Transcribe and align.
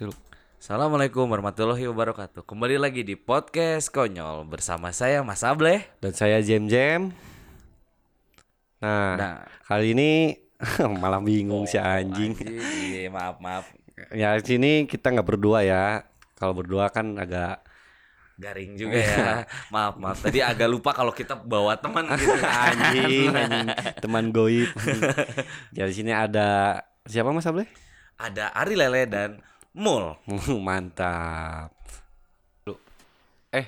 Tuh. 0.00 0.16
Assalamualaikum 0.56 1.28
warahmatullahi 1.28 1.84
wabarakatuh. 1.92 2.40
Kembali 2.48 2.80
lagi 2.80 3.04
di 3.04 3.20
podcast 3.20 3.92
konyol 3.92 4.48
bersama 4.48 4.96
saya 4.96 5.20
Mas 5.20 5.44
Ableh. 5.44 5.84
Dan 6.00 6.16
saya 6.16 6.40
Jem 6.40 6.72
Jem. 6.72 7.12
Nah, 8.80 9.12
Nah. 9.20 9.36
kali 9.68 9.92
ini 9.92 10.40
malah 11.04 11.20
bingung 11.20 11.68
si 11.68 11.76
anjing. 11.76 12.32
Anjing, 12.32 12.64
Iya, 12.96 13.12
maaf 13.12 13.36
maaf. 13.44 13.68
Ya 14.16 14.32
di 14.40 14.56
sini 14.56 14.88
kita 14.88 15.12
nggak 15.12 15.28
berdua 15.36 15.68
ya. 15.68 16.04
Kalau 16.40 16.56
berdua 16.56 16.88
kan 16.88 17.20
agak 17.20 17.60
Garing 18.40 18.80
juga 18.80 18.96
ya. 18.96 19.44
maaf 19.74 20.00
maaf. 20.00 20.16
Tadi 20.24 20.40
agak 20.40 20.68
lupa 20.72 20.96
kalau 20.96 21.12
kita 21.12 21.36
bawa 21.36 21.76
teman 21.76 22.08
gitu. 22.16 22.40
anjing, 22.72 23.28
anjing 23.36 23.68
teman 24.00 24.32
goib. 24.32 24.72
ya 25.76 25.84
di 25.84 25.92
sini 25.92 26.08
ada 26.16 26.80
siapa 27.04 27.36
Mas 27.36 27.44
Ableh? 27.44 27.68
Ada 28.16 28.48
Ari 28.56 28.80
Lele 28.80 29.04
dan 29.04 29.44
Mul. 29.74 30.18
Mantap. 30.66 31.70
Eh, 33.50 33.66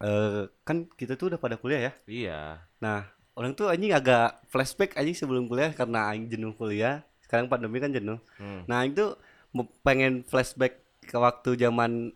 eh, 0.00 0.42
kan 0.64 0.88
kita 0.96 1.16
tuh 1.16 1.32
udah 1.32 1.40
pada 1.40 1.56
kuliah 1.60 1.88
ya. 1.88 1.92
Iya. 2.08 2.40
Nah, 2.80 3.08
orang 3.36 3.52
tuh 3.52 3.68
anjing 3.68 3.92
agak 3.92 4.40
flashback 4.48 4.96
anjing 4.96 5.16
sebelum 5.16 5.48
kuliah 5.48 5.72
karena 5.72 6.08
anjing 6.08 6.36
jenuh 6.36 6.52
kuliah. 6.56 7.04
Sekarang 7.24 7.48
pandemi 7.48 7.80
kan 7.80 7.92
jenuh. 7.92 8.20
Hmm. 8.36 8.64
Nah, 8.68 8.84
itu 8.84 9.16
pengen 9.84 10.24
flashback 10.24 10.80
ke 11.04 11.16
waktu 11.16 11.56
zaman 11.56 12.12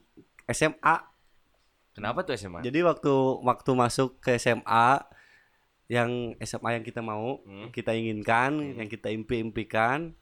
SMA. 0.48 0.96
Kenapa 1.96 2.20
tuh 2.24 2.36
SMA? 2.36 2.60
Jadi 2.60 2.84
waktu 2.84 3.12
waktu 3.40 3.70
masuk 3.72 4.20
ke 4.20 4.36
SMA 4.36 5.00
yang 5.88 6.36
SMA 6.44 6.80
yang 6.80 6.84
kita 6.84 7.00
mau, 7.00 7.40
Hmm. 7.44 7.72
kita 7.72 7.96
inginkan, 7.96 8.76
yang 8.76 8.88
kita 8.88 9.08
impi-impikan. 9.08 10.12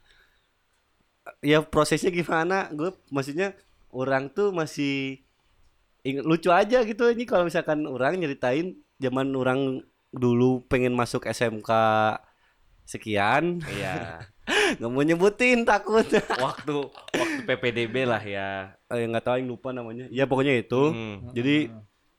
Ya 1.41 1.61
prosesnya 1.61 2.08
gimana? 2.08 2.69
Gue 2.70 2.92
maksudnya 3.08 3.56
orang 3.89 4.28
tuh 4.28 4.50
masih 4.50 5.25
ing- 6.03 6.20
lucu 6.20 6.48
aja 6.48 6.81
gitu 6.81 7.05
ini 7.06 7.25
kalau 7.25 7.44
misalkan 7.44 7.84
orang 7.84 8.16
nyeritain 8.16 8.72
zaman 8.97 9.33
orang 9.33 9.81
dulu 10.11 10.62
pengen 10.64 10.92
masuk 10.92 11.25
SMK 11.25 11.70
sekian 12.84 13.64
Iya. 13.66 14.28
nggak 14.77 14.91
mau 14.91 15.00
nyebutin 15.00 15.64
takut 15.64 16.05
waktu 16.36 16.75
waktu 16.92 17.41
PPDB 17.44 18.05
lah 18.05 18.20
ya. 18.20 18.77
eh 18.86 19.03
nggak 19.03 19.25
tahu 19.25 19.36
yang 19.38 19.48
lupa 19.48 19.72
namanya 19.72 20.05
ya 20.09 20.25
pokoknya 20.25 20.61
itu 20.61 20.92
Hmm. 20.92 21.33
jadi 21.33 21.72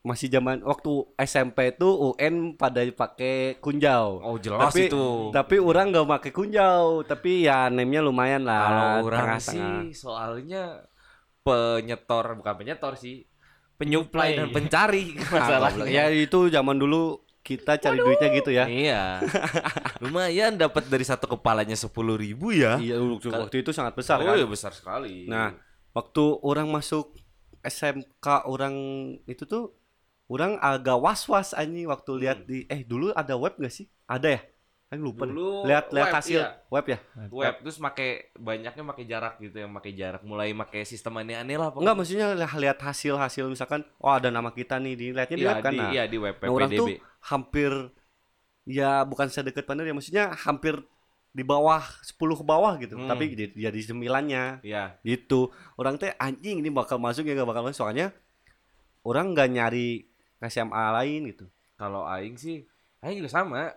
masih 0.06 0.30
zaman 0.30 0.62
waktu 0.62 0.92
SMP 1.18 1.74
itu 1.74 1.88
UN 2.14 2.54
pada 2.54 2.78
pakai 2.86 3.58
kunjau 3.58 4.22
Oh 4.22 4.38
jelas 4.38 4.70
tapi 4.70 4.86
itu. 4.86 5.34
tapi 5.34 5.58
orang 5.58 5.90
nggak 5.90 6.06
pakai 6.08 6.30
kunjau 6.30 7.02
tapi 7.02 7.42
ya 7.42 7.66
name-nya 7.66 8.00
lumayan 8.00 8.42
lah 8.42 8.62
Kalau 8.62 8.86
orang 9.04 9.20
tengah-tengah. 9.34 9.74
sih 9.82 9.92
soalnya 9.92 10.86
penyetor 11.42 12.24
bukan 12.34 12.54
penyetor 12.56 12.94
sih 12.94 13.26
penyuplai 13.74 14.34
dan 14.34 14.48
pencari 14.48 15.14
Ah, 15.30 15.60
masalahnya. 15.60 15.86
ya 15.86 16.04
itu 16.08 16.48
zaman 16.48 16.76
dulu 16.76 17.20
kita 17.40 17.74
cari 17.76 17.98
duitnya 17.98 18.28
gitu 18.32 18.50
ya 18.50 18.64
Iya. 18.66 19.02
Lumayan 20.02 20.54
dapat 20.54 20.86
dari 20.86 21.02
satu 21.02 21.26
kepalanya 21.28 21.74
sepuluh 21.74 22.14
ribu 22.14 22.50
ya. 22.50 22.74
iya 22.76 22.94
dulu 22.94 23.18
waktu 23.22 23.62
itu 23.62 23.70
sangat 23.70 23.94
besar 23.94 24.18
oh 24.18 24.24
kan 24.24 24.34
iya 24.34 24.46
besar 24.46 24.70
sekali. 24.70 25.26
Nah, 25.26 25.54
waktu 25.92 26.24
orang 26.42 26.66
masuk 26.66 27.14
SMK 27.62 28.46
orang 28.46 28.74
itu 29.24 29.42
tuh 29.42 29.74
orang 30.26 30.58
agak 30.58 30.98
was-was 30.98 31.54
anjing 31.54 31.86
waktu 31.86 32.10
lihat 32.18 32.38
di 32.44 32.66
eh 32.66 32.82
dulu 32.82 33.14
ada 33.14 33.34
web 33.38 33.54
gak 33.56 33.70
sih? 33.70 33.86
Ada 34.06 34.38
ya? 34.38 34.40
Kan 34.86 35.02
lupa. 35.02 35.26
Dulu 35.26 35.66
lihat 35.66 35.90
lihat 35.90 36.10
web, 36.10 36.16
hasil 36.18 36.40
iya. 36.46 36.50
web 36.70 36.86
ya? 36.86 36.98
web 37.30 37.54
terus 37.58 37.78
make 37.78 38.30
banyaknya 38.38 38.82
make 38.86 39.02
jarak 39.02 39.34
gitu 39.38 39.56
yang 39.58 39.70
make 39.70 39.90
jarak 39.90 40.22
mulai 40.22 40.54
make 40.54 40.78
sistem 40.86 41.18
aneh-aneh 41.18 41.58
lah 41.58 41.74
Enggak, 41.74 41.94
maksudnya 41.98 42.34
li- 42.38 42.58
lihat 42.62 42.78
hasil-hasil 42.78 43.50
misalkan 43.50 43.82
oh 43.98 44.14
ada 44.14 44.30
nama 44.30 44.54
kita 44.54 44.78
nih 44.78 44.94
dilihatnya 44.94 45.36
di 45.36 45.42
Iya, 45.42 45.50
web 45.50 45.62
kan. 45.62 45.72
di, 45.74 45.78
Nah, 45.82 45.90
iya 45.90 46.04
di 46.06 46.18
web 46.22 46.34
nah, 46.38 46.50
orang 46.50 46.70
tuh 46.70 46.86
hampir 47.26 47.70
ya 48.66 49.02
bukan 49.02 49.26
sedekat 49.26 49.62
pandemi 49.66 49.90
ya 49.90 49.94
maksudnya 49.94 50.24
hampir 50.38 50.74
di 51.30 51.44
bawah 51.44 51.82
10 52.00 52.16
ke 52.16 52.44
bawah 52.46 52.72
gitu. 52.80 52.94
Hmm. 52.96 53.10
Tapi 53.10 53.24
di, 53.34 53.44
jadi 53.58 53.80
sembilannya 53.82 54.62
Iya. 54.62 55.02
gitu 55.02 55.50
orang 55.76 55.98
teh 55.98 56.14
anjing 56.16 56.62
ini 56.62 56.70
bakal 56.70 56.96
masuk 56.96 57.26
ya 57.26 57.34
gak 57.34 57.50
bakal 57.50 57.66
masuk 57.66 57.82
soalnya 57.84 58.14
orang 59.02 59.34
nggak 59.34 59.50
nyari 59.50 60.06
SMA 60.42 60.84
lain 60.92 61.32
gitu 61.32 61.46
Kalau 61.76 62.04
aing 62.04 62.36
sih 62.36 62.64
aing 63.00 63.20
juga 63.20 63.32
sama. 63.32 63.72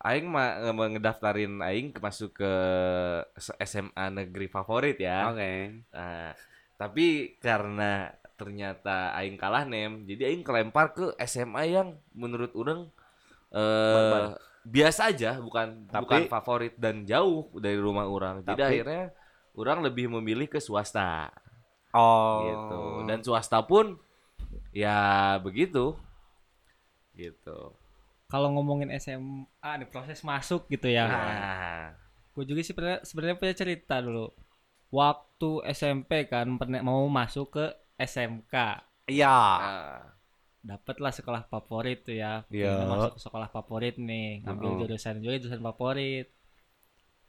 Aing 0.00 0.26
mah 0.26 0.72
nge- 0.72 0.96
ngedaftarin 0.96 1.60
aing 1.60 1.92
ke 1.92 2.00
masuk 2.00 2.32
ke 2.34 2.52
SMA 3.60 4.04
negeri 4.10 4.48
favorit 4.48 4.96
ya. 4.96 5.28
oke 5.28 5.52
Nah, 5.92 6.32
tapi 6.74 7.36
karena 7.36 8.08
ternyata 8.34 9.12
aing 9.12 9.36
kalah 9.36 9.68
nem, 9.68 10.08
jadi 10.08 10.32
aing 10.32 10.40
kelempar 10.40 10.96
ke 10.96 11.12
SMA 11.22 11.68
yang 11.68 11.88
menurut 12.16 12.48
orang 12.56 12.88
eh 13.52 14.32
biasa 14.60 15.08
aja, 15.08 15.36
bukan 15.36 15.88
Tapi- 15.88 16.00
bukan 16.04 16.22
favorit 16.26 16.74
dan 16.76 17.04
jauh 17.04 17.48
dari 17.56 17.76
rumah 17.76 18.04
orang. 18.04 18.40
Jadi 18.40 18.56
Tapi- 18.56 18.64
akhirnya 18.80 19.04
orang 19.52 19.78
lebih 19.82 20.08
memilih 20.08 20.46
ke 20.46 20.60
swasta 20.60 21.28
oh 21.92 22.40
gitu. 22.44 22.80
Dan 23.04 23.20
swasta 23.20 23.60
pun 23.60 24.00
ya 24.70 25.36
begitu. 25.42 25.98
Gitu. 27.14 27.58
kalau 28.30 28.54
ngomongin 28.54 28.94
SMA 29.02 29.70
di 29.82 29.86
proses 29.90 30.22
masuk 30.22 30.70
gitu 30.70 30.86
ya. 30.86 31.10
Nah, 31.10 31.90
Gue 32.30 32.46
juga 32.46 32.62
sih 32.62 32.74
sebenarnya 33.04 33.36
punya 33.36 33.54
cerita 33.58 33.98
dulu. 33.98 34.30
Waktu 34.94 35.66
SMP 35.74 36.30
kan 36.30 36.54
pernah 36.54 36.78
mau 36.82 37.02
masuk 37.10 37.58
ke 37.58 37.66
SMK. 37.98 38.54
iya 39.10 39.34
nah, 39.34 40.02
Dapatlah 40.62 41.10
sekolah 41.10 41.42
favorit 41.50 42.06
tuh 42.06 42.14
ya. 42.14 42.46
Iya. 42.48 42.86
Masuk 42.86 43.18
ke 43.18 43.20
sekolah 43.20 43.50
favorit 43.50 43.98
nih, 43.98 44.46
ngambil 44.46 44.86
jurusan 44.86 45.18
juga 45.18 45.42
jurusan 45.42 45.62
favorit. 45.66 46.30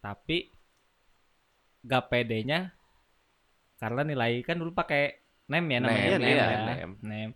Tapi 0.05 0.53
gak 1.81 2.13
pedenya 2.13 2.77
karena 3.81 4.05
nilai 4.05 4.45
kan 4.45 4.61
dulu 4.61 4.69
pakai 4.77 5.20
nem 5.51 5.65
ya 5.65 5.77
namanya 5.79 6.07
Nem, 6.07 6.15
nem, 6.17 6.29
iya, 6.29 6.45
ya. 6.47 6.59
nem. 6.65 6.91
nem. 7.03 7.29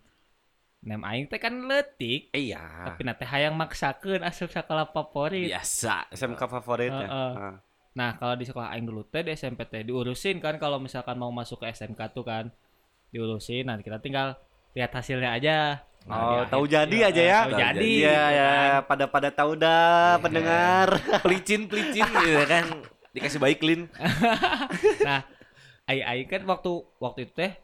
Nem 0.81 1.01
aing 1.03 1.25
teh 1.25 1.35
kan 1.35 1.51
letik, 1.61 2.29
iya 2.31 2.61
tapi 2.85 3.01
nanti 3.03 3.25
hayang 3.25 3.53
maksakeun 3.53 4.21
asup 4.21 4.47
sekolah 4.47 4.87
favorit. 4.87 5.49
biasa. 5.49 6.07
SMK 6.09 6.41
favorit 6.47 6.93
ya 6.93 6.99
Heeh. 7.03 7.31
Ah. 7.35 7.55
Nah, 7.91 8.11
kalau 8.13 8.35
di 8.35 8.43
sekolah 8.43 8.69
aing 8.69 8.85
dulu 8.85 9.01
teh 9.03 9.19
di 9.19 9.33
SMP 9.33 9.65
teh 9.65 9.81
diurusin 9.81 10.37
kan 10.37 10.55
kalau 10.55 10.77
misalkan 10.77 11.15
mau 11.15 11.31
masuk 11.31 11.59
ke 11.59 11.73
SMK 11.73 11.97
tuh 12.11 12.21
kan 12.21 12.53
diurusin 13.09 13.65
nanti 13.65 13.81
kita 13.81 13.97
tinggal 13.97 14.37
lihat 14.71 14.91
hasilnya 14.91 15.33
aja. 15.33 15.57
Nah, 16.05 16.21
oh 16.21 16.41
tahu 16.45 16.63
jadi 16.67 16.85
Iya, 16.93 17.09
aja 17.09 17.21
ya 17.23 17.39
tahu 17.41 17.53
jadi. 17.57 17.81
iya 17.81 18.13
gitu 18.21 18.37
ya 18.37 18.45
kan. 18.45 18.81
pada 18.85 19.05
pada 19.09 19.29
tahu 19.31 19.51
dah 19.57 19.81
Iya. 20.13 20.21
pendengar 20.21 20.87
pelicin 21.25 21.61
pelicin 21.65 22.05
gitu 22.05 22.45
kan 22.45 22.65
dikasih 23.09 23.41
baik 23.41 23.57
clean 23.57 23.89
Nah, 25.07 25.25
ai 25.85 25.99
ai 26.01 26.19
kan 26.25 26.45
waktu 26.45 26.69
waktu 26.99 27.25
itu 27.25 27.33
teh 27.33 27.57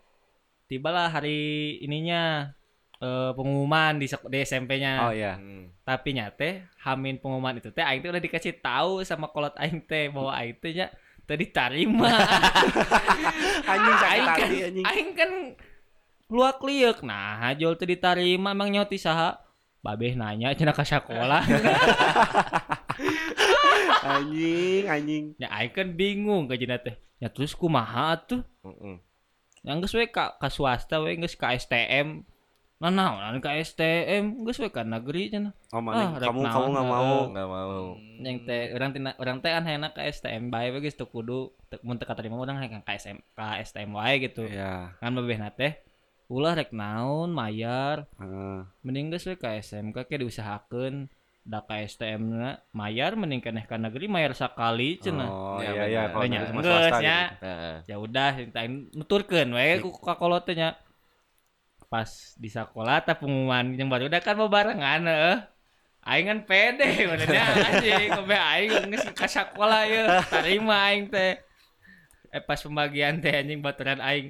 tibalah 0.71 1.11
hari 1.11 1.75
ininya 1.83 2.55
eh, 3.03 3.31
pengumuman 3.35 3.99
di, 3.99 4.07
di 4.07 4.37
SMP-nya. 4.47 5.03
oh 5.03 5.11
iya 5.11 5.35
Hmm. 5.35 5.67
Tapi 5.83 6.15
nyate 6.15 6.71
hamin 6.79 7.19
pengumuman 7.19 7.59
itu 7.59 7.67
teh 7.75 7.83
aing 7.83 7.99
teh 7.99 8.07
udah 8.07 8.23
dikasih 8.23 8.63
tahu 8.63 9.03
sama 9.03 9.27
kolot 9.27 9.51
aing 9.59 9.83
teh 9.83 10.07
bahwa 10.07 10.31
aing 10.39 10.55
teh 10.63 10.71
nya 10.71 10.87
teu 11.27 11.35
diterima. 11.35 12.07
anjing 13.71 13.97
sakit 13.99 14.23
kan, 14.23 14.47
anjing 14.47 14.85
aing 14.87 15.09
kan 15.11 15.31
luak 16.31 16.63
liuk 16.63 17.03
nah 17.03 17.51
jol 17.59 17.75
teu 17.75 17.83
diterima 17.83 18.55
emang 18.55 18.71
nyoti 18.71 18.95
saha 18.95 19.35
babeh 19.83 20.15
nanya 20.15 20.55
cenah 20.55 20.71
ka 20.71 20.87
sekolah 20.87 21.43
anjing 24.15 24.87
anjing 24.87 25.23
ya 25.35 25.51
aing 25.51 25.75
kan 25.75 25.91
bingung 25.91 26.47
ka 26.47 26.55
teh 26.55 26.95
ya 27.19 27.27
terus 27.29 27.53
kumaha 27.53 28.17
tuh. 28.17 28.41
Yang 29.61 29.77
geus 29.81 29.93
we 29.93 30.09
ka, 30.09 30.37
ka 30.41 30.49
swasta 30.49 30.97
we 31.01 31.17
geus 31.21 31.37
ka 31.37 31.53
STM 31.53 32.25
nah 32.81 32.89
naon 32.89 33.37
ka 33.45 33.53
STM 33.61 34.41
geus 34.41 34.57
we 34.57 34.73
ka 34.73 34.81
negeri 34.81 35.29
cenah. 35.29 35.53
Oh 35.69 35.85
mana 35.85 36.17
Ah, 36.17 36.17
kamu 36.17 36.49
kamu 36.49 36.67
nggak 36.73 36.87
mau 36.89 37.17
nggak 37.29 37.47
mau. 37.47 37.85
Yang 38.25 38.37
teh 38.49 38.61
urang 38.73 38.89
tina 38.89 39.13
urang 39.21 39.37
teh 39.37 39.53
kan 39.53 39.61
hayangna 39.61 39.93
ka 39.93 40.01
STM 40.01 40.49
bae 40.49 40.73
we 40.73 40.81
geus 40.81 40.97
teu 40.97 41.05
kudu 41.05 41.53
mun 41.85 42.01
teu 42.01 42.09
katerima 42.09 42.41
urang 42.41 42.57
hayang 42.57 42.81
ka 42.81 42.97
SM 42.97 43.21
ka 43.37 43.61
STM 43.61 43.93
wae 43.93 44.17
gitu. 44.25 44.49
Iya. 44.49 44.97
Kan 44.97 45.13
babeh 45.13 45.37
na 45.37 45.53
teh 45.53 45.77
ulah 46.25 46.57
rek 46.57 46.73
naon 46.73 47.29
mayar. 47.29 48.09
Heeh. 48.17 48.65
mending 48.81 49.13
geus 49.13 49.29
we 49.29 49.37
ka 49.37 49.53
SMK 49.53 50.09
ke 50.09 50.17
diusahakeun 50.17 51.05
da 51.41 51.65
STM 51.65 52.21
na 52.37 52.61
mayar 52.69 53.17
mending 53.17 53.41
keneh 53.41 53.65
ka 53.65 53.73
negeri 53.73 54.05
mayar 54.05 54.37
sakali 54.37 55.01
cenah. 55.01 55.25
Oh 55.29 55.57
Ya, 55.57 55.73
iya 55.73 55.83
iya 55.89 56.01
kalau 56.13 56.25
Nya, 56.29 56.45
dari 56.45 56.49
sama 56.53 56.61
swasta 56.61 56.97
nya. 57.01 57.17
gitu. 57.33 57.53
Ya 57.89 57.95
udah 57.97 58.29
nuturkeun 58.93 59.49
we 59.57 59.81
ku 59.81 59.89
ka 59.97 60.13
kolot 60.15 60.45
nya 60.53 60.77
pas 61.91 62.07
di 62.39 62.47
sekolah 62.47 63.03
teh 63.03 63.17
pengumuman 63.17 63.75
yang 63.75 63.89
baru 63.91 64.07
udah 64.07 64.21
kan 64.21 64.37
barengan 64.47 65.01
heeh. 65.09 65.37
Aing 66.01 66.25
kan 66.29 66.39
pede 66.49 66.87
benernya 67.09 67.43
anjing 67.67 68.09
kobe 68.09 68.37
aing 68.37 68.89
geus 68.93 69.05
ka 69.13 69.25
sekolah 69.25 69.81
ya. 69.89 70.21
Tarima 70.25 70.93
aing 70.93 71.09
teh. 71.09 71.41
Eh 72.31 72.41
pas 72.41 72.57
pembagian 72.61 73.17
teh 73.17 73.33
anjing 73.33 73.59
baturan 73.65 73.97
aing 73.97 74.29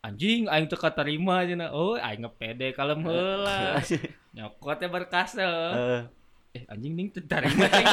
anjing 0.00 0.46
aing 0.46 0.66
teu 0.70 0.78
katarima 0.78 1.42
cenah. 1.42 1.74
Oh 1.74 1.98
aing 1.98 2.22
ngepede 2.22 2.70
kalem 2.72 3.02
heula. 3.02 3.82
Nyokotnya 4.34 4.88
berkas. 4.88 5.34
Eh, 6.52 6.68
anjing 6.68 6.92
tarima 7.24 7.64
aing 7.64 7.88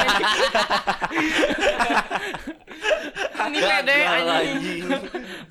Ini 3.50 3.56
pede 3.56 3.96
anjing. 4.04 4.84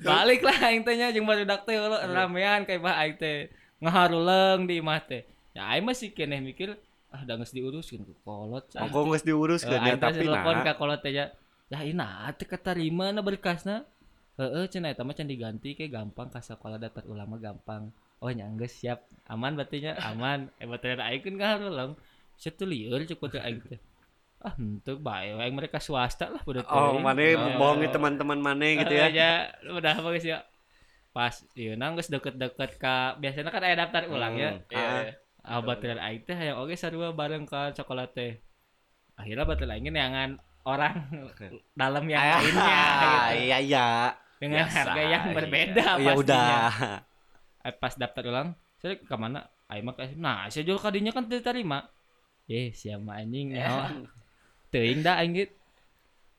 balik 0.06 0.40
lah 0.46 0.56
aing 0.70 0.86
teh 0.86 0.94
nya 0.94 1.10
jeung 1.10 1.26
barudak 1.26 1.66
teh 1.66 1.74
heula 1.74 2.06
ramean 2.06 2.62
kayak 2.62 2.78
bah 2.78 2.94
aing 3.02 3.18
teh. 3.18 3.50
Ngaharuleung 3.82 4.70
di 4.70 4.78
imah 4.78 5.02
teh. 5.02 5.26
Ya 5.58 5.66
aing 5.74 5.90
masih 5.90 6.14
keneh 6.14 6.38
mikir 6.38 6.78
ah 7.10 7.26
da 7.26 7.34
geus 7.34 7.50
diuruskeun 7.50 8.06
ku 8.06 8.14
kolot 8.22 8.70
cah. 8.70 8.86
Ongko 8.86 9.10
geus 9.10 9.26
diurus 9.26 9.66
Eh, 9.66 9.74
ya 9.74 9.98
tapi 9.98 10.22
telepon 10.22 10.62
nah. 10.62 10.70
ka 10.70 10.78
kolot 10.78 11.02
teh 11.02 11.10
ya 11.10 11.34
ya 11.66 11.82
ina 11.82 12.30
teh 12.38 12.46
katarima 12.46 13.10
na 13.10 13.26
berkasna 13.26 13.82
heeh 14.38 14.70
cenah 14.70 14.94
eta 14.94 15.02
mah 15.02 15.18
can 15.18 15.26
diganti 15.26 15.74
ke 15.74 15.90
gampang 15.90 16.30
ka 16.30 16.38
sekolah 16.38 16.78
daftar 16.78 17.02
ulama 17.10 17.42
gampang. 17.42 17.90
Oh 18.22 18.30
nya 18.30 18.46
geus 18.54 18.78
siap. 18.78 19.02
Aman 19.26 19.58
berarti 19.58 19.82
nya 19.82 19.98
aman. 19.98 20.46
Eh 20.62 20.70
berarti 20.70 20.94
aing 20.94 21.22
kan 21.26 21.34
ngaharuleung 21.34 21.98
Situ 22.40 22.64
lieur 22.64 23.04
cek 23.04 23.20
teh 23.20 23.36
aing 23.38 23.60
teh 23.60 23.80
ah 24.40 24.56
henteu 24.56 24.96
bae 24.96 25.36
aing 25.36 25.52
mereka 25.52 25.76
swasta 25.76 26.32
lah 26.32 26.40
udah 26.48 26.64
Oh, 26.66 26.96
mana 26.96 27.20
bohongi 27.60 27.92
teman-teman 27.92 28.40
mana 28.40 28.64
gitu 28.64 28.88
ya. 28.90 29.12
ya 29.12 29.30
udah 29.68 29.92
apa 29.94 30.08
guys 30.10 30.24
ya 30.24 30.40
pas 31.12 31.44
iya 31.52 31.76
nang 31.76 31.92
geus 31.92 32.08
deket-deket 32.08 32.80
ka 32.80 33.20
biasanya 33.20 33.52
kan 33.52 33.60
aya 33.60 33.76
daftar 33.76 34.08
ulang 34.08 34.34
ya 34.34 34.56
Hmm. 34.56 34.72
Iya. 34.72 35.12
ah 35.42 35.60
baterai 35.60 36.00
aing 36.00 36.24
teh 36.24 36.32
hayang 36.32 36.56
oge 36.56 36.72
sarua 36.74 37.12
bareng 37.12 37.44
ka 37.44 37.76
coklat 37.76 38.16
teh 38.16 38.40
akhirnya 39.12 39.44
baterai 39.44 39.76
aing 39.76 39.92
neangan 39.92 40.30
orang 40.62 40.96
dalam 41.80 42.04
yang 42.06 42.24
lainnya 42.40 42.40
gitu. 42.40 42.60
Ah, 42.64 43.28
iya 43.30 43.58
iya. 43.60 43.88
dengan 44.40 44.64
harga 44.64 45.02
yang 45.02 45.24
iya. 45.26 45.36
berbeda 45.36 45.84
Ya 45.84 45.92
pastinya. 46.08 46.16
udah. 46.16 46.70
Eh, 47.60 47.74
pas 47.76 47.92
daftar 47.92 48.24
ulang 48.24 48.48
saya 48.80 48.96
ke 48.96 49.14
mana 49.14 49.44
aing 49.68 49.84
mah 49.84 49.92
kasih 49.92 50.16
nah 50.16 50.48
saya 50.48 50.64
jual 50.64 50.80
kadinya 50.80 51.12
kan 51.12 51.28
diterima 51.28 51.84
eh 52.50 52.74
siapa 52.74 53.14
anjing 53.14 53.54
ya 53.58 53.86
teuing 54.68 55.00
da 55.00 55.22
aing 55.22 55.34
gitu 55.38 55.54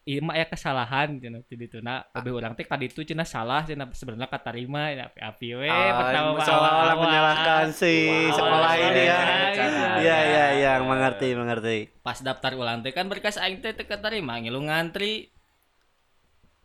Iya 0.02 0.18
mah 0.18 0.34
aya 0.34 0.50
kesalahan 0.50 1.22
cenah 1.22 1.46
di 1.46 1.56
ditu 1.62 1.78
na 1.78 2.02
lebih 2.18 2.34
urang 2.34 2.58
teh 2.58 2.66
kaditu 2.66 3.06
cenah 3.06 3.22
salah 3.22 3.62
cenah 3.62 3.86
sebenarnya 3.94 4.34
katarima 4.34 4.90
ya 4.90 5.06
api 5.06 5.20
api 5.22 5.48
we 5.62 5.70
Ah, 5.70 5.94
pertama 5.94 6.42
seolah-olah 6.42 6.96
menyalahkan 6.98 7.66
si 7.70 7.94
sekolah 8.34 8.72
iya, 8.74 8.88
ini 8.90 9.02
ya. 9.06 9.20
iya, 9.22 9.54
gitu. 9.54 9.86
Iya 10.02 10.18
iya 10.26 10.46
iya, 10.58 10.72
mengerti 10.82 11.38
mengerti. 11.38 11.78
pas 12.02 12.18
daftar 12.18 12.58
ulang 12.58 12.82
teh 12.82 12.90
kan 12.90 13.06
berkas 13.06 13.38
aing 13.38 13.62
teh 13.62 13.78
teu 13.78 13.86
katarima 13.86 14.42
ngilu 14.42 14.66
ngantri 14.66 15.30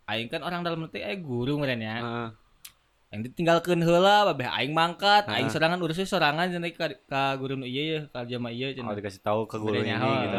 aing 0.08 0.32
kan 0.32 0.40
orang 0.40 0.64
dalam 0.64 0.88
teh 0.88 1.04
eh 1.04 1.20
guru 1.20 1.60
meureun 1.60 1.76
ya 1.76 1.96
Heeh. 2.00 2.28
Yang 3.14 3.22
ditinggalkeun 3.22 3.86
heula 3.86 4.26
babeh 4.26 4.50
aing 4.50 4.74
mangkat 4.74 5.30
aing 5.30 5.46
Heeh. 5.46 5.54
sorangan 5.54 5.78
urusnya 5.78 6.10
sorangan 6.10 6.50
cenah 6.50 6.74
ka, 6.74 6.90
ka 7.06 7.38
guru 7.38 7.54
nu 7.54 7.62
ieu 7.62 7.84
ya 7.96 8.00
ka 8.10 8.26
jama 8.26 8.50
ieu 8.50 8.74
Oh 8.74 8.76
cenah 8.82 8.94
dikasih 8.98 9.22
tahu 9.22 9.46
ke 9.46 9.62
guru 9.62 9.78
ini 9.78 9.94
oh, 9.94 10.16
gitu. 10.26 10.38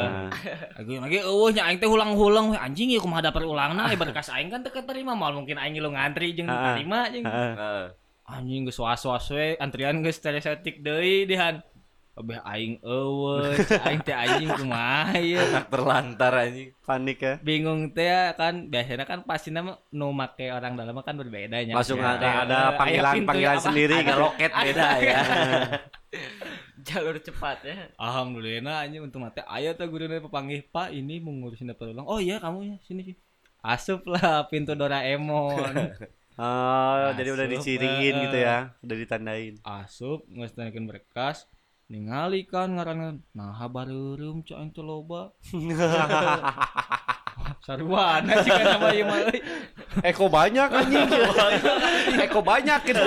Aku 0.83 0.89
lagi 1.07 1.17
eueuh 1.23 1.49
nya 1.55 1.63
aing 1.71 1.79
teh 1.79 1.87
ulang-ulang 1.87 2.59
anjing 2.59 2.91
ya 2.91 2.99
kumaha 2.99 3.23
dapet 3.23 3.47
ulangna 3.47 3.87
eh 3.87 3.95
berkas 3.95 4.27
aing 4.35 4.51
kan 4.51 4.67
teu 4.67 4.75
katarima 4.75 5.15
mal 5.15 5.31
mungkin 5.31 5.55
aing 5.55 5.79
ngilu 5.79 5.95
ngantri 5.95 6.35
jeung 6.35 6.51
Heeh. 6.51 6.75
terima 6.75 7.07
jeung. 7.07 7.23
Heeh. 7.23 7.83
anjing 8.27 8.67
geus 8.67 8.79
was-was 8.83 9.31
we 9.31 9.55
antrian 9.63 10.03
geus 10.03 10.19
telesetik 10.19 10.83
deui 10.83 11.23
dihan 11.23 11.63
babeh 12.17 12.41
aing 12.41 12.81
eueuh 12.81 13.53
aing 13.85 14.01
teh 14.01 14.11
anjing 14.11 14.49
kumaha 14.49 15.13
ieu 15.15 15.37
Anak 15.37 15.69
terlantar 15.69 16.33
anjing. 16.33 16.73
Panik 16.81 17.21
ya. 17.21 17.33
bingung 17.39 17.93
teh 17.93 18.09
ya 18.09 18.33
kan 18.33 18.65
biasanya 18.65 19.05
kan 19.05 19.21
pasti 19.21 19.53
nama 19.53 19.77
nu 19.91 20.09
make 20.11 20.49
orang 20.49 20.73
dalam 20.73 20.97
kan 20.99 21.13
berbeda 21.13 21.61
nya 21.61 21.77
Langsung 21.77 21.97
Ya, 21.97 22.17
ada 22.17 22.27
ada 22.41 22.57
aya 22.57 22.69
panggilan 22.73 23.13
pintu 23.13 23.29
panggilan 23.29 23.53
apa? 23.53 23.65
sendiri 23.69 23.95
Ada 23.95 24.15
loket 24.17 24.51
beda 24.51 24.87
ya. 24.97 25.19
Jalur 26.87 27.15
cepat 27.19 27.57
ya. 27.61 27.77
alhamdulillah 27.97 28.81
anjing 28.81 29.03
untuk 29.03 29.19
mate 29.19 29.43
aya 29.45 29.71
tuh 29.71 29.85
guru 29.85 30.07
pepanggih 30.07 30.65
pak 30.65 30.89
ini 30.89 31.19
mau 31.19 31.29
ngurusin 31.31 31.67
dapur 31.67 31.91
ulang 31.91 32.07
oh 32.07 32.17
iya 32.17 32.39
kamu 32.39 32.63
ya 32.63 32.75
sini 32.81 33.01
sini 33.03 33.19
asup 33.59 34.07
lah 34.07 34.41
pintu 34.51 34.73
Doraemon 34.73 35.75
Oh, 36.37 37.09
jadi 37.17 37.33
udah 37.33 37.49
diciriin 37.49 38.13
eh. 38.13 38.21
gitu 38.29 38.37
ya. 38.37 38.69
Udah 38.85 38.93
ditandain. 38.93 39.57
asup 39.65 40.21
ngesnaikeun 40.29 40.85
berkas 40.85 41.49
ningali 41.87 42.43
kan 42.47 42.75
ngaran 42.75 43.23
nah 43.31 43.55
cak 43.55 44.57
aing 44.59 44.71
teh 44.75 44.83
loba 44.83 45.31
sarwana 47.67 48.33
jika 48.43 48.63
nama 48.63 48.87
ieu 48.95 49.03
mah 49.03 49.19
euy. 49.27 49.39
Eko 50.03 50.31
banyak 50.31 50.69
anjing. 50.71 51.07
Eko 52.23 52.39
banyak 52.39 52.79
gitu. 52.87 53.03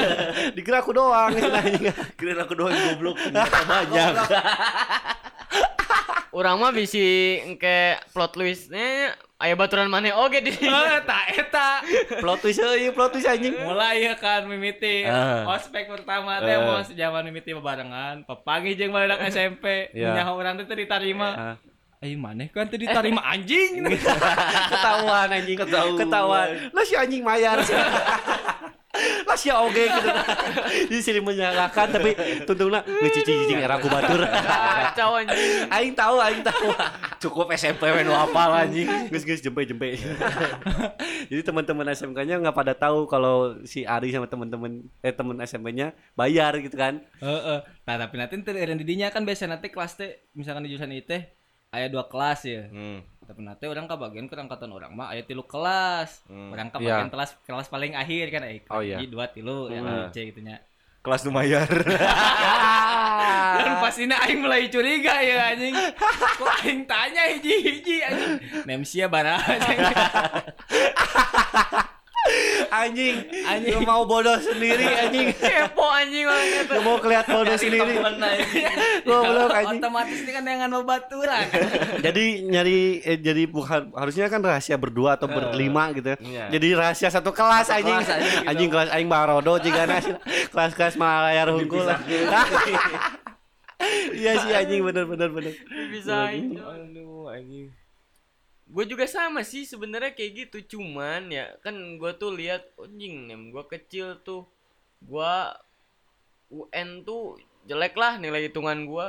Dikira 0.52 0.84
aku 0.84 0.92
doang. 0.92 1.32
Kira 2.18 2.44
aku 2.44 2.54
doang 2.56 2.76
goblok. 2.76 3.16
Ternyata 3.20 3.60
banyak. 3.64 4.12
Orang 6.30 6.56
mah 6.56 6.70
bisa 6.70 7.02
engke 7.42 7.98
plot 8.10 8.30
twistnya 8.30 9.12
aya 9.34 9.52
baturan 9.52 9.86
maneh 9.86 10.12
oge 10.12 10.38
di 10.40 10.52
Eh, 10.62 10.90
eta 10.96 11.18
eta 11.28 11.68
Plot 12.16 12.38
twist 12.38 12.60
euy, 12.60 12.92
plot 12.92 13.10
twist 13.10 13.26
anjing. 13.26 13.56
mulai 13.56 14.04
ya 14.04 14.14
kan 14.14 14.44
mimiti 14.44 15.02
Ah. 15.02 15.42
ospek 15.48 15.88
pertama 15.88 16.38
teh 16.38 16.52
Ah. 16.52 16.60
mau 16.60 16.78
sejaman 16.80 17.24
mimiti 17.24 17.50
barengan 17.52 18.22
pepangi 18.22 18.74
jeung 18.74 18.92
badak 18.92 19.26
SMP 19.26 19.90
Iya. 19.90 20.14
nyaho 20.14 20.36
urang 20.36 20.54
teh 20.54 20.64
teu 20.64 20.76
ditarima 20.76 21.28
Ah. 21.32 21.56
Ayo 21.98 22.14
maneh 22.16 22.46
kan 22.48 22.64
teu 22.64 22.76
ditarima 22.76 23.20
anjing 23.22 23.80
Ketahuan 24.70 25.28
anjing. 25.30 25.56
Ketahuan. 25.58 25.98
Ketahuan. 25.98 26.48
Lah 26.70 26.84
si 26.84 26.94
anjing 26.94 27.20
mayar. 27.20 27.58
si 29.36 29.48
oge 29.50 29.84
gitu. 29.86 30.08
Di 30.90 30.98
sini 31.02 31.20
menyalahkan 31.20 31.90
tapi 31.90 32.14
tuntungna 32.46 32.82
ngecicing 32.82 33.58
era 33.58 33.76
aku 33.76 33.86
batur. 33.90 34.22
kacau 34.24 35.18
anjing 35.18 35.68
Aing 35.70 35.94
tahu, 35.94 36.16
aing 36.18 36.42
tahu. 36.42 36.68
Cukup 37.20 37.52
SMP 37.52 37.90
we 37.90 38.02
nu 38.02 38.14
apal 38.14 38.54
anjing. 38.54 38.88
Gus 39.12 39.26
gus 39.26 39.42
jempe 39.42 39.66
jempe. 39.66 39.98
Jadi 41.30 41.42
teman-teman 41.44 41.92
SMK-nya 41.92 42.40
nggak 42.40 42.56
pada 42.56 42.74
tahu 42.74 43.06
kalau 43.06 43.60
si 43.62 43.84
Ari 43.84 44.10
sama 44.10 44.26
teman-teman 44.26 44.82
eh 45.04 45.12
teman 45.12 45.36
SMP-nya 45.42 45.92
bayar 46.14 46.56
gitu 46.58 46.74
kan. 46.74 47.02
heeh 47.20 47.60
nah 47.86 47.96
tapi 47.98 48.14
nanti 48.22 48.38
teu 48.46 48.54
eureun 48.54 48.78
di 48.78 48.86
dinya 48.86 49.10
kan 49.10 49.26
biasa 49.26 49.50
nanti 49.50 49.66
kelas 49.66 49.98
teh 49.98 50.30
misalkan 50.32 50.62
di 50.62 50.70
jurusan 50.70 50.94
teh 51.02 51.26
aya 51.74 51.90
dua 51.90 52.06
kelas 52.06 52.40
ya 52.46 52.70
Hmm. 52.70 53.02
Tapi 53.30 53.40
nanti 53.40 53.64
orang 53.64 53.86
kebagian 53.86 54.26
ke 54.26 54.34
angkatan 54.34 54.68
orang 54.68 54.90
mah 54.90 55.08
aya 55.08 55.22
tilu 55.22 55.40
kelas 55.44 56.20
Hmm. 56.26 56.50
orang 56.50 56.68
Iya. 56.68 56.72
kebagian 56.74 57.08
kelas 57.08 57.30
kelas 57.40 57.66
paling 57.66 57.92
akhir 57.94 58.24
kan 58.28 58.42
eh 58.42 58.58
Oh, 58.66 58.80
iya. 58.80 58.96
dua 59.04 59.26
tilu 59.26 59.66
ya 59.66 59.78
Hmm. 59.78 60.10
C 60.10 60.26
gitu 60.26 60.40
nya 60.40 60.58
Kelas 61.00 61.24
lumayan. 61.24 61.64
Dan 63.56 63.72
pas 63.80 63.94
ini 63.96 64.12
aing 64.12 64.38
mulai 64.38 64.68
curiga 64.68 65.16
ya 65.18 65.48
anjing. 65.48 65.72
Kok 66.36 66.50
aing 66.60 66.84
tanya 66.84 67.24
hiji-hiji 67.30 68.04
anjing. 68.04 68.36
Nemsia 68.68 69.08
bara 69.08 69.38
anjing. 69.38 69.80
Anjing, 72.70 73.16
anjing 73.42 73.82
mau 73.82 74.06
bodoh 74.06 74.38
sendiri 74.38 74.86
anjing. 74.86 75.34
kepo 75.34 75.82
anjing 75.90 76.22
orang 76.22 76.46
itu 76.46 76.70
Lu 76.70 76.80
mau 76.86 76.96
kelihatan 77.02 77.32
bodoh 77.42 77.56
sendiri. 77.58 77.98
Goblok 79.02 79.50
anjing. 79.50 79.80
Otomatis 79.82 80.18
ini 80.22 80.30
kan 80.30 80.42
dengan 80.46 80.70
babaturan. 80.78 81.44
Jadi 81.98 82.24
nyari 82.46 82.78
eh, 83.02 83.18
jadi 83.18 83.42
bukan 83.50 83.90
harusnya 83.90 84.30
kan 84.30 84.38
rahasia 84.38 84.78
berdua 84.78 85.18
atau 85.18 85.26
berlima 85.26 85.90
gitu. 85.90 86.14
ya. 86.14 86.18
Iya. 86.22 86.44
Jadi 86.54 86.68
rahasia 86.78 87.08
satu 87.10 87.34
kelas 87.34 87.66
anjing. 87.74 87.90
kelas 87.90 88.10
anjing 88.14 88.32
gitu. 88.38 88.46
Anjing 88.46 88.68
kelas 88.70 88.88
aing 88.94 89.08
barodo 89.10 89.54
juga 89.58 89.82
kelas-kelas 90.54 90.94
malayar 90.94 91.50
hungkul. 91.50 91.82
Iya 94.12 94.36
sih 94.44 94.52
anjing 94.52 94.84
bener 94.84 95.08
bener 95.08 95.32
bener. 95.32 95.56
bisa 95.88 96.28
itu 96.36 96.60
Aduh 96.60 97.32
anjing. 97.32 97.72
Gue 98.70 98.84
juga 98.86 99.04
sama 99.10 99.42
sih 99.42 99.66
sebenarnya 99.66 100.14
kayak 100.14 100.46
gitu 100.46 100.78
cuman 100.78 101.26
ya 101.26 101.50
kan 101.58 101.74
gue 101.74 102.12
tuh 102.14 102.30
lihat 102.38 102.70
anjing 102.78 103.26
nem 103.26 103.50
gue 103.50 103.64
kecil 103.66 104.22
tuh 104.22 104.46
gue 105.02 105.34
UN 106.50 107.02
tuh 107.02 107.38
jelek 107.66 107.94
lah 107.98 108.18
nilai 108.18 108.46
hitungan 108.46 108.86
gue 108.86 109.08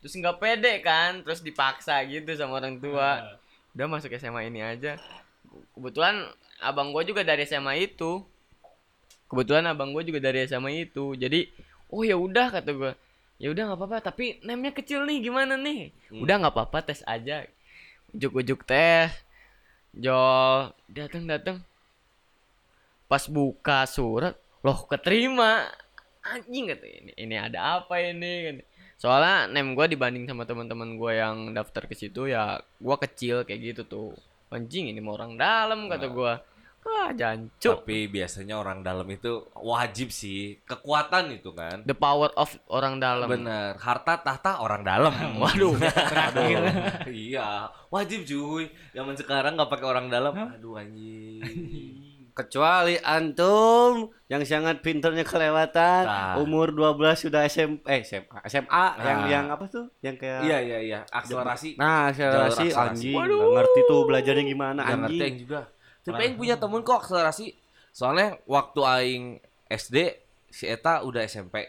terus 0.00 0.12
nggak 0.16 0.38
pede 0.38 0.72
kan 0.84 1.24
terus 1.24 1.40
dipaksa 1.40 1.98
gitu 2.06 2.30
sama 2.36 2.60
orang 2.60 2.78
tua. 2.78 3.40
Udah 3.74 3.86
masuk 3.88 4.12
SMA 4.16 4.48
ini 4.48 4.62
aja. 4.62 5.00
Kebetulan 5.74 6.30
abang 6.62 6.92
gue 6.92 7.02
juga 7.04 7.24
dari 7.24 7.42
SMA 7.48 7.90
itu. 7.90 8.22
Kebetulan 9.26 9.66
abang 9.66 9.90
gue 9.90 10.06
juga 10.06 10.20
dari 10.22 10.44
SMA 10.46 10.86
itu. 10.86 11.16
Jadi 11.16 11.48
oh 11.90 12.04
ya 12.04 12.14
udah 12.14 12.54
kata 12.54 12.70
gue 12.70 12.92
ya 13.36 13.52
udah 13.52 13.68
nggak 13.68 13.78
apa-apa 13.82 13.98
tapi 14.00 14.40
nemnya 14.46 14.72
kecil 14.72 15.04
nih 15.04 15.26
gimana 15.26 15.58
nih? 15.58 15.92
Udah 16.12 16.38
nggak 16.38 16.54
apa-apa 16.54 16.92
tes 16.92 17.02
aja 17.04 17.44
ujuk-ujuk 18.16 18.64
tes 18.64 19.12
jol 19.92 20.72
datang 20.88 21.24
datang 21.28 21.58
pas 23.06 23.22
buka 23.28 23.84
surat 23.86 24.34
loh 24.64 24.88
keterima? 24.88 25.68
Anjing 26.26 26.66
kata 26.74 26.86
ini 26.90 27.12
ini 27.14 27.34
ada 27.38 27.78
apa 27.78 28.02
ini? 28.02 28.58
Soalnya 28.98 29.46
nem 29.46 29.76
gue 29.78 29.86
dibanding 29.86 30.26
sama 30.26 30.42
teman-teman 30.42 30.98
gue 30.98 31.12
yang 31.14 31.54
daftar 31.54 31.86
ke 31.86 31.94
situ 31.94 32.26
ya 32.26 32.58
gue 32.82 32.96
kecil 32.98 33.46
kayak 33.46 33.60
gitu 33.62 33.82
tuh. 33.86 34.10
Anjing 34.50 34.90
ini 34.90 34.98
mau 34.98 35.14
orang 35.14 35.38
dalam 35.38 35.86
kata 35.86 36.10
gue 36.10 36.32
Wah, 36.86 37.10
jancuk. 37.10 37.82
Tapi 37.82 38.06
biasanya 38.06 38.54
orang 38.54 38.80
dalam 38.80 39.02
itu 39.06 39.28
wajib 39.52 40.08
sih 40.08 40.62
kekuatan 40.62 41.34
itu 41.34 41.50
kan. 41.50 41.82
The 41.82 41.92
power 41.92 42.30
of 42.32 42.46
orang 42.68 42.96
dalam. 42.96 43.26
Bener, 43.26 43.74
harta 43.76 44.16
tahta 44.16 44.62
orang 44.62 44.80
dalam. 44.80 45.10
Waduh. 45.42 45.74
Terakhir. 46.10 46.62
iya, 47.08 47.66
wajib 47.88 48.22
cuy. 48.22 48.70
Zaman 48.92 49.12
sekarang 49.12 49.58
nggak 49.58 49.66
pakai 49.68 49.86
orang 49.88 50.06
dalam. 50.06 50.30
Aduh 50.30 50.78
anjing. 50.78 51.42
Kecuali 52.36 53.00
antum 53.00 54.12
yang 54.28 54.44
sangat 54.44 54.78
pinternya 54.78 55.24
kelewatan, 55.24 56.04
Nah. 56.04 56.36
umur 56.36 56.68
12 56.68 56.92
sudah 57.18 57.40
SM 57.42 57.80
eh 57.82 58.04
SMA, 58.04 58.44
SMA 58.44 58.68
yang 59.00 59.18
Nah. 59.18 59.26
yang 59.26 59.44
apa 59.48 59.64
tuh? 59.66 59.88
Yang 59.98 60.16
kayak 60.20 60.40
Iya 60.44 60.58
iya 60.60 60.78
iya, 60.78 61.00
akselerasi. 61.08 61.80
Nah, 61.80 62.12
akselerasi 62.12 62.68
akselerasi. 62.68 62.76
anjing. 62.76 63.16
Nggak 63.16 63.50
ngerti 63.56 63.80
tuh 63.82 64.00
belajarnya 64.04 64.44
gimana 64.44 64.80
anjing. 64.84 65.34
juga. 65.42 65.60
Tapi 66.06 66.22
aing 66.22 66.36
punya 66.38 66.54
temen 66.54 66.86
kok 66.86 67.02
akselerasi. 67.02 67.58
Soalnya 67.90 68.38
waktu 68.46 68.80
aing 68.86 69.24
SD 69.66 70.14
si 70.52 70.64
Eta 70.70 71.02
udah 71.02 71.26
SMP. 71.26 71.66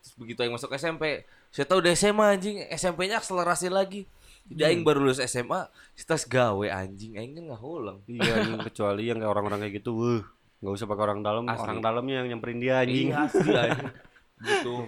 Terus 0.00 0.14
begitu 0.16 0.40
aing 0.40 0.54
masuk 0.54 0.72
SMP, 0.74 1.28
si 1.52 1.60
Eta 1.60 1.76
udah 1.76 1.92
SMA 1.92 2.26
anjing, 2.26 2.56
SMP-nya 2.72 3.20
akselerasi 3.20 3.68
lagi. 3.68 4.08
Jadi 4.50 4.62
aing 4.66 4.82
baru 4.82 5.06
lulus 5.06 5.22
SMA, 5.22 5.68
kita 5.94 6.18
gawe 6.26 6.66
anjing, 6.82 7.14
aing 7.14 7.38
kan 7.38 7.44
nggak 7.54 7.62
ulang. 7.62 7.98
Iya, 8.10 8.32
anjing. 8.40 8.58
kecuali 8.66 9.02
yang 9.06 9.22
kayak 9.22 9.30
orang-orang 9.30 9.60
kayak 9.62 9.74
gitu, 9.78 9.90
wuh, 9.94 10.22
nggak 10.58 10.74
usah 10.74 10.86
pakai 10.90 11.04
orang 11.06 11.20
dalam, 11.22 11.44
Asli. 11.46 11.62
orang 11.62 11.78
dalamnya 11.78 12.14
yang 12.24 12.26
nyamperin 12.34 12.58
dia 12.58 12.74
anjing. 12.82 13.08
Iya, 13.14 13.18
asli 13.30 13.52
anjing. 13.68 13.90
Butuh 14.40 14.78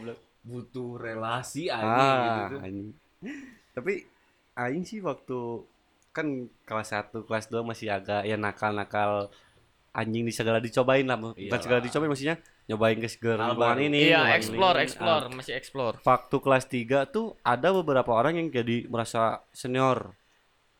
butuh 0.42 0.90
relasi 0.98 1.70
anjing 1.70 2.10
ah, 2.10 2.26
gitu 2.26 2.42
tuh. 2.42 2.60
anjing. 2.66 2.88
Tapi 3.70 3.92
aing 4.58 4.84
sih 4.84 4.98
waktu 4.98 5.38
kan 6.12 6.26
kelas 6.64 6.92
1, 6.92 7.24
kelas 7.24 7.48
2 7.48 7.64
masih 7.64 7.88
agak 7.88 8.22
ya 8.22 8.36
nakal-nakal 8.36 9.32
anjing 9.92 10.24
di 10.24 10.32
segala 10.32 10.60
dicobain 10.60 11.04
lah. 11.04 11.16
Bukan 11.20 11.60
segala 11.60 11.80
dicobain 11.80 12.08
maksudnya 12.08 12.36
nyobain 12.64 12.96
ke 12.96 13.08
segala 13.08 13.52
lingkungan 13.52 13.78
ini. 13.82 14.08
Iya, 14.08 14.36
explore, 14.36 14.76
ini. 14.80 14.84
explore, 14.88 15.24
Ah, 15.26 15.32
masih 15.32 15.54
explore. 15.56 15.96
waktu 16.00 16.36
kelas 16.38 16.64
3 16.68 17.04
tuh 17.08 17.36
ada 17.42 17.68
beberapa 17.72 18.12
orang 18.12 18.40
yang 18.40 18.48
jadi 18.48 18.88
merasa 18.88 19.40
senior. 19.52 20.16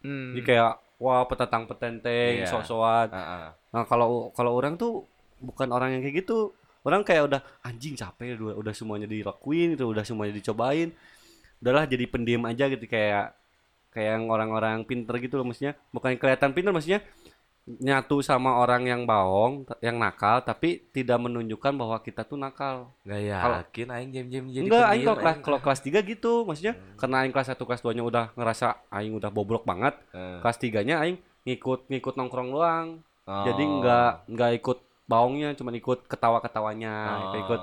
Hmm. 0.00 0.32
Jadi 0.32 0.40
kayak 0.46 0.72
wah 0.96 1.26
petetang 1.26 1.66
petenteng, 1.66 2.44
Iya. 2.44 2.48
sok-sokan. 2.48 3.08
Ah, 3.12 3.18
ah. 3.18 3.46
Nah, 3.74 3.84
kalau 3.84 4.30
kalau 4.32 4.52
orang 4.54 4.76
tuh 4.76 5.04
bukan 5.42 5.68
orang 5.72 5.96
yang 5.98 6.02
kayak 6.04 6.22
gitu. 6.24 6.52
Orang 6.82 7.06
kayak 7.06 7.30
udah 7.30 7.40
anjing 7.62 7.94
capek 7.94 8.34
udah, 8.34 8.58
udah 8.58 8.74
semuanya 8.74 9.06
dilakuin 9.06 9.78
itu, 9.78 9.86
udah 9.86 10.02
semuanya 10.02 10.34
dicobain. 10.34 10.90
Udahlah 11.62 11.86
jadi 11.86 12.10
pendiam 12.10 12.42
aja 12.42 12.66
gitu 12.66 12.82
kayak 12.90 13.38
kayak 13.92 14.18
yang 14.18 14.25
orang-orang 14.32 14.82
pinter 14.88 15.14
gitu 15.20 15.38
loh 15.38 15.46
maksudnya. 15.46 15.76
Bukan 15.92 16.16
kelihatan 16.16 16.56
pinter 16.56 16.72
maksudnya 16.72 17.04
nyatu 17.62 18.18
sama 18.26 18.58
orang 18.58 18.90
yang 18.90 19.06
bohong, 19.06 19.62
yang 19.78 19.94
nakal 19.94 20.42
tapi 20.42 20.82
tidak 20.90 21.22
menunjukkan 21.22 21.70
bahwa 21.78 21.94
kita 22.02 22.26
tuh 22.26 22.34
nakal. 22.34 22.90
Nggak 23.06 23.20
yakin 23.22 23.87
aing 23.94 24.11
jam-jam 24.11 24.44
jadi 24.50 24.66
Enggak, 24.66 24.87
aing 24.90 25.04
kalau 25.06 25.18
kelas 25.22 25.37
kalau 25.46 25.58
kelas 25.62 25.80
3 25.87 26.02
gitu, 26.02 26.32
maksudnya 26.42 26.75
karena 26.99 27.22
aing 27.22 27.30
kelas 27.30 27.54
1 27.54 27.62
kelas 27.62 27.82
2-nya 27.87 28.02
udah 28.02 28.25
ngerasa 28.34 28.90
aing 28.90 29.14
udah 29.14 29.30
bobrok 29.30 29.62
banget. 29.62 29.94
Eh. 30.11 30.42
Kelas 30.42 30.58
3-nya 30.58 31.06
aing 31.06 31.22
ngikut 31.46 31.87
ngikut 31.87 32.14
nongkrong 32.18 32.50
doang. 32.50 32.88
Oh. 33.30 33.44
Jadi 33.46 33.62
enggak 33.62 34.26
enggak 34.26 34.50
ikut 34.58 34.78
baungnya, 35.06 35.54
cuma 35.54 35.70
ikut 35.70 36.11
ketawa-ketawanya, 36.11 36.94
Oh. 37.30 37.38
ikut. 37.46 37.61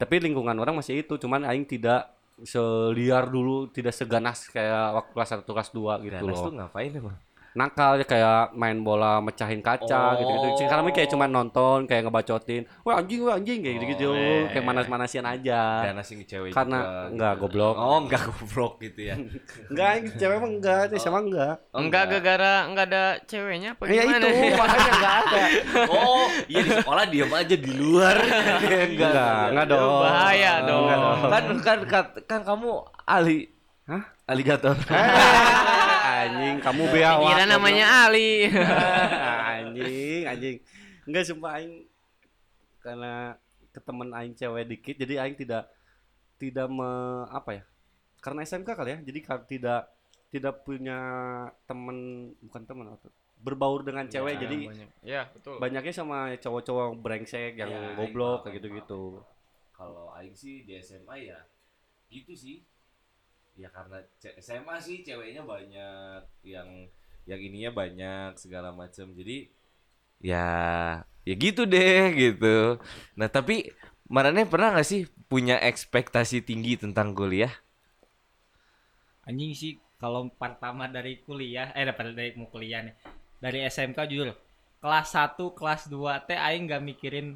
Tapi 0.00 0.14
lingkungan 0.24 0.56
orang 0.56 0.78
masih 0.78 1.04
itu, 1.04 1.20
cuman 1.20 1.44
aing 1.44 1.68
tidak 1.68 2.16
seliar 2.46 3.26
dulu, 3.30 3.70
tidak 3.70 3.94
seganas 3.94 4.46
kayak 4.50 4.94
waktu 4.94 5.10
kelas 5.14 5.30
1 5.42 5.46
kelas 5.46 5.68
2 5.74 6.04
gitu 6.06 6.14
Ganas 6.14 6.38
tuh 6.38 6.50
loh. 6.50 6.54
ngapain 6.62 6.92
emang? 6.94 7.16
Nakal 7.50 7.96
ya 7.96 8.04
kayak 8.04 8.52
main 8.52 8.78
bola 8.78 9.18
mecahin 9.18 9.58
kaca 9.58 10.14
Oh. 10.14 10.16
gitu-gitu. 10.16 10.46
Sekarang 10.60 10.82
mah 10.82 10.92
kayak 10.92 11.08
cuma 11.08 11.24
nonton, 11.24 11.84
kayak 11.84 12.04
ngebacotin, 12.04 12.62
"Wah 12.82 12.98
anjing, 12.98 13.20
wah 13.20 13.34
anjing" 13.34 13.60
kayak 13.60 13.74
gitu-gitu. 13.76 14.08
Oh, 14.08 14.42
kayak 14.46 14.62
manas-manasin 14.62 15.22
aja. 15.22 15.82
Ganas 15.84 16.06
yang 16.06 16.22
cewek 16.22 16.50
Karena 16.50 16.78
juga, 16.78 17.08
enggak, 17.08 17.32
gitu. 17.32 17.42
goblok. 17.42 17.74
Oh, 17.74 17.98
enggak 18.00 18.22
goblok 18.30 18.72
gitu 18.80 19.00
ya. 19.02 19.14
Enggak, 19.70 19.90
cewek 20.14 20.34
emang 20.36 20.52
enggak, 20.56 20.80
sama 20.96 21.18
enggak. 21.18 21.54
Enggak 21.72 22.02
gara-gara 22.08 22.54
enggak 22.64 22.86
ada 22.86 23.04
ceweknya 23.24 23.70
apa 23.72 23.82
Ya 23.86 24.02
gimana? 24.02 24.16
itu, 24.18 24.28
makanya 24.60 24.90
enggak 24.92 25.14
ada. 25.18 25.40
Oh, 25.88 26.24
iya 26.46 26.60
di 26.60 26.70
sekolah 26.72 27.04
diam 27.06 27.30
aja 27.30 27.56
di 27.56 27.72
luar. 27.72 28.16
Enggak, 28.18 29.42
enggak 29.50 29.66
dong. 29.66 30.02
Bahaya 30.02 30.52
dong. 30.62 30.84
Enggak 30.84 30.98
dong. 30.98 31.18
Kan 31.26 31.44
kan 31.58 31.78
kan, 31.86 32.04
kan 32.22 32.40
kamu 32.44 32.70
ali. 33.02 33.38
Hah? 33.88 34.04
Aligator. 34.28 34.76
Anjing, 36.24 36.56
kamu 36.64 36.82
biawak. 36.90 37.28
Kira 37.30 37.44
namanya 37.46 37.86
Ali. 38.06 38.50
anjing, 39.54 40.22
anjing. 40.26 40.56
Enggak 41.08 41.24
sumpah 41.28 41.60
aing 41.60 41.86
karena 42.82 43.36
ke 43.74 43.80
temen 43.84 44.08
aing 44.14 44.34
cewek 44.34 44.64
dikit 44.64 44.96
jadi 44.96 45.14
aing 45.26 45.36
tidak 45.36 45.68
tidak 46.38 46.66
me 46.70 46.90
apa 47.30 47.50
ya? 47.60 47.62
Karena 48.18 48.42
SMK 48.42 48.68
kali 48.74 48.90
ya. 48.94 48.98
Jadi 49.02 49.18
tidak 49.48 49.80
tidak 50.28 50.54
punya 50.66 50.98
temen 51.64 52.30
bukan 52.44 52.62
teman 52.68 52.86
atau 52.92 53.08
berbaur 53.38 53.86
dengan 53.86 54.04
cewek 54.10 54.34
Ya, 54.34 54.40
jadi 54.44 54.56
Ya, 55.02 55.22
betul. 55.30 55.62
banyaknya 55.62 55.94
sama 55.94 56.34
cowok-cowok 56.36 56.98
brengsek 56.98 57.54
yang 57.54 57.70
Ya, 57.70 57.94
goblok 57.94 58.42
aing 58.42 58.44
kayak 58.44 58.54
gitu-gitu. 58.60 59.02
Kalau 59.72 60.10
aing 60.18 60.34
sih 60.34 60.66
di 60.66 60.74
SMA 60.82 61.30
ya 61.32 61.38
gitu 62.10 62.34
sih. 62.34 62.64
Ya 63.58 63.68
karena 63.74 63.98
SMA 64.46 64.76
sih 64.86 65.02
ceweknya 65.06 65.42
banyak 65.42 66.22
yang 66.46 66.68
yang 67.30 67.40
ininya 67.42 67.70
banyak 67.80 68.30
segala 68.42 68.70
macam. 68.80 69.06
Jadi 69.18 69.36
ya 70.30 70.36
ya 71.28 71.34
gitu 71.44 71.60
deh 71.72 72.02
gitu. 72.20 72.46
Nah, 73.18 73.28
tapi 73.36 73.54
Marane 74.08 74.48
pernah 74.48 74.72
nggak 74.72 74.88
sih 74.88 75.00
punya 75.28 75.60
ekspektasi 75.70 76.40
tinggi 76.48 76.80
tentang 76.80 77.12
kuliah? 77.18 77.52
Anjing 79.28 79.52
sih 79.60 79.72
kalau 80.02 80.22
pertama 80.42 80.84
dari 80.96 81.12
kuliah, 81.26 81.68
eh 81.78 81.84
dapat 81.90 82.04
dari 82.18 82.30
mau 82.38 82.48
kuliah 82.54 82.80
nih. 82.86 82.94
Dari 83.44 83.58
SMK 83.74 83.98
jujur 84.10 84.28
kelas 84.82 85.08
1, 85.14 85.44
kelas 85.58 85.82
2 85.92 86.12
teh 86.26 86.38
aing 86.46 86.62
nggak 86.66 86.82
mikirin 86.88 87.26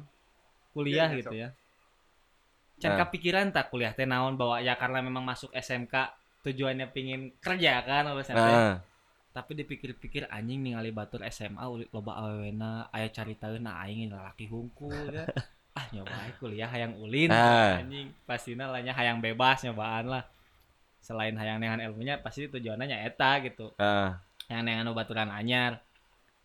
kuliah 0.73 1.09
Iya, 1.09 1.19
gitu 1.19 1.33
ya. 1.43 1.49
Can 2.83 2.91
Nah. 2.93 3.07
kepikiran 3.07 3.47
tak 3.49 3.71
kuliah 3.71 3.95
teh 3.95 4.03
naon 4.03 4.35
bahwa 4.35 4.59
ya 4.59 4.75
karena 4.75 4.99
memang 4.99 5.23
masuk 5.23 5.55
SMK 5.55 5.95
tujuannya 6.43 6.91
pingin 6.91 7.31
kerja 7.39 7.79
kan 7.79 8.03
lulus 8.05 8.27
SMP. 8.27 8.43
Nah, 8.43 8.83
Tapi 9.31 9.55
dipikir-pikir 9.55 10.27
anjing 10.27 10.61
ningali 10.61 10.91
batur 10.91 11.23
SMA 11.25 11.63
loba 11.89 12.19
awena 12.19 12.85
aya 12.91 13.07
caritaeuna 13.07 13.81
aing 13.81 14.11
lalaki 14.11 14.45
hungkul 14.45 14.93
ya. 15.09 15.25
ah 15.79 15.89
nyoba 15.89 16.13
kuliah 16.37 16.69
hayang 16.69 16.93
ulin 16.99 17.33
Ah. 17.33 17.81
anjing 17.81 18.13
pastinya 18.27 18.69
lahnya 18.69 18.93
hayang 18.93 19.17
bebas 19.17 19.63
nyobaan 19.63 20.05
lah 20.05 20.21
selain 21.01 21.33
hayang 21.33 21.57
dengan 21.57 21.81
ilmunya 21.81 22.21
pasti 22.21 22.45
tujuannya 22.45 23.09
eta 23.09 23.41
gitu 23.41 23.73
ah, 23.81 24.21
yang 24.53 24.61
dengan 24.61 24.93
baturan 24.93 25.33
anyar 25.33 25.81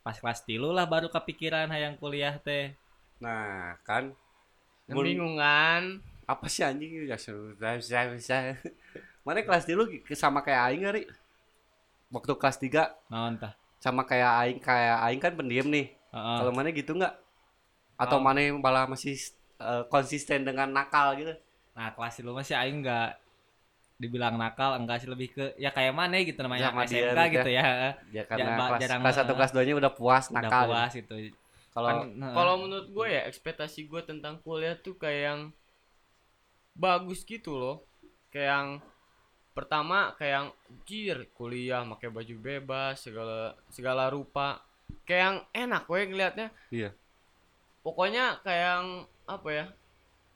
pas 0.00 0.16
kelas 0.16 0.48
tilu 0.48 0.72
lah 0.72 0.88
baru 0.88 1.12
kepikiran 1.12 1.68
hayang 1.68 1.98
kuliah 1.98 2.38
teh 2.38 2.72
Nah, 3.20 3.74
kan 3.82 4.14
Kebingungan. 4.88 6.00
Apa 6.28 6.44
sih 6.46 6.60
anjing 6.60 7.08
ya 7.08 7.16
sudah 7.16 7.80
bisa 7.80 8.04
bisa 8.12 8.36
mana 9.24 9.40
kelas 9.40 9.64
dulu 9.64 9.88
sama 10.12 10.40
kayak 10.40 10.60
aing 10.68 10.84
hari 10.84 11.02
waktu 12.08 12.32
kelas 12.34 12.56
3 12.58 12.92
naon 13.08 13.36
tah? 13.36 13.52
Sama 13.78 14.02
kayak 14.02 14.32
aing 14.42 14.58
kayak 14.58 14.96
aing 15.02 15.20
kan 15.20 15.32
pendiam 15.32 15.68
nih. 15.68 15.92
Heeh. 16.08 16.36
kalau 16.40 16.52
mana 16.52 16.68
gitu 16.68 16.92
nggak? 16.92 17.14
Atau 17.96 18.16
Oh. 18.16 18.22
mana 18.22 18.40
yang 18.40 18.56
malah 18.58 18.84
masih 18.84 19.16
eh, 19.58 19.84
konsisten 19.88 20.44
dengan 20.44 20.68
nakal 20.68 21.16
gitu? 21.16 21.32
Nah 21.72 21.90
kelas 21.90 22.14
tilu 22.14 22.32
masih 22.32 22.54
aing 22.54 22.80
enggak 22.80 23.16
dibilang 23.96 24.36
nakal 24.36 24.76
enggak 24.76 25.00
sih. 25.00 25.08
Lebih 25.08 25.28
ke 25.32 25.44
ya 25.56 25.68
kayak 25.68 25.92
mana 25.92 26.16
gitu 26.20 26.38
namanya 26.40 26.70
Sama 26.70 26.84
dia 26.84 27.10
SMK 27.10 27.20
gitu 27.26 27.32
gitu 27.34 27.50
ya. 27.50 27.64
ya. 28.10 28.22
Karena 28.24 28.50
ba- 28.54 28.68
kelas 28.70 28.80
jarang 28.80 29.00
kelas 29.02 29.16
satu 29.16 29.32
kelas 29.34 29.50
duanya 29.52 29.74
udah 29.76 29.92
puas 29.92 30.24
udah 30.28 30.40
nakal 30.40 30.64
puas 30.68 30.92
gitu. 30.92 31.14
kalau 31.68 31.88
Kan. 31.92 32.32
Kalau 32.32 32.54
menurut 32.58 32.88
gue 32.88 33.06
ya 33.08 33.22
ekspektasi 33.26 33.84
gue 33.84 34.00
tentang 34.02 34.40
kuliah 34.40 34.74
tuh 34.74 34.94
kayak 34.94 35.22
yang 35.28 35.40
bagus 36.78 37.26
gitu 37.26 37.58
loh. 37.58 37.76
Kayak 38.30 38.48
yang 38.48 38.68
pertama 39.52 40.14
kayak 40.14 40.32
yang 40.32 40.48
jir 40.86 41.18
kuliah 41.34 41.82
pakai 41.82 42.08
baju 42.14 42.34
bebas 42.38 43.02
segala 43.02 43.58
segala 43.68 44.06
rupa. 44.08 44.62
Kayak 45.04 45.20
yang 45.20 45.38
enak 45.68 45.82
gue 45.90 45.98
ngelihatnya. 46.06 46.48
Iya. 46.70 46.90
Pokoknya 47.82 48.38
kayak 48.46 48.64
yang 48.78 48.86
apa 49.26 49.48
ya? 49.50 49.66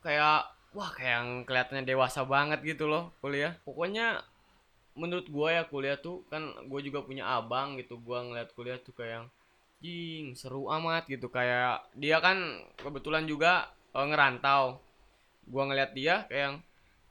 Kayak 0.02 0.38
wah 0.74 0.90
kayak 0.90 1.12
yang 1.22 1.28
kelihatannya 1.46 1.84
dewasa 1.86 2.26
banget 2.26 2.60
gitu 2.66 2.90
loh 2.90 3.14
kuliah. 3.22 3.54
Pokoknya 3.62 4.26
menurut 4.92 5.24
gue 5.24 5.48
ya 5.48 5.64
kuliah 5.64 5.96
tuh 5.96 6.26
kan 6.28 6.52
gue 6.68 6.80
juga 6.84 7.00
punya 7.00 7.24
abang 7.24 7.80
gitu 7.80 7.96
gue 7.96 8.18
ngeliat 8.18 8.52
kuliah 8.52 8.76
tuh 8.76 8.92
kayak 8.92 9.24
yang 9.24 9.26
jing 9.82 10.36
seru 10.36 10.68
amat 10.68 11.08
gitu 11.08 11.32
kayak 11.32 11.80
dia 11.96 12.20
kan 12.20 12.60
kebetulan 12.76 13.24
juga 13.24 13.72
eh, 13.96 14.04
ngerantau 14.04 14.78
gua 15.44 15.62
ngeliat 15.64 15.90
dia 15.92 16.24
kayak 16.26 16.42
yang 16.42 16.56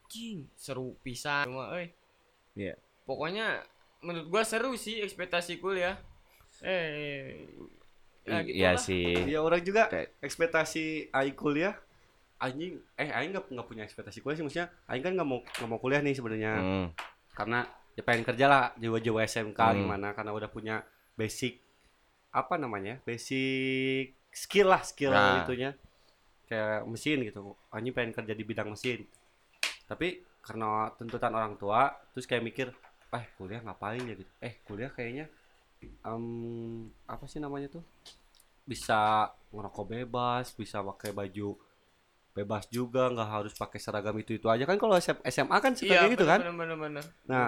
jing 0.08 0.38
seru 0.54 0.96
pisan 1.00 1.48
cuma 1.48 1.72
euy 1.74 1.92
Iya. 2.54 2.76
pokoknya 3.04 3.64
menurut 4.02 4.28
gua 4.28 4.44
seru 4.44 4.76
sih 4.76 5.00
ekspektasi 5.00 5.58
kuliah 5.58 5.96
eh 6.62 7.48
Ya, 8.22 8.38
gitu 8.46 8.54
iya 8.54 8.72
lah. 8.72 8.78
sih. 8.78 9.18
Iya 9.26 9.42
orang 9.42 9.62
juga 9.62 9.90
Kayak- 9.90 10.14
ekspektasi 10.22 10.84
aing 11.10 11.34
kuliah 11.34 11.74
anjing 12.38 12.78
eh 12.96 13.10
aing 13.10 13.34
nggak 13.34 13.50
nggak 13.50 13.66
punya 13.66 13.82
ekspektasi 13.82 14.22
kuliah 14.22 14.36
sih 14.36 14.44
maksudnya 14.44 14.70
aing 14.86 15.02
kan 15.02 15.12
nggak 15.12 15.26
mau 15.26 15.42
nggak 15.42 15.66
mau 15.68 15.78
kuliah 15.78 16.00
nih 16.00 16.14
sebenarnya 16.14 16.54
Hmm. 16.54 16.88
karena 17.34 17.66
ya 17.92 18.02
pengen 18.02 18.22
kerja 18.24 18.46
lah 18.46 18.64
jiwa-jiwa 18.76 19.20
SMK 19.22 19.58
Hmm. 19.58 19.78
gimana 19.80 20.08
karena 20.12 20.32
udah 20.32 20.48
punya 20.48 20.86
basic 21.14 21.66
apa 22.30 22.56
namanya 22.56 23.02
basic 23.02 24.14
skill 24.30 24.70
lah 24.70 24.82
skill 24.82 25.10
Nah. 25.10 25.42
itunya 25.42 25.74
kayak 26.52 26.84
mesin 26.92 27.18
gitu. 27.24 27.56
Anjing 27.72 27.94
pengen 27.96 28.12
kerja 28.12 28.34
di 28.36 28.44
bidang 28.44 28.70
mesin. 28.76 29.00
Tapi 29.88 30.08
karena 30.44 30.92
tuntutan 31.00 31.32
orang 31.40 31.56
tua 31.56 31.82
terus 32.12 32.26
kayak 32.28 32.44
mikir 32.44 32.68
eh 33.16 33.26
kuliah 33.40 33.62
ngapain 33.64 34.04
ya? 34.04 34.16
gitu. 34.20 34.32
Eh 34.44 34.54
kuliah 34.68 34.92
kayaknya 34.92 35.26
em, 36.04 36.26
apa 37.08 37.26
sih 37.32 37.40
namanya 37.40 37.68
tuh? 37.72 37.84
Bisa 38.68 39.32
ngerokok 39.56 39.86
bebas 39.96 40.46
bisa 40.56 40.80
pakai 40.84 41.12
baju 41.16 41.50
bebas 42.32 42.64
juga 42.72 43.12
nggak 43.12 43.30
harus 43.30 43.54
pakai 43.56 43.80
seragam 43.84 44.16
itu 44.20 44.32
itu 44.40 44.48
aja. 44.48 44.64
Kan 44.64 44.80
kalau 44.80 44.96
SM 44.96 45.20
SMA 45.28 45.58
kan 45.60 45.74
suka 45.76 45.92
Iya, 45.92 46.00
kayak 46.08 46.12
gitu 46.16 46.26
kan? 46.28 46.40
bener, 46.40 46.56
bener, 46.56 46.78
bener. 46.80 47.06
Nah, 47.28 47.48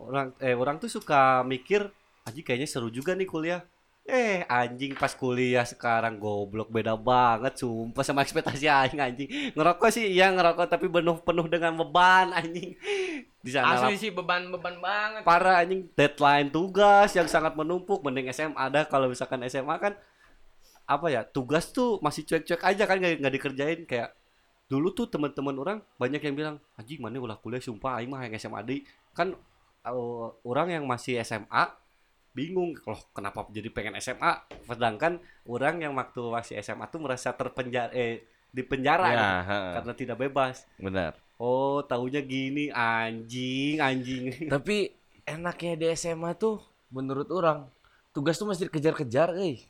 orang 0.00 0.32
eh 0.40 0.56
orang 0.56 0.76
tuh 0.80 0.88
suka 0.88 1.44
mikir 1.44 1.84
anjing 2.24 2.44
kayaknya 2.44 2.68
seru 2.68 2.88
juga 2.88 3.12
nih 3.12 3.28
kuliah. 3.28 3.60
Eh, 4.06 4.46
anjing 4.46 4.94
pas 4.94 5.10
kuliah 5.18 5.66
sekarang 5.66 6.22
goblok 6.22 6.70
beda 6.70 6.94
banget 6.94 7.58
sumpah 7.58 8.06
sama 8.06 8.22
ekspektasi 8.22 8.70
aing 8.70 9.02
anjing. 9.02 9.26
Ngerokok 9.50 9.90
sih 9.90 10.06
iya 10.14 10.30
ngerokok 10.30 10.70
tapi 10.70 10.86
penuh 10.86 11.18
penuh 11.26 11.46
dengan 11.50 11.74
beban 11.74 12.30
anjing. 12.30 12.78
Di 13.42 13.50
sana 13.50 13.82
Asli 13.82 13.98
sih 13.98 14.14
beban-beban 14.14 14.78
banget. 14.78 15.26
para 15.26 15.58
anjing 15.58 15.90
deadline 15.98 16.54
tugas 16.54 17.18
yang 17.18 17.26
sangat 17.26 17.58
menumpuk 17.58 17.98
mending 18.06 18.30
SMA 18.30 18.54
ada 18.54 18.86
kalau 18.86 19.10
misalkan 19.10 19.42
SMA 19.50 19.74
kan 19.82 19.98
apa 20.86 21.06
ya 21.10 21.26
tugas 21.26 21.74
tuh 21.74 21.98
masih 21.98 22.22
cuek-cuek 22.22 22.62
aja 22.62 22.86
kan 22.86 23.02
nggak 23.02 23.18
nggak 23.18 23.34
dikerjain 23.34 23.80
kayak 23.90 24.14
dulu 24.70 24.94
tuh 24.94 25.10
teman-teman 25.10 25.54
orang 25.58 25.78
banyak 25.98 26.22
yang 26.22 26.34
bilang 26.38 26.56
anjing 26.78 27.02
mana 27.02 27.18
ulah 27.18 27.38
kuliah 27.42 27.58
sumpah 27.58 27.98
aing 27.98 28.06
mah 28.06 28.22
yang 28.22 28.38
SMA 28.38 28.62
di 28.62 28.76
kan 29.10 29.34
uh, 29.82 30.30
orang 30.46 30.78
yang 30.78 30.86
masih 30.86 31.18
SMA 31.26 31.85
bingung 32.36 32.76
loh 32.84 33.00
kenapa 33.10 33.48
jadi 33.48 33.72
pengen 33.72 33.96
SMA 33.96 34.44
sedangkan 34.68 35.16
orang 35.48 35.80
yang 35.80 35.96
waktu 35.96 36.20
masih 36.20 36.60
SMA 36.60 36.84
tuh 36.86 37.00
merasa 37.00 37.32
terpenjara 37.32 37.88
eh 37.90 38.20
di 38.52 38.60
penjara 38.60 39.08
Ya, 39.08 39.16
gitu, 39.16 39.24
karena 39.72 39.92
tidak 39.96 40.16
bebas 40.20 40.68
benar. 40.76 41.16
oh 41.36 41.80
taunya 41.82 42.20
gini 42.20 42.68
anjing 42.70 43.80
anjing 43.80 44.24
Tapi 44.52 44.92
enaknya 45.24 45.72
di 45.74 45.86
SMA 45.92 46.36
tuh 46.36 46.60
menurut 46.88 47.28
orang 47.28 47.66
tugas 48.12 48.36
tuh 48.36 48.48
masih 48.48 48.68
dikejar-kejar, 48.68 49.36
eh. 49.36 49.60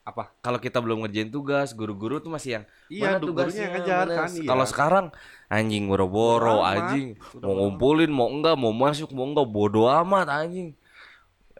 apa 0.00 0.30
Kalau 0.38 0.58
kita 0.58 0.78
belum 0.78 1.02
ngerjain 1.02 1.26
tugas, 1.26 1.74
guru-guru 1.74 2.18
tuh 2.18 2.30
masih 2.30 2.50
yang 2.60 2.64
Iya, 2.86 3.18
mana 3.18 3.50
yang 3.50 3.72
ngejar 3.74 4.06
mana?" 4.06 4.16
kan, 4.18 4.30
iya. 4.30 4.46
Kalau 4.46 4.66
sekarang 4.66 5.06
anjing 5.46 5.84
boro-boro 5.86 6.62
anjing, 6.62 7.18
mau 7.38 7.54
ngumpulin 7.56 8.10
mau 8.10 8.28
enggak, 8.30 8.54
mau 8.54 8.70
masuk 8.70 9.10
mau 9.10 9.26
enggak 9.26 9.46
bodo 9.46 9.86
amat 9.86 10.26
anjing. 10.30 10.70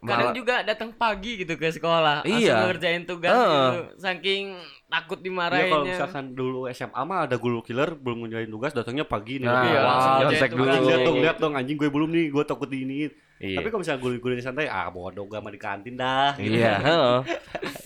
Kadang 0.00 0.32
Malah- 0.32 0.34
juga 0.34 0.56
datang 0.62 0.90
pagi 0.90 1.36
gitu 1.36 1.54
ke 1.54 1.68
sekolah, 1.68 2.24
Iya. 2.24 2.32
langsung 2.56 2.68
ngerjain 2.70 3.02
tugas 3.04 3.30
Heeh. 3.30 3.52
gitu. 3.52 3.80
Saking 4.00 4.44
takut 4.86 5.18
Iya 5.18 5.22
kalau 5.22 5.22
dimarahinnya. 5.22 5.92
misalkan 5.92 6.24
dulu 6.32 6.60
SMA 6.66 7.02
mah 7.02 7.18
ada 7.22 7.36
guru 7.36 7.60
killer 7.60 7.92
belum 7.92 8.24
ngerjain 8.24 8.48
tugas 8.48 8.72
datangnya 8.72 9.04
pagi 9.04 9.36
nih 9.36 9.44
Nah, 9.44 9.60
iya, 9.62 9.80
wah, 9.82 9.96
ngerjain 10.18 10.40
cek 10.40 10.50
tugas. 10.50 10.72
dulu. 10.72 10.88
Lihat 10.88 11.00
dong, 11.00 11.14
Iya, 11.14 11.22
lihat 11.22 11.36
dong 11.38 11.52
anjing 11.54 11.76
gue 11.76 11.90
belum 11.90 12.10
nih, 12.10 12.26
gue 12.28 12.44
takut 12.44 12.64
diiniin. 12.66 13.10
Iya. 13.38 13.56
Tapi 13.56 13.66
kalau 13.68 13.80
misalnya 13.80 14.00
guru-gurunya 14.00 14.40
santai, 14.42 14.66
ah 14.66 14.88
bodoh 14.88 15.24
gak 15.24 15.38
mau 15.38 15.48
di 15.48 15.56
kantin 15.58 15.94
dah. 15.94 16.32
gitu. 16.34 16.56
Iya. 16.56 16.80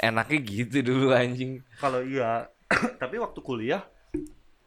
Enaknya 0.00 0.38
gitu 0.40 0.76
dulu 0.84 1.10
anjing. 1.10 1.66
Kalau 1.76 1.98
iya, 2.00 2.46
tapi 3.02 3.18
waktu 3.18 3.40
kuliah 3.40 3.82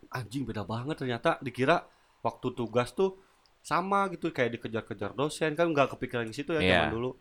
anjing 0.10 0.44
beda 0.44 0.64
banget 0.64 0.96
ternyata 0.98 1.40
dikira 1.40 1.84
waktu 2.20 2.48
tugas 2.52 2.92
tuh 2.92 3.20
sama 3.60 4.08
gitu 4.08 4.32
kayak 4.32 4.52
dikejar-kejar 4.54 5.12
dosen 5.12 5.52
kan 5.54 5.68
nggak 5.68 5.92
kepikiran 5.92 6.24
ke 6.26 6.34
situ 6.34 6.52
ya 6.52 6.60
Iya. 6.60 6.72
zaman 6.82 6.92
dulu. 6.94 7.12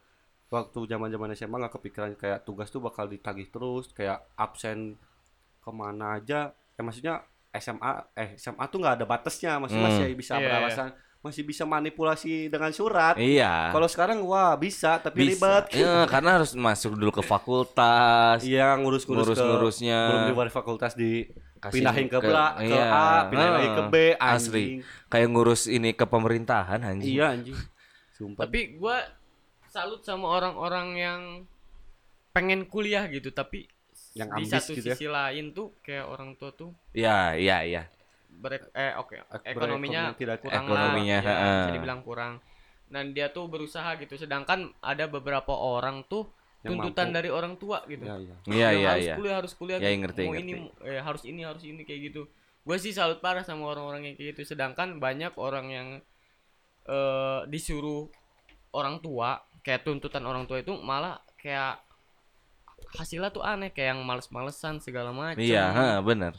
Waktu 0.46 0.78
zaman-zaman 0.86 1.32
SMA 1.32 1.56
nggak 1.58 1.74
kepikiran 1.74 2.12
kayak 2.14 2.42
tugas 2.42 2.68
tuh 2.68 2.78
bakal 2.78 3.04
ditagih 3.04 3.46
terus 3.46 3.90
kayak 3.90 4.22
absen 4.34 4.94
ke 5.58 5.70
mana 5.70 6.16
aja. 6.16 6.48
Eh 6.72 6.80
maksudnya 6.80 7.22
SMA 7.52 7.90
eh 8.12 8.36
SMA 8.36 8.64
tuh 8.66 8.78
nggak 8.78 8.94
ada 8.96 9.06
batasnya, 9.06 9.56
masih 9.56 9.74
Hmm. 9.74 9.86
masih 9.86 10.06
bisa 10.12 10.34
Iya, 10.34 10.44
beralasan, 10.44 10.88
masih 11.18 11.42
bisa 11.42 11.64
manipulasi 11.64 12.46
dengan 12.46 12.70
surat. 12.70 13.16
Iya. 13.16 13.72
Kalau 13.72 13.88
sekarang 13.88 14.22
wah 14.22 14.54
bisa 14.54 14.98
tapi 14.98 15.26
bisa. 15.26 15.34
ribet. 15.34 15.64
Iya, 15.82 16.06
karena 16.06 16.30
harus 16.36 16.52
masuk 16.52 16.94
dulu 16.94 17.10
ke 17.12 17.22
fakultas. 17.22 18.38
Iya 18.40 18.76
ngurus-ngurus 18.76 19.26
ke 19.26 19.34
Ngurus-ngurusnya. 19.34 19.98
belum 20.06 20.22
di 20.22 20.32
luar 20.32 20.48
fakultas 20.48 20.94
di 20.94 21.26
Kasih 21.56 21.72
pindahin 21.74 22.06
ke, 22.06 22.12
ke- 22.12 22.22
bela, 22.22 22.46
ke 22.54 22.68
iya. 22.68 22.84
A, 22.86 23.08
pindahin 23.26 23.52
lagi 23.52 23.68
ke 23.68 23.82
Heeh. 23.82 23.90
B, 23.90 23.96
Asli. 24.14 24.62
anjing. 24.62 24.78
Kayak 25.08 25.28
ngurus 25.32 25.62
ini 25.66 25.90
ke 25.90 26.04
pemerintahan 26.04 26.80
anjing. 26.84 27.14
Iya 27.16 27.26
anjing. 27.32 27.56
Sumpah. 28.16 28.46
Tapi 28.46 28.76
gua 28.76 29.02
salut 29.76 30.00
sama 30.00 30.26
orang-orang 30.30 30.88
yang 30.96 31.20
pengen 32.32 32.64
kuliah 32.64 33.04
gitu, 33.06 33.28
tapi 33.30 33.68
Yang 34.12 34.28
di 34.34 34.44
satu 34.46 34.72
gitu 34.72 34.88
ya. 34.88 34.96
sisi 34.96 35.06
lain 35.06 35.52
tuh 35.52 35.76
kayak 35.80 36.04
orang 36.04 36.32
tua 36.34 36.48
tuh 36.50 36.72
Iya, 36.92 37.36
iya, 37.36 37.56
iya. 37.62 37.82
ber 38.26 38.56
eh 38.72 38.92
oke 38.94 39.16
Ek- 39.16 39.44
ekonominya 39.50 40.12
tidak- 40.12 40.40
kurang 40.40 40.64
Ekonominya, 40.64 41.16
lah, 41.18 41.24
ya, 41.24 41.32
heeh. 41.32 41.60
bisa 41.62 41.76
dibilang 41.76 42.00
kurang. 42.00 42.32
Dan 42.86 43.12
dia 43.12 43.28
tuh 43.28 43.44
berusaha 43.46 43.96
gitu, 43.96 44.14
sedangkan 44.14 44.72
ada 44.80 45.04
beberapa 45.06 45.52
orang 45.52 46.04
tuh 46.04 46.28
Yang 46.60 46.70
tuntutan 46.72 47.06
mampu. 47.06 47.16
dari 47.16 47.28
orang 47.28 47.54
tua 47.56 47.78
gitu. 47.86 48.04
Iya, 48.04 48.16
iya. 48.18 48.34
Iya, 48.46 48.68
iya, 48.72 48.88
harus 48.90 49.04
iya. 49.04 49.14
kuliah 49.16 49.36
harus 49.36 49.52
kuliah 49.54 49.78
Ya, 49.78 49.88
gitu. 49.88 50.00
ngerti, 50.02 50.22
mau 50.22 50.32
ngerti. 50.32 50.44
ini 50.46 50.52
eh, 50.82 51.00
harus 51.00 51.22
ini 51.24 51.40
harus 51.42 51.62
ini 51.62 51.82
kayak 51.82 52.00
gitu 52.06 52.22
gue 52.62 52.76
sih 52.76 52.90
salut 52.90 53.20
parah 53.20 53.40
sama 53.40 53.62
orang-orang 53.64 54.02
yang 54.02 54.14
kayak 54.14 54.34
gitu 54.34 54.42
sedangkan 54.48 54.98
banyak 54.98 55.30
orang 55.36 55.66
yang 55.68 55.88
eh 56.84 57.40
disuruh 57.46 58.06
orang 58.72 58.98
tua 58.98 59.38
kayak 59.66 59.82
tuntutan 59.82 60.22
orang 60.22 60.46
tua 60.46 60.62
itu 60.62 60.70
malah 60.78 61.18
kayak 61.34 61.82
hasilnya 62.94 63.34
tuh 63.34 63.42
aneh 63.42 63.74
kayak 63.74 63.98
yang 63.98 64.06
males-malesan 64.06 64.78
segala 64.78 65.10
macam 65.10 65.42
Iya, 65.42 65.74
heeh, 65.74 65.98
bener. 66.00 66.38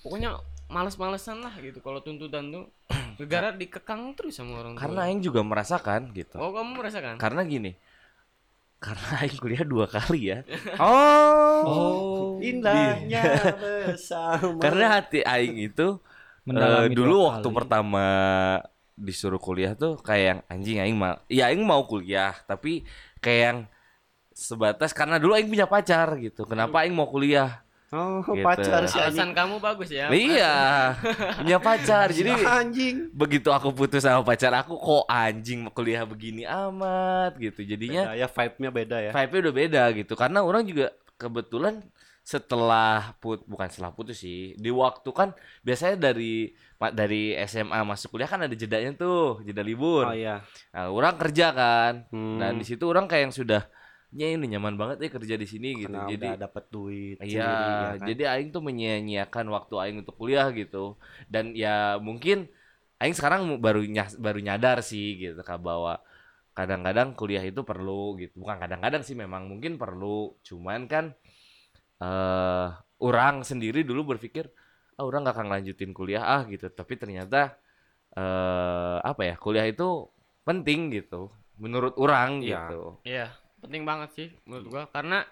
pokoknya 0.00 0.40
males-malesan 0.66 1.44
lah 1.44 1.52
gitu 1.60 1.84
kalau 1.84 2.00
tuntutan 2.00 2.48
tuh 2.48 2.64
negara 3.20 3.52
dikekang 3.52 4.16
terus 4.16 4.34
sama 4.34 4.64
orang 4.64 4.72
tua 4.74 4.80
Karena 4.80 5.00
aing 5.06 5.20
juga 5.20 5.44
merasakan 5.44 6.08
gitu. 6.10 6.40
oh 6.40 6.50
kamu 6.50 6.80
merasakan 6.80 7.20
Karena 7.20 7.44
gini. 7.44 7.76
Karena 8.80 9.06
aing 9.20 9.36
kuliah 9.36 9.64
dua 9.64 9.84
kali 9.86 10.32
ya. 10.32 10.38
Oh, 11.64 12.36
indahnya 12.44 13.22
bersama. 13.56 14.60
Karena 14.60 15.00
hati 15.00 15.20
aing 15.20 15.56
itu 15.62 15.96
eh, 16.44 16.86
dulu 16.92 17.28
waktu 17.32 17.48
kali. 17.48 17.56
pertama 17.56 18.06
disuruh 18.94 19.42
kuliah 19.42 19.74
tuh 19.74 19.98
kayak 19.98 20.24
yang 20.24 20.40
anjing 20.46 20.78
aing 20.78 20.98
mau 20.98 21.18
ya 21.26 21.50
aing 21.50 21.66
mau 21.66 21.82
kuliah 21.82 22.30
tapi 22.46 22.86
kayak 23.18 23.40
yang 23.42 23.58
sebatas 24.30 24.94
karena 24.94 25.18
dulu 25.18 25.34
aing 25.34 25.50
punya 25.50 25.66
pacar 25.66 26.14
gitu 26.22 26.46
kenapa 26.46 26.86
aing 26.86 26.94
mau 26.94 27.10
kuliah 27.10 27.62
oh, 27.90 28.22
Gitu. 28.22 28.42
pacar 28.42 28.86
si 28.86 28.98
anjing. 28.98 29.02
alasan 29.02 29.30
kamu 29.34 29.54
bagus 29.62 29.90
ya 29.90 30.10
iya 30.10 30.54
punya 31.38 31.58
pacar 31.62 32.10
jadi 32.10 32.34
anjing. 32.62 33.10
begitu 33.14 33.50
aku 33.50 33.70
putus 33.74 34.02
sama 34.02 34.22
pacar 34.26 34.50
aku 34.54 34.74
kok 34.78 35.04
anjing 35.10 35.66
mau 35.66 35.74
kuliah 35.74 36.02
begini 36.06 36.42
amat 36.46 37.34
gitu 37.38 37.62
jadinya 37.66 38.14
Beda 38.14 38.18
ya 38.18 38.26
vibe-nya 38.30 38.70
beda 38.70 38.96
ya. 38.98 39.10
vibe-nya 39.10 39.40
udah 39.42 39.54
beda 39.54 39.82
gitu 39.94 40.12
karena 40.14 40.38
orang 40.42 40.62
juga 40.66 40.94
kebetulan 41.18 41.82
setelah 42.24 43.12
put 43.20 43.44
bukan 43.44 43.68
setelah 43.68 43.92
putus 43.92 44.16
sih 44.18 44.56
di 44.56 44.72
waktu 44.72 45.12
kan 45.12 45.36
biasanya 45.60 46.08
dari 46.08 46.56
dari 46.90 47.36
SMA 47.44 47.84
masuk 47.84 48.16
kuliah 48.16 48.26
kan 48.26 48.40
ada 48.40 48.52
jedanya 48.52 48.96
tuh 48.96 49.44
jeda 49.44 49.60
libur 49.60 50.08
Oh 50.08 50.16
iya. 50.16 50.40
nah, 50.72 50.88
orang 50.88 51.14
kerja 51.14 51.52
kan 51.52 51.92
Hmm. 52.08 52.40
dan 52.40 52.56
di 52.56 52.64
situ 52.64 52.80
orang 52.84 53.04
kayak 53.04 53.28
yang 53.28 53.36
sudah 53.36 53.62
ya 54.10 54.30
ini 54.30 54.46
nyaman 54.48 54.72
banget 54.74 54.96
ya 55.00 55.10
kerja 55.12 55.34
di 55.34 55.44
sini 55.44 55.68
gitu 55.76 55.92
Karena 55.92 56.08
jadi 56.08 56.28
dapat 56.40 56.64
duit 56.70 57.16
Iya, 57.20 57.44
ya 57.44 57.50
kan? 58.00 58.06
jadi 58.08 58.22
aing 58.32 58.48
tuh 58.50 58.62
menyia-nyiakan 58.62 59.46
waktu 59.50 59.74
aing 59.76 59.96
untuk 60.00 60.14
kuliah 60.14 60.48
gitu. 60.50 60.94
Dan 61.26 61.50
ya 61.52 61.98
mungkin 61.98 62.46
aing 62.96 63.12
sekarang 63.12 63.58
baru 63.58 63.82
nyas- 63.82 64.14
baru 64.16 64.38
nyadar 64.38 64.80
sih 64.80 65.18
gitu 65.18 65.42
Kak 65.42 65.58
bahwa 65.58 65.98
kadang-kadang 66.54 67.12
kuliah 67.12 67.42
itu 67.42 67.66
perlu 67.66 68.14
gitu. 68.16 68.38
Bukan 68.38 68.56
kadang-kadang 68.56 69.02
sih 69.02 69.12
memang 69.12 69.50
mungkin 69.50 69.74
perlu, 69.74 70.38
cuman 70.40 70.86
kan 70.86 71.10
eh 72.04 72.68
orang 73.00 73.40
sendiri 73.40 73.80
dulu 73.80 74.12
berpikir 74.16 74.52
ah 74.94 75.04
orang 75.08 75.24
gak 75.24 75.40
akan 75.40 75.48
lanjutin 75.48 75.96
kuliah 75.96 76.20
ah 76.22 76.42
gitu. 76.44 76.68
Tapi 76.68 77.00
ternyata 77.00 77.56
eh 78.12 78.98
apa 79.00 79.22
ya? 79.24 79.34
Kuliah 79.40 79.64
itu 79.64 80.12
penting 80.44 80.92
gitu 80.92 81.32
menurut 81.56 81.96
orang 81.96 82.44
Iya. 82.44 82.68
gitu. 82.68 82.82
Iya, 83.08 83.26
penting 83.64 83.82
banget 83.88 84.10
sih 84.12 84.28
menurut 84.44 84.66
gua 84.68 84.82
karena 84.92 85.24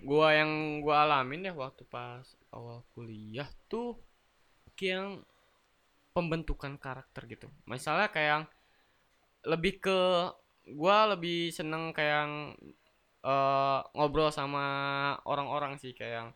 gua 0.00 0.32
yang 0.32 0.80
gua 0.80 1.04
alamin 1.04 1.50
ya 1.50 1.52
waktu 1.52 1.84
pas 1.84 2.24
awal 2.54 2.80
kuliah 2.96 3.46
tuh 3.68 4.00
kayak 4.78 4.92
yang 4.96 5.10
pembentukan 6.16 6.80
karakter 6.80 7.28
gitu. 7.28 7.52
Misalnya 7.68 8.08
kayak 8.08 8.30
yang 8.32 8.44
lebih 9.44 9.78
ke 9.84 9.98
gua 10.72 11.12
lebih 11.12 11.52
seneng 11.52 11.92
kayak 11.92 12.56
eh, 13.26 13.80
ngobrol 13.92 14.30
sama 14.30 14.64
orang-orang 15.24 15.74
sih 15.76 15.90
kayak 15.90 16.14
yang 16.14 16.28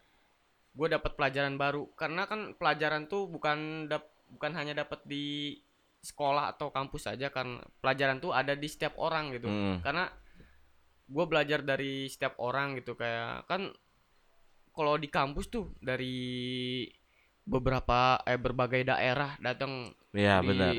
gue 0.71 0.87
dapat 0.89 1.15
pelajaran 1.15 1.55
baru 1.55 1.91
karena 1.95 2.27
kan 2.27 2.55
pelajaran 2.55 3.07
tuh 3.07 3.27
bukan 3.27 3.87
dap- 3.87 4.11
bukan 4.31 4.55
hanya 4.55 4.75
dapat 4.77 5.03
di 5.05 5.59
sekolah 6.01 6.51
atau 6.51 6.71
kampus 6.71 7.07
saja 7.07 7.29
kan 7.29 7.59
pelajaran 7.79 8.19
tuh 8.19 8.31
ada 8.31 8.55
di 8.55 8.67
setiap 8.67 8.95
orang 8.97 9.35
gitu 9.35 9.47
Hmm. 9.47 9.83
karena 9.83 10.07
gue 11.07 11.25
belajar 11.27 11.61
dari 11.61 12.07
setiap 12.07 12.39
orang 12.39 12.79
gitu 12.79 12.95
kayak 12.95 13.45
kan 13.45 13.67
kalau 14.71 14.95
di 14.95 15.11
kampus 15.11 15.51
tuh 15.51 15.75
dari 15.83 16.87
beberapa 17.43 18.23
eh 18.23 18.39
berbagai 18.39 18.87
daerah 18.87 19.35
datang 19.43 19.91
Iya 20.15 20.39
di- 20.39 20.47
benar. 20.47 20.73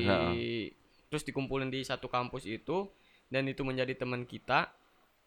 terus 1.06 1.22
dikumpulin 1.22 1.68
di 1.68 1.84
satu 1.84 2.08
kampus 2.08 2.48
itu 2.48 2.88
dan 3.28 3.44
itu 3.44 3.60
menjadi 3.60 3.92
teman 3.94 4.24
kita 4.24 4.72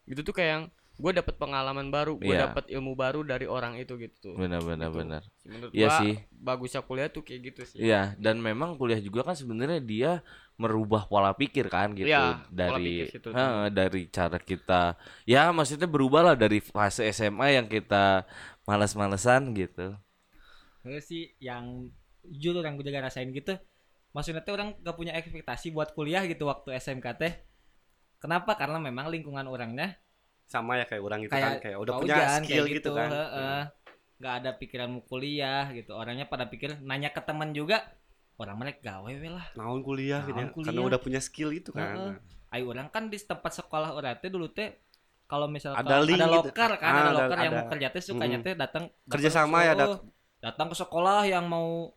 gitu 0.06 0.22
tuh 0.22 0.34
kayak 0.34 0.52
yang 0.52 0.66
gue 0.96 1.12
dapat 1.12 1.36
pengalaman 1.36 1.92
baru 1.92 2.16
gue 2.16 2.32
Iya. 2.32 2.48
dapat 2.48 2.72
ilmu 2.72 2.96
baru 2.96 3.20
dari 3.22 3.44
orang 3.46 3.76
itu 3.76 4.00
gitu 4.00 4.32
Benar 4.40 4.64
benar 4.64 4.88
Gitu. 4.88 4.98
benar. 4.98 5.22
menurut 5.44 5.72
Iya 5.76 5.88
gua 5.88 6.00
sih. 6.00 6.14
bagusnya 6.32 6.82
kuliah 6.82 7.10
tuh 7.12 7.20
kayak 7.20 7.42
gitu 7.52 7.62
sih 7.68 7.80
Iya, 7.84 8.16
dan 8.16 8.40
memang 8.40 8.80
kuliah 8.80 9.04
juga 9.04 9.22
kan 9.22 9.36
sebenarnya 9.36 9.84
dia 9.84 10.12
merubah 10.56 11.04
pola 11.04 11.36
pikir 11.36 11.68
kan 11.68 11.92
gitu 11.92 12.08
pola 12.08 12.48
dari 12.48 13.12
pikir 13.12 13.20
dari 13.70 14.02
cara 14.08 14.40
kita 14.40 14.96
ya 15.28 15.52
maksudnya 15.52 15.84
berubah 15.84 16.32
lah 16.32 16.36
dari 16.40 16.64
fase 16.64 17.04
SMA 17.12 17.60
yang 17.60 17.68
kita 17.68 18.24
malas-malesan 18.64 19.52
gitu. 19.52 20.00
Gue 20.80 21.02
sih 21.02 21.34
yang 21.38 21.92
jujur 22.24 22.64
yang 22.64 22.74
gue 22.74 22.86
juga 22.86 23.04
rasain 23.04 23.30
gitu 23.30 23.54
maksudnya 24.10 24.42
tuh 24.42 24.56
orang 24.56 24.80
gak 24.80 24.96
punya 24.96 25.12
ekspektasi 25.14 25.70
buat 25.70 25.92
kuliah 25.92 26.24
gitu 26.24 26.48
waktu 26.48 26.72
SMK 26.74 27.06
teh 27.20 27.34
kenapa 28.26 28.52
karena 28.56 28.78
memang 28.80 29.06
lingkungan 29.08 29.46
orangnya 29.46 29.94
Sama 30.44 30.78
ya 30.78 30.86
kayak 30.86 31.02
orang 31.02 31.20
itu 31.22 31.32
kayak 31.32 31.46
kan 31.48 31.54
kayak 31.58 31.78
udah 31.80 31.94
punya 31.98 32.16
Ujan, 32.16 32.42
skill 32.42 32.66
kayak 32.66 32.76
gitu, 32.78 32.90
kan. 32.92 33.10
heeh. 33.10 33.62
nggak 34.16 34.34
ada 34.40 34.52
pikiran 34.56 34.88
mau 34.90 35.02
kuliah 35.04 35.66
gitu 35.70 35.92
orangnya 35.92 36.26
pada 36.26 36.46
pikir 36.46 36.80
nanya 36.82 37.10
ke 37.10 37.20
teman 37.20 37.52
juga 37.52 37.84
orang 38.36 38.56
mereka 38.56 38.80
gawe 38.94 39.12
we 39.12 39.28
lah 39.28 39.46
Naon 39.54 39.82
kuliah 39.82 40.22
gitu 40.22 40.34
ya. 40.34 40.46
Naon 40.46 40.52
Karena 40.56 40.72
kuliah. 40.72 40.88
udah 40.88 41.00
punya 41.00 41.20
skill 41.20 41.50
itu 41.52 41.70
kan. 41.70 42.18
ayo 42.50 42.64
orang 42.68 42.88
kan 42.88 43.10
di 43.10 43.18
tempat 43.18 43.52
sekolah 43.54 43.92
orang 43.92 44.16
teh 44.18 44.30
dulu 44.30 44.48
teh 44.48 44.80
kalau 45.26 45.50
misalkan 45.50 45.82
Ada 45.82 45.92
ada, 45.92 46.06
link 46.06 46.22
gitu. 46.22 46.36
loker 46.48 46.72
kan 46.78 46.88
Ah, 46.88 46.96
ada 46.96 47.04
ada- 47.04 47.18
loker 47.18 47.38
yang 47.42 47.52
ada. 47.52 47.60
mau 47.60 47.68
kerja 47.68 47.88
teh 47.90 48.04
sukanya 48.04 48.38
teh 48.40 48.54
datang 48.54 48.84
Kerja 49.06 49.30
sama 49.30 49.58
ya, 49.62 49.74
dat- 49.74 50.06
datang 50.38 50.68
ke 50.70 50.76
sekolah 50.78 51.26
yang 51.26 51.44
mau 51.46 51.92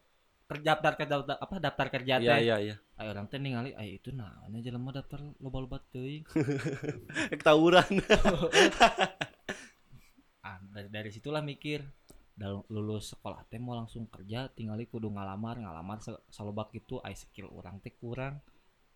daftar 0.49 0.97
kerja 0.97 1.13
daftar- 1.13 1.41
apa 1.45 1.55
daftar 1.61 1.87
kerja 1.93 2.15
Iya 2.17 2.33
teh 2.33 2.41
iya 2.41 2.57
iya. 2.57 2.77
ayo 2.97 3.09
orang 3.13 3.29
teh 3.29 3.37
ningali 3.37 3.77
ayo 3.77 3.93
itu 3.93 4.09
naonnya 4.11 4.65
jelema 4.65 4.91
daftar 4.91 5.21
loba-loba 5.39 5.77
teuing 5.93 6.25
Ketawuran. 7.37 7.85
ah 10.47 10.57
dari, 10.73 10.89
dari 10.89 11.11
situlah 11.13 11.45
mikir 11.45 11.85
Dal- 12.33 12.65
lulus 12.71 13.13
sekolah 13.13 13.43
teh 13.45 13.59
mau 13.59 13.75
langsung 13.75 14.07
kerja 14.07 14.47
tinggali 14.49 14.87
kudu 14.87 15.11
ngalamar 15.11 15.59
ngalamar 15.59 15.99
se- 15.99 16.23
salobak 16.31 16.71
gitu 16.73 17.03
ai 17.03 17.13
skill 17.13 17.51
orang 17.51 17.83
teh 17.83 17.93
kurang 17.93 18.39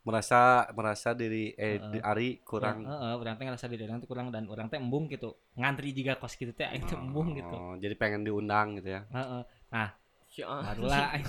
merasa 0.02 0.66
merasa 0.72 1.10
diri 1.12 1.50
eh 1.54 1.78
Heeh. 1.78 1.90
di 1.94 1.98
Ari 2.02 2.42
kurang. 2.42 2.82
Heeh, 2.82 3.12
orang 3.14 3.34
teh 3.38 3.44
ngerasa 3.46 3.66
diri 3.66 3.86
orang 3.86 3.98
teh 3.98 4.08
kurang 4.08 4.30
dan 4.30 4.46
orang 4.46 4.66
teh 4.66 4.78
embung 4.78 5.06
gitu 5.06 5.34
ngantri 5.54 5.90
juga 5.90 6.18
kos 6.18 6.34
gitu 6.34 6.50
teh 6.50 6.66
aing 6.66 6.86
teh 6.86 6.98
embung 6.98 7.34
gitu 7.34 7.54
Oh, 7.54 7.74
jadi 7.78 7.94
pengen 7.94 8.22
diundang 8.22 8.78
gitu 8.78 8.98
ya. 8.98 9.02
Heeh. 9.10 9.42
Ya, 9.70 9.94
barulah 10.40 11.12
aing 11.14 11.28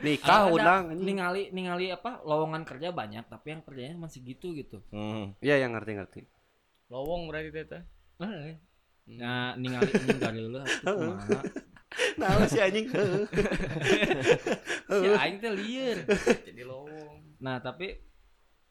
Nikah 0.00 0.52
anjing. 0.52 1.00
ningali 1.00 1.42
ningali 1.50 1.86
apa 1.88 2.20
lowongan 2.20 2.62
kerja 2.62 2.92
banyak 2.92 3.24
tapi 3.24 3.46
yang 3.50 3.62
kerjanya 3.62 3.96
masih 3.96 4.20
gitu 4.22 4.52
gitu 4.52 4.78
Hmm. 4.88 5.32
Iya 5.40 5.64
yang 5.64 5.72
ngerti-ngerti. 5.72 6.28
lowong 6.86 7.26
berarti 7.26 7.50
teh 7.50 7.64
teh 7.64 7.82
Heeh. 8.18 8.60
nah 9.10 9.56
ningali 9.56 9.88
anjing 9.88 10.18
dari 10.18 10.38
dulu 10.38 10.58
atuh 10.58 10.94
kumaha 11.00 11.40
Nah, 12.16 12.44
si 12.44 12.60
anjing. 12.60 12.92
si 14.92 15.06
aing 15.08 15.36
teh 15.38 15.52
lieur 15.52 15.98
jadi 16.44 16.62
lowong 16.62 17.24
Nah, 17.36 17.56
tapi 17.58 18.00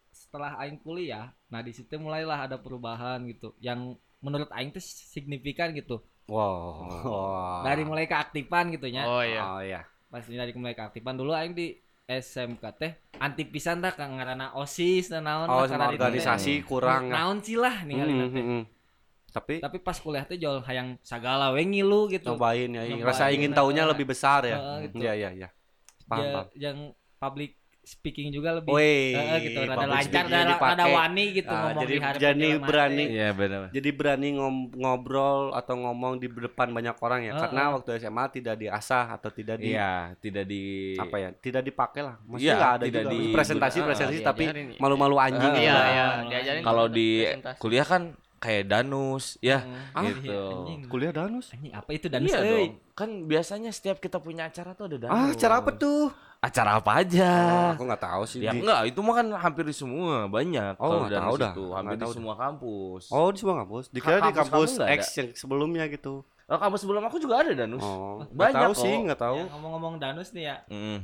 setelah 0.09 0.57
aing 0.57 0.77
kuliah, 0.79 1.29
nah 1.47 1.61
di 1.61 1.69
situ 1.69 1.95
mulailah 1.95 2.45
ada 2.45 2.57
perubahan 2.57 3.21
gitu 3.25 3.53
yang 3.59 3.93
menurut 4.19 4.49
aing 4.51 4.69
tuh 4.69 4.81
signifikan 4.81 5.69
gitu. 5.71 6.01
Wow. 6.27 7.61
Dari 7.61 7.83
mulai 7.83 8.05
keaktifan 8.05 8.71
gitu 8.71 8.87
nya. 8.87 9.03
oh 9.03 9.21
iya 9.21 9.41
Oh 9.43 9.61
iya. 9.61 9.81
Pas 10.07 10.21
dari 10.21 10.51
mulai 10.53 10.73
keaktifan 10.73 11.13
dulu 11.13 11.31
aing 11.31 11.51
di 11.51 11.75
SMK 12.05 12.63
teh 12.75 12.91
anti 13.15 13.43
pisan 13.43 13.81
dah 13.81 13.89
kang 13.91 14.15
ngaranna 14.15 14.53
OSIS 14.53 15.09
dan 15.09 15.25
naon 15.25 15.47
Oh 15.47 15.65
karena 15.65 15.89
teh. 15.89 15.97
organisasi 15.97 16.61
kurang. 16.61 17.09
ya. 17.09 17.13
Naon 17.15 17.37
sih 17.41 17.57
lah 17.57 17.81
ningali 17.81 18.13
teh. 18.13 18.27
hmm, 18.27 18.45
hmm. 18.45 18.63
Tapi 19.27 19.53
Tapi 19.59 19.77
pas 19.79 19.97
kuliah 19.97 20.23
teh 20.23 20.37
jual 20.37 20.63
hayang 20.63 20.95
sagala 21.01 21.51
we 21.51 21.61
ngilu 21.61 22.07
gitu. 22.07 22.31
cobain 22.31 22.69
ya, 22.69 22.85
Nyobain, 22.85 23.03
rasa 23.03 23.27
ingin 23.29 23.51
tahunya 23.51 23.83
heeh. 23.83 23.91
lebih 23.91 24.05
besar 24.07 24.45
ya. 24.45 24.57
Heeh, 24.57 24.77
gitu. 24.87 24.95
Iya 25.01 25.13
iya 25.13 25.29
iya. 25.35 25.47
Paham 26.05 26.21
Ya, 26.21 26.31
paham. 26.31 26.45
yang 26.55 26.77
public 27.17 27.51
speaking 27.85 28.33
juga 28.33 28.57
lebih 28.57 28.73
Woi, 28.73 29.13
Heeh, 29.13 29.37
gitu 29.45 29.59
rada 29.61 29.85
lancar 29.85 30.25
speaking-nya 30.25 30.57
rada, 30.57 30.85
wani 30.89 31.25
gitu 31.31 31.47
Ah, 31.47 31.61
ngomong 31.63 31.81
jadi 31.81 31.93
di 31.93 32.01
hadapan 32.01 32.19
jadi 32.19 32.49
berani. 32.59 32.97
teh. 32.97 33.07
Iya 33.13 33.29
benar. 33.31 33.61
Jadi 33.69 33.89
berani 33.91 34.27
ngom- 34.33 34.73
ngobrol 34.73 35.41
atau 35.53 35.75
ngomong 35.77 36.13
di 36.17 36.27
depan 36.27 36.67
banyak 36.69 36.97
orang 36.97 37.21
ya, 37.21 37.31
Heeh. 37.31 37.41
karena 37.45 37.63
waktu 37.71 37.89
SMA 37.95 38.25
tidak 38.27 38.55
diasah 38.57 39.05
atau 39.11 39.29
tidak 39.29 39.55
di 39.57 39.71
Iya, 39.71 40.17
tidak 40.17 40.43
di 40.43 40.63
apa 40.97 41.15
ya, 41.15 41.29
tidak 41.31 41.61
dipakai 41.63 42.01
lah. 42.01 42.15
Iya, 42.17 42.25
Maksudnya 42.27 42.55
nggak 42.55 42.73
ada 42.73 42.83
tidak 42.83 43.03
juga 43.03 43.13
di- 43.13 43.31
presentasi 43.31 43.77
Ah, 43.77 43.85
presentasi 43.85 44.19
tapi 44.19 44.43
diajarin 44.43 44.67
ya. 44.67 44.79
malu-malu 44.81 45.15
anjing. 45.15 45.45
Ah, 45.45 45.55
gitu. 45.55 45.63
iya 45.63 45.71
Ah, 45.71 45.85
iya 45.85 46.05
mulai. 46.17 46.25
diajarin 46.27 46.61
Kalau 46.61 46.85
di 46.87 47.07
presentasi. 47.21 47.59
kuliah 47.61 47.85
kan 47.85 48.03
kayak 48.35 48.65
danus 48.67 49.25
ya 49.39 49.61
Ah, 49.91 50.05
gitu. 50.05 50.29
iya, 50.29 50.41
anjing. 50.51 50.79
Kuliah 50.85 51.09
danus. 51.11 51.49
Anjing, 51.49 51.73
apa 51.73 51.89
itu 51.91 52.05
danus 52.07 52.29
iya 52.29 52.39
dong. 52.41 52.71
Kan 52.93 53.09
biasanya 53.25 53.69
setiap 53.69 53.97
kita 53.97 54.17
punya 54.17 54.45
acara 54.45 54.73
tuh 54.73 54.85
ada 54.85 54.97
danus. 54.99 55.13
Ah, 55.13 55.31
cara 55.33 55.61
apa 55.61 55.71
tuh? 55.71 56.09
Acara 56.45 56.77
apa 56.77 57.01
aja? 57.01 57.29
Oh, 57.49 57.69
aku 57.73 57.83
nggak 57.89 58.03
tahu 58.03 58.23
sih. 58.29 58.39
Ya 58.39 58.53
Di- 58.53 58.61
enggak, 58.61 58.81
itu 58.85 58.99
mah 59.01 59.15
kan 59.17 59.27
hampir 59.33 59.65
di 59.65 59.73
semua, 59.73 60.29
banyak. 60.29 60.77
Oh, 60.77 61.01
nggak 61.01 61.17
tahu 61.17 61.35
dah. 61.35 61.53
hampir 61.73 61.97
di 61.97 62.07
semua 62.13 62.35
kampus. 62.37 63.03
Oh, 63.09 63.27
di 63.33 63.37
semua 63.41 63.55
kampus. 63.59 63.83
Dikira 63.89 64.17
di 64.19 64.29
Kampus 64.29 64.37
kampus 64.37 64.71
X 64.77 65.01
ada? 65.01 65.17
yang 65.17 65.29
sebelumnya 65.33 65.83
gitu. 65.89 66.21
Oh, 66.45 66.59
kampus 66.61 66.85
sebelum 66.85 67.01
aku 67.01 67.17
juga 67.17 67.41
ada 67.41 67.49
danus. 67.51 67.81
Oh, 67.81 68.21
nggak 68.21 68.37
Banyak 68.37 68.61
tahu 68.61 68.71
kok. 68.71 68.83
sih, 68.85 68.93
nggak 69.01 69.17
tahu. 69.17 69.39
Ya, 69.41 69.49
ngomong-ngomong 69.49 69.93
danus 69.97 70.29
nih 70.29 70.43
ya. 70.45 70.57
Mm. 70.69 70.99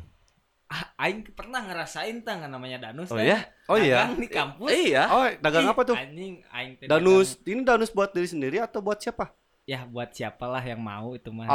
Ah, 0.71 0.84
aing 1.01 1.27
pernah 1.36 1.60
ngerasain 1.65 2.21
tang 2.21 2.39
namanya 2.45 2.77
danus 2.80 3.12
Oh 3.12 3.17
teh. 3.17 3.27
ya? 3.27 3.43
Oh 3.67 3.75
iya. 3.75 4.06
Dagang 4.06 4.15
di 4.15 4.30
kampus. 4.30 4.69
Iya. 4.71 5.04
Oh, 5.10 5.25
dagang 5.41 5.65
Ih, 5.65 5.71
apa 5.73 5.82
tuh? 5.84 5.97
Anjing, 5.97 6.34
aing 6.47 6.73
teh 6.77 6.86
Danus. 6.86 7.36
Ini 7.41 7.65
danus 7.65 7.91
buat 7.91 8.13
diri 8.13 8.30
sendiri 8.30 8.62
atau 8.62 8.80
buat 8.80 8.95
siapa? 8.95 9.25
dagang- 9.27 9.39
Ya 9.65 9.86
buat 9.86 10.10
siapalah 10.10 10.62
yang 10.62 10.80
mau 10.80 11.12
itu 11.12 11.30
mah. 11.30 11.45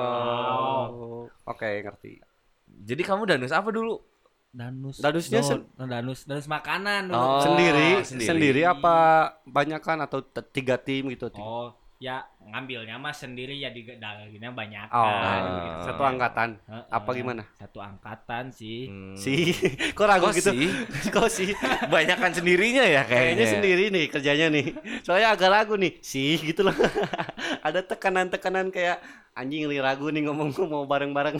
Oh. 0.00 1.26
Oke, 1.44 1.80
ngerti. 1.80 2.20
Jadi 2.80 3.02
kamu 3.02 3.22
danus 3.26 3.50
apa 3.50 3.68
dulu? 3.68 4.00
Danus. 4.50 4.98
Danusnya 4.98 5.38
do- 5.38 5.46
sen- 5.46 5.66
danus 5.78 6.20
danus 6.24 6.46
makanan 6.46 7.06
dulu. 7.06 7.16
Oh, 7.16 7.38
sendiri, 7.40 8.02
sendiri. 8.02 8.26
sendiri, 8.26 8.60
apa 8.64 8.94
banyak 9.44 9.78
kan 9.78 10.00
atau 10.00 10.18
tiga 10.44 10.74
tim 10.74 11.06
gitu? 11.06 11.28
Tiga- 11.28 11.38
Oh, 11.40 11.70
ya 11.96 12.18
ngambilnya 12.42 12.96
mah 12.96 13.12
sendiri 13.12 13.54
ya 13.54 13.68
di 13.68 13.86
dagangnya 13.86 14.50
banyak 14.50 14.88
Oh, 14.88 15.06
kan. 15.06 15.42
satu 15.84 16.02
angkatan. 16.02 16.48
Heeh. 16.58 16.82
Apa 16.88 17.10
gimana? 17.12 17.46
Satu 17.54 17.78
angkatan 17.78 18.50
sih. 18.50 18.88
Hmm. 18.88 19.14
Si, 19.14 19.54
kok 19.94 20.02
ragu 20.04 20.26
Kok 20.26 20.34
gitu? 20.34 20.50
sih? 20.50 20.66
Kok 21.14 21.28
sih? 21.28 21.54
Banyakan 21.86 22.32
sendirinya 22.32 22.82
ya 22.82 23.04
kayaknya. 23.04 23.14
Kayaknya 23.36 23.46
sendiri 23.46 23.84
nih 23.88 24.04
kerjanya 24.08 24.46
nih. 24.50 24.66
Soalnya 25.00 25.28
agak 25.30 25.46
ragu 25.48 25.76
nih. 25.76 25.94
Sih 26.00 26.40
gitu 26.40 26.64
loh. 26.64 26.74
Ada 27.62 27.86
tekanan-tekanan 27.86 28.68
kayak 28.68 28.98
anjing 29.30 29.62
nih 29.64 29.78
ragu 29.78 30.10
nih 30.10 30.26
ngomong 30.26 30.50
mau 30.66 30.82
bareng-bareng. 30.84 31.38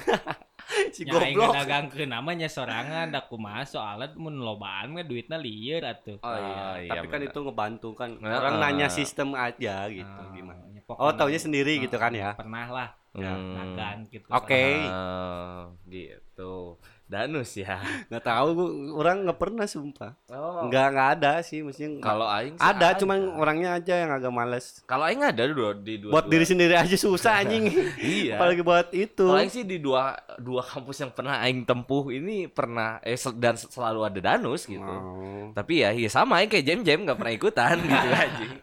si 0.96 1.02
Ya 1.02 1.12
goblok. 1.12 1.52
dagang 1.54 1.86
ke 1.86 2.04
namanya 2.04 2.46
sorangan 2.46 3.08
da 3.08 3.22
kumaha 3.22 3.62
soalnya 3.62 4.12
mun 4.14 4.36
lobaan 4.36 4.92
mah 4.92 5.02
duitna 5.02 5.36
lieur 5.36 5.80
atuh. 5.80 6.18
Oh 6.18 6.32
iya, 6.32 6.54
Ah, 6.54 6.74
iya, 6.76 6.90
tapi 6.92 7.06
kan 7.06 7.20
itu 7.20 7.38
ngebantu 7.38 7.88
kan. 7.92 8.10
Orang 8.16 8.58
nanya 8.58 8.86
sistem 8.88 9.32
aja 9.32 9.86
gitu 9.86 10.04
Ah, 10.20 10.30
gimana. 10.30 10.60
ya 10.68 10.80
Oh, 10.82 10.84
pokoknya- 10.90 11.16
taunya 11.16 11.40
sendiri 11.40 11.72
gitu 11.78 11.96
kan 11.96 12.10
ya. 12.10 12.34
Pernah 12.34 12.66
lah 12.68 12.88
Ya. 13.10 13.34
Hmm. 13.34 13.54
dagang 13.54 13.98
gitu. 14.06 14.26
Oke. 14.28 14.86
Ah, 14.86 15.66
gitu. 15.84 16.78
Danus 17.10 17.58
ya. 17.58 17.82
Nggak 18.06 18.22
tahu 18.22 18.46
gua 18.54 18.68
orang 19.02 19.26
nggak 19.26 19.38
pernah 19.42 19.66
sumpah. 19.66 20.14
Oh. 20.30 20.70
Nggak 20.70 20.86
nggak 20.94 21.08
ada 21.18 21.32
sih 21.42 21.58
mestinya. 21.66 21.98
Kalau 21.98 22.30
aing 22.30 22.54
sih 22.54 22.62
ada, 22.62 22.94
cuman 22.94 23.18
orangnya 23.34 23.74
aja 23.74 23.94
yang 23.98 24.14
agak 24.14 24.30
males. 24.30 24.78
Kalau 24.86 25.10
aing 25.10 25.26
ada 25.26 25.42
dua 25.50 25.74
di 25.74 25.98
dua. 25.98 26.14
Buat 26.14 26.30
diri 26.30 26.46
sendiri 26.46 26.78
aja 26.78 26.94
susah 26.94 27.42
anjing. 27.42 27.66
Iya. 28.00 28.38
Apalagi 28.38 28.62
buat 28.62 28.94
itu. 28.94 29.26
Kalau 29.26 29.42
aing 29.42 29.50
sih 29.50 29.66
di 29.66 29.82
dua 29.82 30.14
dua 30.38 30.62
kampus 30.62 31.02
yang 31.02 31.10
pernah 31.10 31.42
aing 31.42 31.66
tempuh 31.66 32.14
ini 32.14 32.46
pernah 32.46 33.02
eh 33.02 33.18
sel- 33.18 33.34
dan 33.34 33.58
selalu 33.58 34.06
ada 34.06 34.18
danus 34.22 34.70
gitu. 34.70 34.78
Oh. 34.80 35.50
Tapi 35.50 35.82
ya, 35.82 35.90
ya 35.90 36.06
sama 36.06 36.38
aing 36.38 36.46
kayak 36.46 36.62
jam-jam 36.62 37.02
nggak 37.02 37.18
pernah 37.18 37.34
ikutan 37.34 37.74
gitu 37.90 38.08
anjing. 38.14 38.54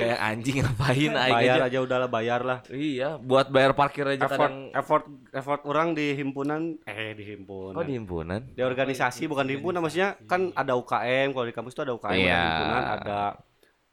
Kayak 0.00 0.18
anjing 0.22 0.56
ngapain 0.60 1.12
aing 1.12 1.34
bayar 1.34 1.56
aja. 1.56 1.64
aja 1.66 1.78
udahlah 1.80 2.08
bayar 2.08 2.40
lah. 2.40 2.58
Iya, 2.66 3.16
buat 3.16 3.46
bayar 3.46 3.72
parkir 3.72 4.04
aja 4.04 4.20
Effort 4.20 4.32
kadang 4.40 4.56
effort 4.72 5.04
effort 5.30 5.60
orang 5.64 5.92
di 5.92 6.12
himpunan 6.12 6.80
eh 6.82 7.12
di 7.12 7.24
himpunan. 7.26 7.74
Oh, 7.74 7.82
di 7.82 7.92
himpunan. 7.92 8.40
di 8.48 8.60
organisasi 8.60 9.26
bukan 9.26 9.44
di 9.44 9.54
himpunan 9.54 9.78
maksudnya 9.78 10.16
kan 10.24 10.50
ada 10.52 10.72
UKM 10.74 11.30
kalau 11.30 11.44
di 11.44 11.52
kampus 11.52 11.72
tuh 11.72 11.84
ada 11.84 11.92
UKM 11.92 12.10
ada 12.10 12.16
Iya. 12.16 12.40
himpunan 12.40 12.82
ada 12.90 13.20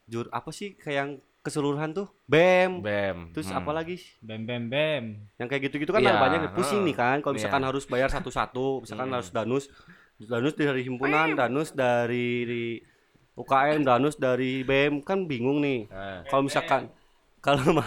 jur 0.04 0.26
apa 0.30 0.50
sih 0.50 0.74
kayak 0.74 0.98
yang 0.98 1.12
keseluruhan 1.40 1.92
tuh 1.92 2.08
BEM. 2.26 2.72
Bem. 2.82 3.18
Terus 3.32 3.48
Hmm. 3.48 3.60
apa 3.60 3.72
lagi? 3.74 3.96
Bem 4.20 4.44
bem 4.44 4.68
bem. 4.68 5.04
Yang 5.36 5.48
kayak 5.48 5.62
gitu-gitu 5.66 5.92
kan 5.92 6.02
Iya, 6.02 6.12
ada 6.12 6.20
banyak 6.20 6.40
pusing 6.52 6.84
nih 6.84 6.92
kan. 6.92 7.20
Kalau 7.20 7.32
Iya. 7.32 7.40
misalkan 7.40 7.64
harus 7.64 7.84
bayar 7.86 8.10
satu-satu, 8.10 8.84
misalkan 8.84 9.08
Hmm. 9.08 9.16
harus 9.16 9.30
danus, 9.30 9.66
danus 10.18 10.54
dari 10.54 10.84
himpunan, 10.84 11.28
danus 11.34 11.72
dari 11.72 12.84
UKM, 13.38 13.86
danus 13.86 14.18
dari 14.18 14.66
BEM 14.66 15.06
kan 15.06 15.30
bingung 15.30 15.62
nih. 15.62 15.86
Nah, 15.88 16.26
Kalau 16.26 16.44
misalkan 16.50 16.90
kalau 17.38 17.62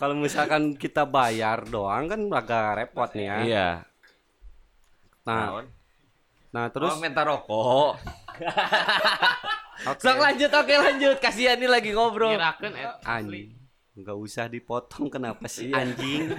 kalau 0.00 0.14
misalkan 0.14 0.78
kita 0.78 1.02
bayar 1.02 1.66
doang 1.66 2.06
kan 2.06 2.20
agak 2.30 2.66
repot 2.78 3.10
nih 3.12 3.26
ya. 3.26 3.36
Iya. 3.42 3.68
Nah, 5.26 5.66
nah 6.54 6.64
terus 6.70 6.94
oh, 6.94 7.02
minta 7.02 7.26
rokok. 7.26 7.98
oke. 9.90 10.00
Sok 10.00 10.18
lanjut, 10.22 10.50
oke 10.54 10.74
lanjut. 10.78 11.16
Kasihan 11.18 11.58
nih 11.58 11.68
lagi 11.68 11.90
ngobrol. 11.90 12.38
Kirakan 12.38 12.72
et 12.78 12.94
anjing 13.02 13.58
nggak 13.98 14.14
usah 14.14 14.46
dipotong 14.46 15.10
kenapa 15.10 15.50
sih 15.50 15.74
Iya. 15.74 15.82
anjing 15.82 16.30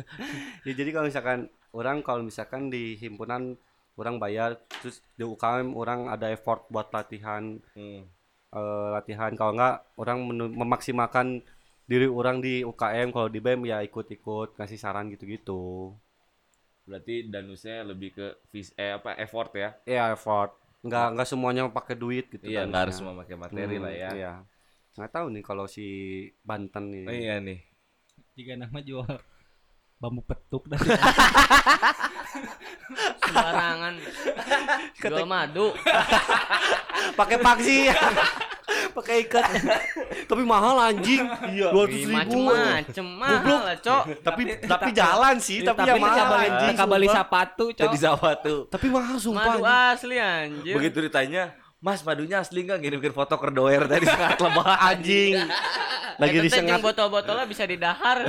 ya 0.66 0.72
jadi 0.72 0.88
kalau 0.88 1.06
misalkan 1.12 1.40
orang 1.76 2.00
kalau 2.00 2.24
misalkan 2.24 2.72
di 2.72 2.96
himpunan 2.96 3.60
orang 4.00 4.16
bayar 4.22 4.50
terus 4.80 4.96
di 5.18 5.24
UKM 5.32 5.68
orang 5.80 6.00
ada 6.14 6.26
effort 6.36 6.60
buat 6.72 6.88
latihan 6.96 7.44
Hmm. 7.74 8.04
eh, 8.58 8.86
latihan 8.96 9.32
kalau 9.38 9.52
enggak 9.56 9.74
orang 10.02 10.18
memaksimalkan 10.60 11.26
diri 11.90 12.06
orang 12.20 12.36
di 12.46 12.52
UKM 12.70 13.08
kalau 13.14 13.28
di 13.34 13.40
BEM 13.44 13.60
ya 13.70 13.78
ikut-ikut 13.88 14.48
kasih 14.58 14.78
saran 14.84 15.06
gitu-gitu 15.12 15.62
Berarti 16.88 17.16
danusnya 17.32 17.76
lebih 17.90 18.10
ke 18.16 18.26
vis 18.52 18.68
eh 18.84 18.92
apa 18.98 19.10
effort 19.24 19.50
ya? 19.62 19.70
ya 19.94 20.02
effort 20.16 20.50
nggak 20.86 21.04
nggak 21.16 21.28
semuanya 21.32 21.62
pakai 21.78 21.94
duit 22.02 22.24
gitu 22.34 22.48
iya, 22.48 22.58
kan 22.58 22.68
nggak 22.68 22.80
harus 22.82 22.96
semua 22.98 23.14
pakai 23.20 23.36
materi 23.44 23.76
Hmm, 23.76 23.84
lah 23.84 23.92
ya. 24.02 24.12
iya 24.12 24.26
nggak 24.96 25.10
tahu 25.14 25.26
nih 25.34 25.42
kalau 25.48 25.66
si 25.74 25.82
Banten 26.48 26.84
nih 26.94 27.08
Oh, 27.08 27.12
iya 27.20 27.34
nih. 27.46 27.58
Jika 28.36 28.54
nama 28.62 28.78
jual 28.88 29.16
bambu 29.98 30.20
petuk 30.26 30.68
dan 30.68 30.78
sembarangan. 33.24 33.94
Jual 35.00 35.26
madu. 35.26 35.72
pakai 37.18 37.36
paksi 37.38 37.78
pakai 38.96 39.26
ikat 39.26 39.44
tapi 40.24 40.42
mahal 40.46 40.78
anjing 40.78 41.20
iya 41.52 41.68
dua 41.68 41.84
Ih, 41.90 42.06
ribu 42.06 42.16
Macem-macem 42.16 43.06
mahal 43.06 43.60
lah, 43.66 43.76
Cok. 43.78 44.02
tapi 44.24 44.42
tapi 44.64 44.88
jalan 44.94 45.36
sih 45.38 45.60
tapi, 45.60 45.84
tapi 45.84 45.90
ya 45.90 45.94
mahal 46.00 46.28
anjing 46.38 46.74
beli 46.88 47.06
sumpah. 47.06 47.16
sepatu, 47.26 47.64
cok. 47.74 47.84
Jadi 47.84 47.96
tuh. 48.40 48.60
tapi 48.70 48.86
mahal 48.88 49.16
sumpah 49.20 49.52
Madu 49.58 49.62
anjing. 49.66 49.92
asli 49.98 50.16
anjir. 50.16 50.74
Begitu 50.80 50.98
ditanya, 51.04 51.42
Mas 51.84 52.00
madunya 52.00 52.40
asli 52.40 52.64
nggak? 52.64 52.80
Ngirim 52.80 53.12
foto 53.12 53.36
ke 53.36 53.52
doer 53.52 53.84
tadi. 53.84 54.08
Sangat 54.08 54.40
lebah 54.40 54.72
anjing. 54.88 55.36
Lagi 56.16 56.36
jeung 56.40 56.46
disengat. 56.48 56.80
botol-botolnya 56.80 57.44
bisa 57.44 57.68
didahar. 57.68 58.24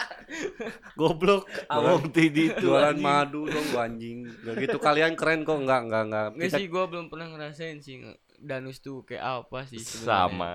goblok. 1.00 1.44
Awam 1.68 2.08
tidi 2.08 2.48
itu 2.48 2.72
jualan 2.72 2.96
anjing. 2.96 3.04
madu 3.04 3.44
dong 3.44 3.66
gua 3.68 3.84
anjing. 3.84 4.24
Gak 4.48 4.54
gitu. 4.64 4.76
Kalian 4.80 5.12
keren 5.12 5.44
kok. 5.44 5.60
Enggak 5.60 5.80
enggak 5.84 6.02
enggak 6.08 6.26
Nggak 6.32 6.48
Kita- 6.48 6.56
sih, 6.56 6.66
gue 6.72 6.84
belum 6.88 7.06
pernah 7.12 7.26
ngerasain 7.36 7.78
sih 7.84 8.00
danus 8.40 8.80
tuh 8.80 9.04
kayak 9.04 9.44
apa 9.44 9.68
sih 9.68 9.76
sebenarnya. 9.76 10.08
sama. 10.08 10.52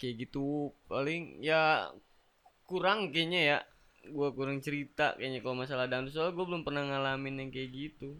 Kayak 0.00 0.14
gitu. 0.24 0.72
Paling 0.88 1.44
ya 1.44 1.92
kurang 2.64 3.12
kayaknya 3.12 3.40
ya. 3.44 3.58
Gua 4.08 4.32
kurang 4.32 4.64
cerita 4.64 5.20
kayaknya 5.20 5.44
kalau 5.44 5.60
masalah 5.60 5.84
danus. 5.84 6.16
Soalnya 6.16 6.32
gue 6.32 6.46
belum 6.48 6.64
pernah 6.64 6.88
ngalamin 6.88 7.44
yang 7.44 7.50
kayak 7.52 7.70
gitu. 7.76 8.16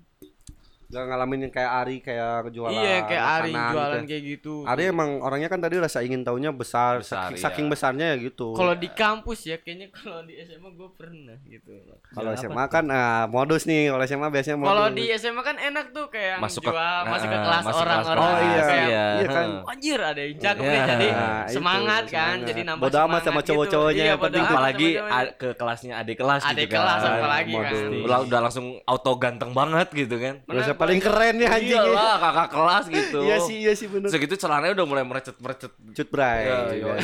Gak 0.90 1.04
ngalamin 1.06 1.38
yang 1.40 1.52
kayak 1.52 1.70
Ari 1.76 1.96
kayak 2.00 2.50
jualan 2.50 2.74
iya, 2.74 3.06
kayak 3.06 3.22
Ari 3.38 3.52
makanan 3.52 3.70
jualan 3.70 3.94
gitu. 3.96 4.08
kayak 4.08 4.22
gitu. 4.26 4.54
Ari 4.64 4.82
emang 4.86 5.10
orangnya 5.18 5.46
kan 5.46 5.58
tadi 5.58 5.78
rasa 5.78 5.98
ingin 6.00 6.20
taunya 6.20 6.50
besar, 6.50 6.98
Besar, 6.98 7.30
saking, 7.30 7.32
iya. 7.32 7.40
saking 7.40 7.66
besarnya 7.68 8.06
ya 8.08 8.16
gitu. 8.20 8.52
Kalau 8.52 8.74
di 8.74 8.88
kampus 8.88 9.38
ya 9.44 9.56
kayaknya 9.56 9.86
kalau 9.92 10.22
di 10.22 10.34
SMA 10.36 10.66
gue 10.68 10.88
pernah 10.92 11.38
gitu. 11.40 11.70
Kalau 12.10 12.34
SMA 12.34 12.64
kan 12.66 12.84
ah, 12.86 13.24
modus 13.24 13.64
nih, 13.64 13.86
kalau 13.88 14.02
SMA 14.04 14.28
biasanya 14.28 14.58
modus. 14.58 14.68
Kalau 14.68 14.86
di 14.90 15.04
SMA 15.14 15.40
kan 15.40 15.56
enak 15.56 15.86
tuh 15.90 16.06
kayak 16.08 16.36
Masuk 16.38 16.60
ke- 16.60 16.70
jual 16.70 17.00
masuk 17.06 17.28
ke 17.28 17.32
ah, 17.32 17.40
kelas 17.40 17.62
masuk 17.62 17.70
kelas 17.76 17.86
orang-orang. 17.86 18.20
Oh 18.20 18.34
iya, 18.40 18.60
kayak, 18.60 18.84
iya. 18.84 19.04
iya 19.14 19.28
kan. 19.28 19.46
Anjir 19.64 19.98
ada 20.00 20.20
yang 20.20 20.34
jago 20.36 20.60
Iya. 20.60 20.66
nih 20.66 20.80
jadi 20.82 21.06
Nah, 21.10 21.22
itu, 21.40 21.54
semangat 21.54 22.04
kan 22.04 22.10
semangat. 22.34 22.48
jadi 22.48 22.60
nambah 22.66 22.82
Bodo 22.82 22.90
amat 22.90 22.98
semangat 22.98 23.22
sama 23.22 23.38
gitu. 23.38 23.48
cowok-cowoknya, 23.48 23.94
Iya, 23.96 24.04
yang 24.04 24.18
bodo 24.18 24.26
penting 24.26 24.42
amat 24.42 24.50
sama 24.50 24.58
apalagi 24.58 24.88
ke 25.32 25.48
kelasnya 25.54 25.92
adik 25.96 26.16
kelas 26.18 26.42
Adik 26.42 26.58
gitu 26.60 26.74
kelas 26.74 27.00
kan. 27.00 27.12
apalagi 27.14 27.54
kan. 27.54 27.74
udah 28.20 28.40
langsung 28.42 28.66
auto 28.82 29.12
ganteng 29.14 29.50
banget 29.52 29.88
gitu 29.92 30.16
kan. 30.16 30.34
Paling 30.80 30.96
keren 30.98 31.34
nih 31.36 31.46
anjing. 31.46 31.76
Iya 31.76 31.92
lah 31.92 32.16
kakak 32.16 32.48
kelas 32.50 32.84
gitu. 32.88 33.18
Iya 33.20 33.36
sih, 33.44 33.56
iya 33.60 33.72
sih 33.76 33.86
bener. 33.86 34.08
Segitu 34.08 34.34
celananya 34.34 34.72
udah 34.72 34.86
mulai 34.88 35.04
merecet-merecet. 35.04 35.72
Cut 35.92 36.08
bray. 36.08 36.48
Iya, 36.48 36.58
iya. 36.72 36.94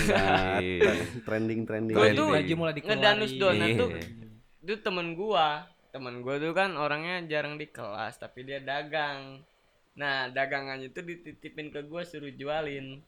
Iya. 0.64 0.92
Trending 1.22 1.68
trending. 1.68 1.92
Gua 1.92 2.08
tuh 2.10 2.32
Baju 2.32 2.54
mulai 2.56 2.72
dikeluarin. 2.72 2.96
ngedanus 2.98 3.32
donat 3.36 3.68
tuh 3.76 3.88
Iya. 3.92 4.00
itu 4.66 4.74
temen 4.82 5.14
gua 5.14 5.68
temen 5.94 6.20
gua 6.20 6.36
tuh 6.36 6.50
kan 6.50 6.74
orangnya 6.74 7.22
jarang 7.30 7.54
di 7.54 7.70
kelas 7.70 8.18
tapi 8.18 8.42
dia 8.42 8.58
dagang 8.58 9.40
nah 9.94 10.26
dagangannya 10.26 10.90
tuh 10.90 11.00
dititipin 11.00 11.70
ke 11.70 11.86
gua 11.86 12.02
suruh 12.02 12.28
jualin 12.28 12.98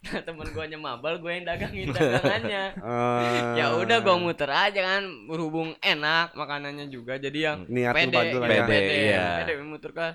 nah 0.00 0.20
temen 0.26 0.48
gua 0.56 0.64
mabal 0.80 1.20
gua 1.20 1.36
yang 1.36 1.44
dagangin 1.44 1.92
dagangannya 1.92 2.64
Eh, 2.72 3.40
ya 3.60 3.76
udah 3.76 3.98
gua 4.00 4.16
muter 4.16 4.48
aja 4.48 4.80
kan 4.80 5.02
berhubung 5.28 5.76
enak 5.84 6.32
makanannya 6.32 6.88
juga 6.88 7.20
jadi 7.20 7.52
yang 7.52 7.58
Niat 7.68 7.92
pede 7.92 8.12
bantu 8.16 8.36
lah 8.40 8.48
gitu, 8.48 8.56
ya. 8.56 8.64
Pede, 8.64 8.80
pede, 8.80 8.94
iya. 8.96 9.28
pede 9.44 9.52
muter 9.60 9.92
kan 9.92 10.12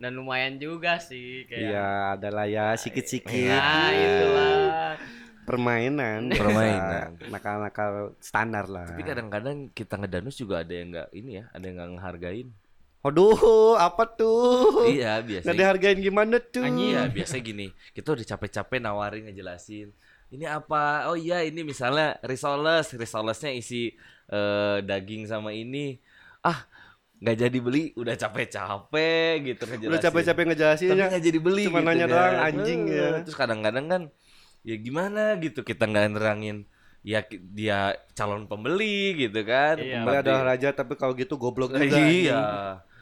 dan 0.00 0.16
lumayan 0.16 0.56
juga 0.56 0.96
sih 0.96 1.44
kayak 1.44 1.60
Iya, 1.60 1.88
adalah 2.16 2.48
ya 2.48 2.72
sikit-sikit 2.72 3.52
nah 3.52 3.92
Iya. 3.92 4.08
itulah 4.16 4.50
permainan. 5.50 6.30
Permainan. 6.30 7.18
Nakal-nakal 7.26 8.14
standar 8.22 8.70
lah. 8.70 8.86
Tapi 8.86 9.02
kadang-kadang 9.02 9.56
kita 9.74 9.98
ngedanus 9.98 10.38
juga 10.38 10.62
ada 10.62 10.70
yang 10.70 10.94
nggak 10.94 11.08
ini 11.10 11.42
ya, 11.42 11.44
ada 11.50 11.64
yang 11.66 11.76
nggak 11.80 11.90
ngehargain. 11.98 12.48
Aduh, 13.00 13.32
apa 13.80 14.04
tuh? 14.12 14.84
Iya, 14.84 15.24
biasa. 15.24 15.44
Nggak 15.48 15.56
dihargain 15.56 15.98
gimana 16.04 16.36
tuh? 16.36 16.68
Iya, 16.68 17.08
biasa 17.08 17.40
gini. 17.40 17.72
Kita 17.96 18.12
udah 18.12 18.26
capek-capek 18.28 18.76
nawarin 18.76 19.24
ngejelasin. 19.24 19.88
Ini 20.30 20.44
apa? 20.46 21.08
Oh 21.08 21.16
iya, 21.16 21.40
ini 21.40 21.64
misalnya 21.64 22.20
risoles. 22.20 22.92
Risolesnya 22.92 23.50
isi 23.50 23.96
eh, 24.28 24.76
daging 24.84 25.24
sama 25.24 25.56
ini. 25.56 25.96
Ah, 26.44 26.68
nggak 27.24 27.36
jadi 27.40 27.58
beli. 27.58 27.96
Udah 27.96 28.14
capek-capek 28.14 29.48
gitu 29.48 29.62
ngejelasin. 29.64 29.90
Udah 29.96 30.00
capek-capek 30.04 30.44
ngejelasin 30.52 30.88
Tapi 30.92 31.00
ya. 31.00 31.06
nggak 31.08 31.24
jadi 31.24 31.38
beli. 31.40 31.64
Cuma 31.66 31.80
gitu 31.80 31.88
nanya 31.88 32.04
kan. 32.06 32.12
doang, 32.12 32.36
anjing, 32.52 32.80
Eh, 32.84 32.96
ya. 33.00 33.08
Terus 33.24 33.36
kadang-kadang 33.40 33.86
kan, 33.88 34.02
ya 34.60 34.76
gimana 34.76 35.40
gitu 35.40 35.64
kita 35.64 35.88
nggak 35.88 36.20
nerangin. 36.20 36.68
Ya 37.00 37.24
dia 37.24 37.96
calon 38.12 38.44
pembeli 38.44 39.16
gitu 39.16 39.40
kan. 39.48 39.80
Iya. 39.80 40.04
Tapi- 40.04 40.20
adalah 40.20 40.42
raja 40.52 40.68
tapi 40.76 41.00
kalau 41.00 41.16
gitu 41.16 41.40
goblok 41.40 41.72
juga. 41.72 41.96
iya. 41.96 42.40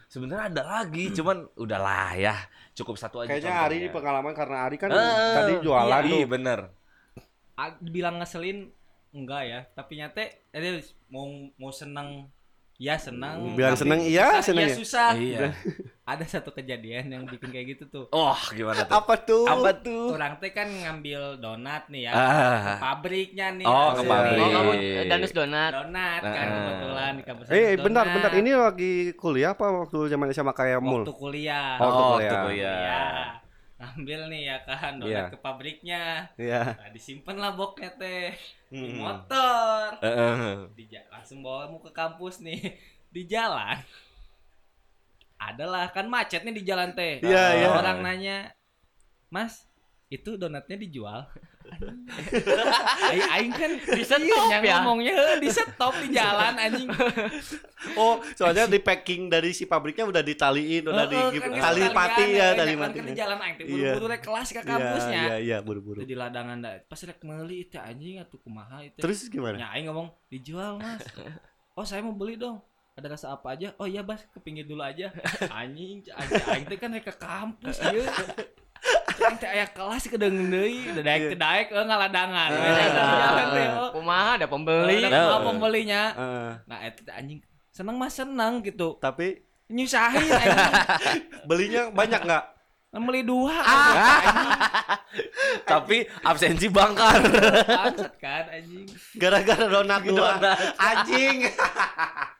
Sebenarnya 0.09 0.49
ada 0.49 0.63
lagi, 0.65 1.13
cuman 1.13 1.45
udahlah 1.53 2.17
ya. 2.17 2.35
Cukup 2.73 2.97
satu 2.97 3.21
aja. 3.21 3.29
Kayaknya 3.29 3.53
Ari 3.61 3.77
contohnya. 3.77 3.93
pengalaman 3.93 4.33
karena 4.33 4.57
Ari 4.65 4.77
kan 4.81 4.89
Eh, 4.89 5.33
tadi 5.37 5.53
jualan 5.61 6.01
iya, 6.01 6.09
tuh. 6.09 6.17
Iya 6.17 6.27
bener. 6.27 6.59
Dibilang 7.77 8.17
ngeselin 8.17 8.73
enggak 9.09 9.41
ya 9.45 9.59
tapi 9.73 9.97
nyate 9.97 10.45
eh, 10.53 10.85
mau 11.09 11.25
mau 11.57 11.73
seneng 11.73 12.29
ya 12.79 12.95
seneng 12.95 13.53
Bilang 13.53 13.75
tapi 13.75 13.81
seneng, 13.83 13.99
iya, 14.01 14.39
iya 14.39 14.65
ya? 14.65 14.71
susah 14.73 15.11
Iya. 15.13 15.51
ada 16.05 16.23
satu 16.23 16.49
kejadian 16.49 17.05
yang 17.07 17.23
bikin 17.23 17.51
kayak 17.51 17.75
gitu 17.75 17.83
tuh 17.85 18.05
Oh, 18.09 18.39
gimana 18.49 18.81
tuh? 18.81 18.95
Apa 18.95 19.13
tuh? 19.19 19.43
Apa 19.45 19.69
tuh? 19.77 20.15
orang 20.15 20.39
teh 20.39 20.49
kan 20.49 20.65
ngambil 20.65 21.37
donat 21.37 21.85
nih 21.85 22.07
ya 22.07 22.11
Ah. 22.11 22.23
ke 22.23 22.73
pabriknya 22.79 23.47
nih 23.53 23.65
Oh, 23.67 23.91
ke 23.91 24.01
pabrik. 24.01 24.31
oh 24.33 24.39
nih. 24.39 24.53
kamu 24.55 24.71
danus 25.05 25.31
donat 25.33 25.71
donat 25.75 26.21
kan 26.23 26.39
Ah. 26.41 26.55
kebetulan 26.57 27.11
di 27.11 27.23
kampus 27.23 27.45
Eh, 27.49 27.75
bentar, 27.75 28.05
bentar. 28.07 28.31
Ini 28.31 28.51
lagi 28.55 28.93
kuliah 29.13 29.51
apa 29.51 29.65
waktu 29.77 29.99
zaman 30.07 30.31
SMA 30.31 30.53
kayak 30.53 30.79
mul? 30.79 31.03
waktu 31.03 31.13
kuliah 31.13 31.75
Oh, 31.75 31.83
waktu 31.83 31.99
Oh, 31.99 32.09
kuliah. 32.09 32.31
waktu 32.31 32.47
kuliah. 32.47 32.79
Iya. 32.79 33.03
Ngambil 33.79 34.27
nih 34.27 34.41
ya 34.45 34.57
kan 34.61 34.99
donat 34.99 35.07
Iya. 35.09 35.31
ke 35.31 35.37
pabriknya 35.39 36.03
Iya. 36.35 36.75
nah, 36.75 36.89
disimpan 36.91 37.39
lah 37.39 37.55
boknya 37.55 37.95
teh 37.95 38.35
di 38.67 38.91
Hmm. 38.91 38.99
motor 38.99 39.95
Heeh. 40.03 40.67
di 40.75 40.83
ja- 40.85 41.07
langsung 41.07 41.39
bawa 41.39 41.71
mau 41.71 41.79
ke 41.79 41.89
kampus 41.89 42.43
nih 42.43 42.59
di 43.15 43.23
jalan 43.25 43.79
adalah 45.39 45.87
kan 45.89 46.05
macet 46.05 46.43
nih 46.43 46.51
di 46.53 46.63
jalan 46.67 46.91
teh 46.91 47.23
Iya, 47.23 47.43
Ada 47.55 47.57
iya. 47.57 47.69
orang 47.71 47.99
nanya 48.03 48.37
mas 49.31 49.63
itu 50.11 50.35
donatnya 50.35 50.75
dijual 50.75 51.23
aing, 51.69 53.23
aing 53.29 53.51
kan 53.51 53.71
Di 53.79 54.03
stop 54.03 54.21
yang 54.21 54.61
ya? 54.61 54.75
ngomongnya 54.79 55.13
"Heh, 55.13 55.35
di 55.37 55.49
stop 55.49 55.93
di 55.97 56.07
jalan 56.09 56.53
anjing 56.55 56.89
Oh, 57.95 58.19
soalnya 58.33 58.65
di 58.65 58.77
packing 58.77 59.27
dari 59.27 59.49
si 59.49 59.63
pabriknya 59.63 60.03
udah 60.05 60.19
ditaliin, 60.19 60.83
udah 60.83 61.05
di 61.05 61.17
kan 61.39 61.51
tali 61.53 61.83
pati 61.89 62.25
ya, 62.33 62.51
tali 62.51 62.73
mati. 62.75 62.97
kan 62.97 63.05
di 63.05 63.15
jalan 63.15 63.37
aing 63.39 63.55
teh 63.55 63.65
Iya. 63.65 63.93
buru-buru 63.95 64.05
rek 64.09 64.21
kelas 64.21 64.47
ke 64.49 64.61
kampusnya 64.61 65.21
Iya, 65.21 65.35
iya, 65.39 65.57
buru-buru. 65.59 65.97
itu 65.97 66.07
di 66.07 66.17
ladangan 66.17 66.57
dah 66.57 66.73
pas 66.83 66.99
rek 66.99 67.19
meuli 67.21 67.63
itu 67.63 67.77
anjing 67.77 68.19
atuh 68.19 68.37
kumaha 68.37 68.81
itu 68.81 68.97
Terus 68.97 69.25
gimana? 69.27 69.55
Ya, 69.57 69.67
aing 69.71 69.87
ngomong 69.87 70.11
dijual 70.27 70.75
mas. 70.75 71.01
Oh 71.73 71.83
saya 71.83 71.99
mau 71.99 72.11
beli 72.11 72.35
dong. 72.35 72.59
ada 72.91 73.07
rasa 73.09 73.31
apa 73.31 73.55
aja 73.55 73.71
oh 73.75 73.87
iya 73.87 74.03
bas 74.03 74.19
ke 74.25 74.39
pinggir 74.39 74.67
dulu 74.67 74.83
aja 74.83 75.07
anjing 75.55 76.03
anjing 76.03 76.43
aing 76.45 76.65
teh 76.67 76.75
kan 76.75 76.91
ke 76.93 77.13
kampus 77.15 77.79
ieu 77.87 78.03
aing 79.19 79.37
teh 79.39 79.49
aya 79.49 79.65
kelas 79.67 80.03
kedeung 80.07 80.49
deui 80.49 80.87
udah 80.89 81.03
daek 81.03 81.21
teh 81.33 81.39
daek 81.39 81.67
eh, 81.71 81.85
ngaladangan. 81.85 82.49
Eh, 82.55 82.71
eh. 83.59 83.69
oh. 83.75 83.91
kumaha 83.91 84.39
ada 84.39 84.47
Beli 84.47 84.53
pembeli 84.53 84.95
Nah. 85.09 85.41
pembelinya. 85.43 86.01
Heeh. 86.15 86.49
nah 86.65 86.77
eta 86.81 87.01
teh 87.03 87.13
anjing 87.13 87.39
seneng 87.69 87.95
mah 87.99 88.11
seneng 88.11 88.63
gitu. 88.63 88.97
Tapi 88.97 89.43
nyusahin 89.69 90.29
belinya 91.49 91.91
banyak 91.91 92.21
nggak? 92.25 92.45
Beli 92.89 93.21
dua. 93.21 93.53
Tapi 95.71 96.09
absensi 96.25 96.67
bangkar. 96.73 97.21
bangsat 97.69 98.13
kan 98.17 98.45
anjing. 98.49 98.89
Gara-gara 99.19 99.65
donat 99.69 100.01
doang 100.07 100.41
anjing 100.77 101.45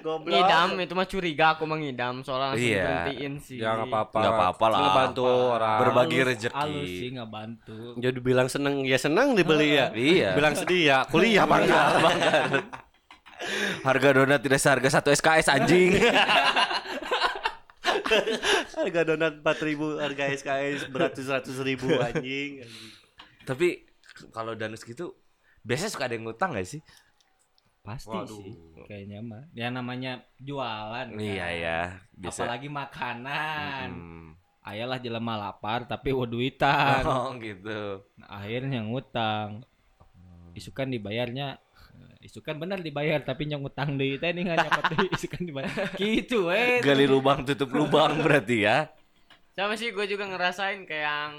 goblok 0.00 0.34
ngidam 0.34 0.68
itu 0.76 0.92
mah 0.92 1.06
curiga 1.06 1.46
aku 1.52 1.64
mengidam 1.64 2.14
soalnya 2.20 2.52
langsung 2.52 2.66
Iya. 2.66 2.82
berhentiin 2.82 3.34
sih 3.38 3.56
ya 3.56 3.70
nggak 3.72 3.88
apa-apa 3.88 4.18
Nggak 4.18 4.32
apa-apa 4.34 4.64
lah. 4.66 4.78
ngebantu 4.80 5.22
orang 5.52 5.78
Berbagi 5.78 6.18
rezeki. 6.24 6.50
halus 6.52 6.90
sih 6.90 7.08
nggak 7.12 7.30
bantu 7.30 7.78
jadi 7.96 8.18
bilang 8.18 8.48
seneng 8.48 8.74
ya 8.82 8.96
seneng 8.96 9.28
dibeli 9.32 9.68
ya 9.72 9.86
Iya. 10.12 10.28
bilang 10.32 10.54
sedih 10.54 10.82
ya 10.84 10.98
kuliah 11.06 11.44
bangga 11.44 11.82
Harga 13.82 14.08
donat 14.12 14.38
tidak 14.38 14.56
seharga 14.56 14.86
satu 14.88 15.10
SKS 15.10 15.50
anjing. 15.50 15.98
harga 18.72 19.00
donat 19.04 19.34
empat 19.36 19.58
ribu 19.60 19.98
harga 19.98 20.30
SKS 20.30 20.86
beratus 20.86 21.26
ratus 21.26 21.56
ribu 21.60 21.90
anjing, 21.96 22.62
anjing. 22.62 22.90
Tapi 23.42 23.82
kalau 24.30 24.54
danus 24.54 24.82
gitu 24.82 25.16
biasanya 25.60 25.90
suka 25.90 26.06
ada 26.06 26.14
yang 26.14 26.24
ngutang 26.24 26.52
gak 26.52 26.62
sih? 26.64 26.78
Pasti 27.82 28.14
Waduh. 28.14 28.30
sih 28.30 28.54
kayaknya 28.86 29.18
mah 29.20 29.42
ya 29.52 29.66
namanya 29.68 30.22
jualan 30.38 31.10
kan. 31.10 31.18
Iya 31.18 31.48
ya, 31.52 31.80
bisa. 32.14 32.42
apalagi 32.42 32.70
makanan 32.70 33.88
Mm. 33.90 34.28
ayalah 34.62 34.98
jelema 34.98 35.34
lapar 35.36 35.82
tapi 35.84 36.14
wa 36.14 36.22
duitan 36.22 37.02
Oh 37.02 37.34
gitu. 37.36 38.06
Nah, 38.16 38.38
akhirnya 38.38 38.78
ngutang 38.80 39.66
isukan 40.54 40.86
dibayarnya 40.86 41.58
eh, 41.92 42.16
isukan 42.22 42.54
benar 42.54 42.78
dibayar 42.78 43.18
tapi 43.18 43.50
yang 43.50 43.60
ngutang 43.60 43.98
deui 43.98 44.14
teh 44.16 44.30
nih 44.30 44.46
nyokot 44.46 44.84
isukan 45.18 45.42
dibayar 45.42 45.74
gitu 45.96 46.46
we 46.48 46.78
Gali 46.78 47.04
lubang 47.04 47.42
tutup 47.42 47.72
lubang 47.72 48.22
berarti 48.22 48.62
ya. 48.62 48.86
sama 49.52 49.74
sih 49.74 49.90
gue 49.90 50.06
juga 50.06 50.24
ngerasain 50.24 50.86
kayak 50.86 51.02
yang 51.02 51.32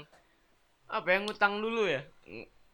apa 0.86 1.08
yang 1.08 1.24
ngutang 1.24 1.58
dulu 1.58 1.88
ya 1.88 2.04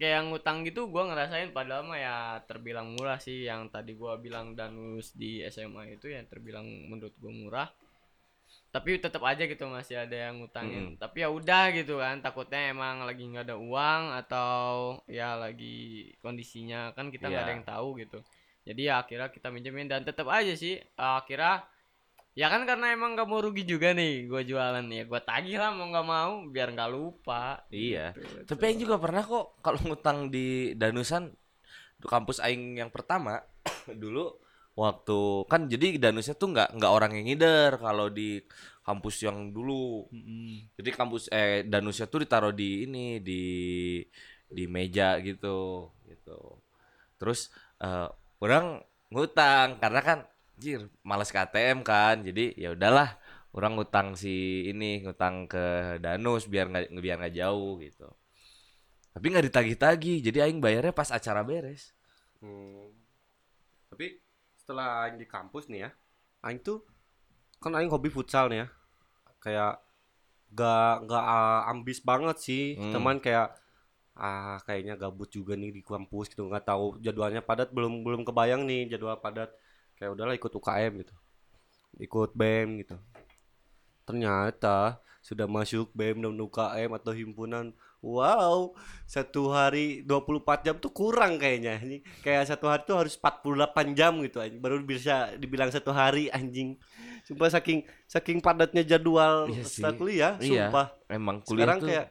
kayak 0.01 0.15
yang 0.17 0.27
ngutang 0.33 0.65
gitu 0.65 0.89
gue 0.89 1.03
ngerasain 1.05 1.53
padahal 1.53 1.85
mah 1.85 2.01
ya 2.01 2.17
terbilang 2.49 2.97
murah 2.97 3.21
sih. 3.21 3.45
Yang 3.45 3.69
tadi 3.69 3.93
gue 3.93 4.13
bilang 4.17 4.57
danus 4.57 5.13
di 5.13 5.45
SMA 5.47 6.01
itu 6.01 6.09
yang 6.09 6.25
terbilang 6.25 6.65
menurut 6.89 7.13
gue 7.21 7.29
murah. 7.29 7.69
Tapi 8.71 9.03
tetap 9.03 9.21
aja 9.27 9.45
gitu 9.45 9.67
masih 9.69 10.01
ada 10.01 10.17
yang 10.31 10.41
ngutangin. 10.41 10.97
Tapi 10.97 11.23
ya 11.23 11.29
udah 11.29 11.71
gitu 11.77 12.01
kan 12.01 12.19
takutnya 12.19 12.73
emang 12.73 13.05
lagi 13.05 13.23
nggak 13.29 13.47
ada 13.47 13.57
uang 13.61 14.03
atau 14.25 14.59
ya 15.05 15.37
lagi 15.37 16.11
kondisinya 16.19 16.97
kan 16.97 17.13
kita 17.13 17.29
nggak 17.29 17.45
ada 17.45 17.51
Iya. 17.51 17.57
yang 17.61 17.67
tahu 17.67 17.89
gitu. 18.01 18.19
Jadi 18.67 18.81
ya 18.87 19.03
akhirnya 19.03 19.29
kita 19.29 19.49
minjemin 19.51 19.87
dan 19.91 20.03
tetap 20.03 20.27
aja 20.31 20.55
sih 20.55 20.79
akhirnya 20.95 21.67
ya 22.41 22.49
kan 22.49 22.65
karena 22.65 22.97
emang 22.97 23.13
gak 23.13 23.29
mau 23.29 23.45
rugi 23.45 23.69
juga 23.69 23.93
nih 23.93 24.25
gue 24.25 24.43
jualan 24.49 24.87
ya 24.89 25.05
gue 25.05 25.21
tagih 25.21 25.61
lah 25.61 25.77
mau 25.77 25.93
nggak 25.93 26.07
mau 26.09 26.33
biar 26.49 26.73
nggak 26.73 26.89
lupa 26.89 27.69
Iya. 27.69 28.17
Gitu. 28.17 28.49
Tapi 28.49 28.63
Aing 28.65 28.81
juga 28.81 28.97
pernah 28.97 29.21
kok 29.21 29.61
kalau 29.61 29.77
ngutang 29.85 30.33
di 30.33 30.73
Danusan 30.73 31.29
kampus 32.01 32.41
Aing 32.41 32.81
yang 32.81 32.89
pertama 32.89 33.45
dulu 34.03 34.41
waktu 34.73 35.45
kan 35.53 35.69
jadi 35.69 36.01
Danusnya 36.01 36.33
tuh 36.41 36.57
nggak 36.57 36.81
nggak 36.81 36.93
orang 36.97 37.13
yang 37.21 37.29
ngider 37.29 37.77
kalau 37.77 38.09
di 38.09 38.41
kampus 38.81 39.21
yang 39.29 39.53
dulu. 39.53 40.09
Mm-mm. 40.09 40.73
Jadi 40.81 40.91
kampus 40.97 41.29
eh 41.29 41.69
Danusnya 41.69 42.09
tuh 42.09 42.25
ditaruh 42.25 42.57
di 42.57 42.89
ini 42.89 43.21
di 43.21 43.43
di 44.49 44.65
meja 44.65 45.21
gitu 45.21 45.93
gitu. 46.09 46.41
Terus 47.21 47.53
eh, 47.85 48.09
orang 48.41 48.81
ngutang 49.13 49.77
karena 49.77 50.01
kan 50.01 50.19
anjir 50.61 50.93
males 51.01 51.33
ke 51.33 51.41
ATM 51.41 51.81
kan. 51.81 52.21
Jadi 52.21 52.53
ya 52.61 52.77
udahlah 52.77 53.17
orang 53.57 53.81
ngutang 53.81 54.13
si 54.13 54.69
ini 54.69 55.01
ngutang 55.01 55.49
ke 55.49 55.97
Danus 56.05 56.45
biar 56.45 56.69
nggak 56.69 56.93
biar 57.01 57.17
nggak 57.17 57.35
jauh 57.41 57.81
gitu. 57.81 58.05
Tapi 59.17 59.25
nggak 59.33 59.49
ditagih-tagih. 59.49 60.21
Jadi 60.21 60.39
aing 60.45 60.61
bayarnya 60.61 60.93
pas 60.93 61.09
acara 61.09 61.41
beres. 61.41 61.97
Hmm. 62.45 62.93
Tapi 63.89 64.21
setelah 64.61 65.09
aing 65.09 65.17
di 65.17 65.25
kampus 65.25 65.73
nih 65.73 65.89
ya, 65.89 65.91
aing 66.45 66.61
tuh 66.61 66.85
kan 67.57 67.73
aing 67.73 67.89
hobi 67.89 68.13
futsal 68.13 68.53
nih 68.53 68.61
ya. 68.61 68.69
Kayak 69.41 69.73
gak 70.53 71.09
gak 71.09 71.25
ah, 71.25 71.73
ambis 71.73 72.05
banget 72.05 72.37
sih, 72.37 72.77
Hmm. 72.77 72.93
teman 72.93 73.17
kayak 73.17 73.57
ah 74.21 74.61
kayaknya 74.69 75.01
gabut 75.01 75.33
juga 75.33 75.57
nih 75.57 75.73
di 75.73 75.81
kampus 75.81 76.29
gitu 76.29 76.45
nggak 76.45 76.69
tahu 76.69 77.01
jadwalnya 77.01 77.41
padat 77.41 77.73
belum 77.73 78.05
belum 78.05 78.21
kebayang 78.29 78.69
nih 78.69 78.93
jadwal 78.93 79.17
padat 79.17 79.49
kayak 80.01 80.17
udahlah 80.17 80.33
ikut 80.33 80.49
UKM 80.49 80.93
gitu. 81.05 81.15
Ikut 82.01 82.33
BEM 82.33 82.81
gitu. 82.81 82.97
Ternyata 84.09 84.97
sudah 85.21 85.45
masuk 85.45 85.93
BEM 85.93 86.25
dan 86.25 86.33
UKM 86.33 86.97
atau 86.97 87.13
himpunan 87.13 87.77
wow 88.01 88.73
satu 89.05 89.53
hari 89.53 90.01
24 90.09 90.65
jam 90.65 90.75
tuh 90.81 90.89
kurang 90.89 91.37
kayaknya 91.37 91.77
ini 91.85 92.01
kayak 92.25 92.49
satu 92.49 92.73
hari 92.73 92.89
tuh 92.89 92.97
harus 92.97 93.21
48 93.21 93.93
jam 93.93 94.17
gitu 94.25 94.41
anjing. 94.41 94.57
Baru 94.59 94.81
bisa 94.81 95.37
dibilang 95.37 95.69
satu 95.69 95.93
hari 95.93 96.33
anjing. 96.33 96.81
Sumpah 97.29 97.53
saking 97.53 97.85
saking 98.09 98.41
padatnya 98.41 98.81
jadwal 98.81 99.53
Iya 99.53 99.63
setelah 99.69 99.95
kuliah 99.95 100.33
Iya. 100.41 100.73
sumpah. 100.73 100.87
Emang 101.13 101.45
kuliah 101.45 101.69
sekarang 101.69 101.79
tuh 101.79 101.89
kayak 101.93 102.07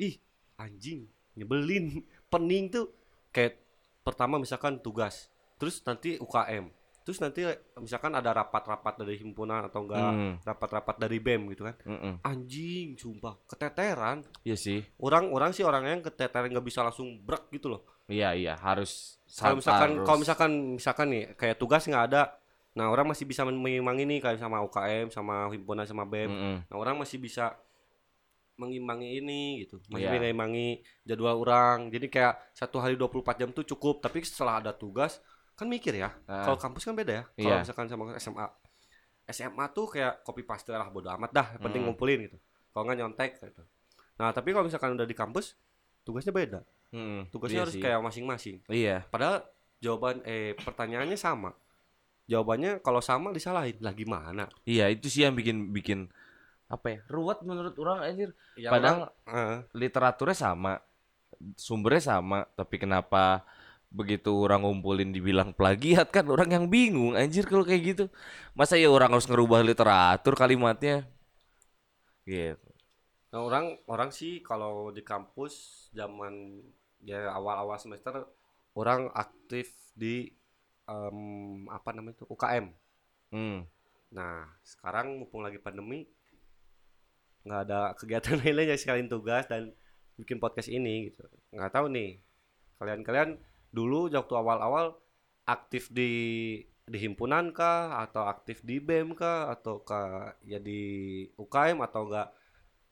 ih 0.00 0.14
anjing 0.56 1.00
nyebelin 1.36 1.84
pening 2.32 2.72
tuh. 2.72 2.88
Kayak 3.28 3.60
pertama 4.00 4.40
misalkan 4.40 4.80
tugas 4.80 5.28
terus 5.60 5.78
nanti 5.86 6.16
UKM 6.18 6.72
terus 7.02 7.18
nanti 7.18 7.42
misalkan 7.76 8.10
ada 8.10 8.30
rapat-rapat 8.32 8.94
dari 8.98 9.18
himpunan 9.18 9.66
atau 9.66 9.82
enggak 9.82 9.98
Hmm, 10.02 10.34
rapat-rapat 10.40 10.96
dari 10.96 11.18
BEM 11.18 11.50
gitu 11.50 11.62
kan. 11.64 11.74
Mm-mm. 11.82 12.14
anjing 12.22 12.94
sumpah 12.94 13.36
keteteran. 13.44 14.22
Iya 14.42 14.54
sih. 14.54 14.80
orang-orang 14.98 15.50
sih 15.50 15.62
orangnya 15.62 15.92
yang 15.92 16.04
keteteran 16.04 16.48
nggak 16.48 16.62
bisa 16.62 16.80
langsung 16.80 17.18
brek 17.18 17.50
gitu 17.50 17.68
loh. 17.68 17.82
Iya 18.06 18.32
iya 18.32 18.54
harus 18.56 19.18
kalau 19.32 19.58
misalkan 19.58 19.90
kalau 20.02 20.18
misalkan 20.18 20.50
misalkan 20.74 21.06
nih 21.08 21.24
kayak 21.34 21.56
tugas 21.56 21.82
nggak 21.82 22.06
ada. 22.08 22.22
Nah 22.72 22.88
orang 22.88 23.04
masih 23.04 23.24
bisa 23.24 23.42
mengimbangi 23.42 24.06
nih 24.06 24.18
kayak 24.18 24.38
sama 24.38 24.62
UKM 24.62 25.10
sama 25.10 25.50
himpunan 25.50 25.84
sama 25.84 26.02
BEM. 26.02 26.30
Mm-mm. 26.30 26.56
Nah 26.66 26.76
orang 26.76 26.96
masih 26.96 27.18
bisa 27.18 27.52
mengimbangi 28.52 29.18
ini 29.18 29.64
gitu. 29.64 29.80
Masih 29.88 30.06
Iya. 30.06 30.12
mengimbangi 30.14 30.68
jadwal 31.02 31.40
orang. 31.40 31.90
Jadi 31.90 32.06
kayak 32.06 32.36
satu 32.52 32.78
hari 32.78 32.94
24 32.94 33.34
jam 33.36 33.50
tuh 33.50 33.64
cukup. 33.66 33.98
Tapi 33.98 34.22
setelah 34.22 34.60
ada 34.60 34.72
tugas 34.72 35.18
Kan 35.62 35.68
mikir 35.68 35.94
ya 35.94 36.10
Ah. 36.26 36.42
Kalau 36.42 36.58
kampus 36.58 36.82
kan 36.82 36.92
beda 36.92 37.12
ya 37.12 37.24
Kalau 37.28 37.38
Iya. 37.48 37.56
misalkan 37.62 37.86
sama 37.86 38.04
SMA 38.16 38.46
SMA 39.24 39.64
tuh 39.70 39.86
kayak 39.88 40.20
copy 40.20 40.42
paste 40.42 40.68
lah 40.68 40.88
bodo 40.88 41.06
amat 41.08 41.30
dah 41.30 41.46
yang 41.52 41.62
Penting 41.62 41.80
Hmm. 41.80 41.88
ngumpulin 41.88 42.18
gitu 42.20 42.38
Kalau 42.68 42.82
nggak 42.84 42.98
nyontek 42.98 43.30
gitu 43.38 43.62
Nah 44.14 44.30
tapi 44.30 44.50
kalau 44.50 44.64
misalkan 44.64 44.92
udah 44.92 45.04
di 45.04 45.14
kampus 45.14 45.54
Tugasnya 46.02 46.30
beda 46.30 46.60
Mm-mm. 46.90 47.30
Tugasnya 47.30 47.54
Iya 47.54 47.64
harus 47.64 47.74
sih. 47.74 47.80
kayak 47.80 48.00
masing-masing 48.00 48.56
Iya. 48.66 49.06
Padahal 49.06 49.46
jawaban 49.78 50.20
eh 50.22 50.52
pertanyaannya 50.56 51.14
sama 51.14 51.54
Jawabannya 52.24 52.78
kalau 52.80 52.98
sama 52.98 53.30
disalahin 53.30 53.78
Lah 53.78 53.92
gimana 53.92 54.50
Iya 54.62 54.86
itu 54.88 55.06
sih 55.06 55.22
yang 55.22 55.32
bikin 55.32 55.70
bikin 55.70 56.10
apa 56.66 56.88
ya 56.88 56.98
ruwet 57.06 57.36
menurut 57.40 57.76
orang 57.76 58.00
anjir 58.02 58.32
ya, 58.54 58.68
Padahal- 58.68 59.12
orang, 59.12 59.12
eh, 59.28 59.56
literaturnya 59.74 60.32
sama 60.34 60.80
sumbernya 61.54 62.00
sama 62.00 62.48
tapi 62.50 62.76
kenapa 62.76 63.44
begitu 63.92 64.32
orang 64.32 64.64
ngumpulin 64.64 65.12
dibilang 65.12 65.52
plagiat 65.52 66.08
kan 66.08 66.24
orang 66.32 66.48
yang 66.48 66.64
bingung 66.72 67.12
anjir 67.12 67.44
kalau 67.44 67.62
kayak 67.62 67.82
gitu 67.94 68.04
masa 68.56 68.80
ya 68.80 68.88
orang 68.88 69.12
harus 69.12 69.28
ngerubah 69.28 69.60
literatur 69.60 70.32
kalimatnya 70.32 71.04
gitu 72.24 72.72
Nah, 73.32 73.40
orang 73.48 73.80
orang 73.88 74.12
sih 74.12 74.44
kalau 74.44 74.92
di 74.92 75.00
kampus 75.00 75.88
zaman 75.96 76.60
ya 77.00 77.32
awal-awal 77.32 77.80
semester 77.80 78.28
orang 78.76 79.08
aktif 79.16 79.72
di 79.96 80.28
em, 80.84 81.18
apa 81.72 81.96
namanya 81.96 82.20
itu 82.20 82.26
UKM. 82.28 82.66
hmm. 83.32 83.58
Nah, 84.12 84.44
sekarang 84.60 85.16
mumpung 85.16 85.40
lagi 85.40 85.56
pandemi 85.56 86.04
nggak 87.48 87.60
ada 87.66 87.80
kegiatan 87.98 88.36
lainnya 88.38 88.76
sekalian 88.76 89.08
tugas 89.08 89.48
dan 89.48 89.72
bikin 90.20 90.36
podcast 90.36 90.68
ini 90.68 91.08
gitu. 91.08 91.24
Nggak 91.56 91.72
tahu 91.72 91.88
nih. 91.88 92.20
Kalian-kalian 92.76 93.40
dulu 93.72 94.12
waktu 94.12 94.34
awal-awal 94.36 94.94
aktif 95.48 95.88
di 95.90 96.10
di 96.82 96.98
himpunan 96.98 97.54
kah 97.56 98.04
atau 98.04 98.28
aktif 98.28 98.60
di 98.60 98.82
BEM 98.82 99.16
kah 99.16 99.48
atau 99.54 99.80
kah 99.80 100.36
ya 100.44 100.60
di 100.60 100.80
UKM 101.40 101.80
atau 101.80 102.04
enggak 102.06 102.28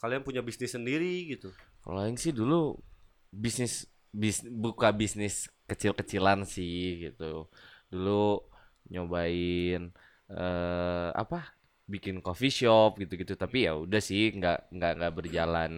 kalian 0.00 0.24
punya 0.24 0.40
bisnis 0.40 0.72
sendiri 0.72 1.28
gitu. 1.36 1.52
kalau 1.84 2.00
yang 2.08 2.16
sih 2.16 2.32
dulu 2.32 2.80
bisnis 3.28 3.84
bis 4.10 4.42
buka 4.42 4.90
bisnis 4.90 5.46
kecil-kecilan 5.68 6.42
sih 6.48 7.10
gitu 7.10 7.46
dulu 7.92 8.42
nyobain 8.90 9.92
eh 10.30 11.08
apa 11.14 11.54
bikin 11.90 12.22
coffee 12.22 12.54
shop 12.54 12.98
gitu-gitu 13.02 13.34
tapi 13.34 13.66
ya 13.66 13.74
udah 13.74 13.98
sih 14.02 14.30
nggak 14.34 14.70
nggak 14.74 14.92
nggak 14.98 15.14
berjalan 15.14 15.72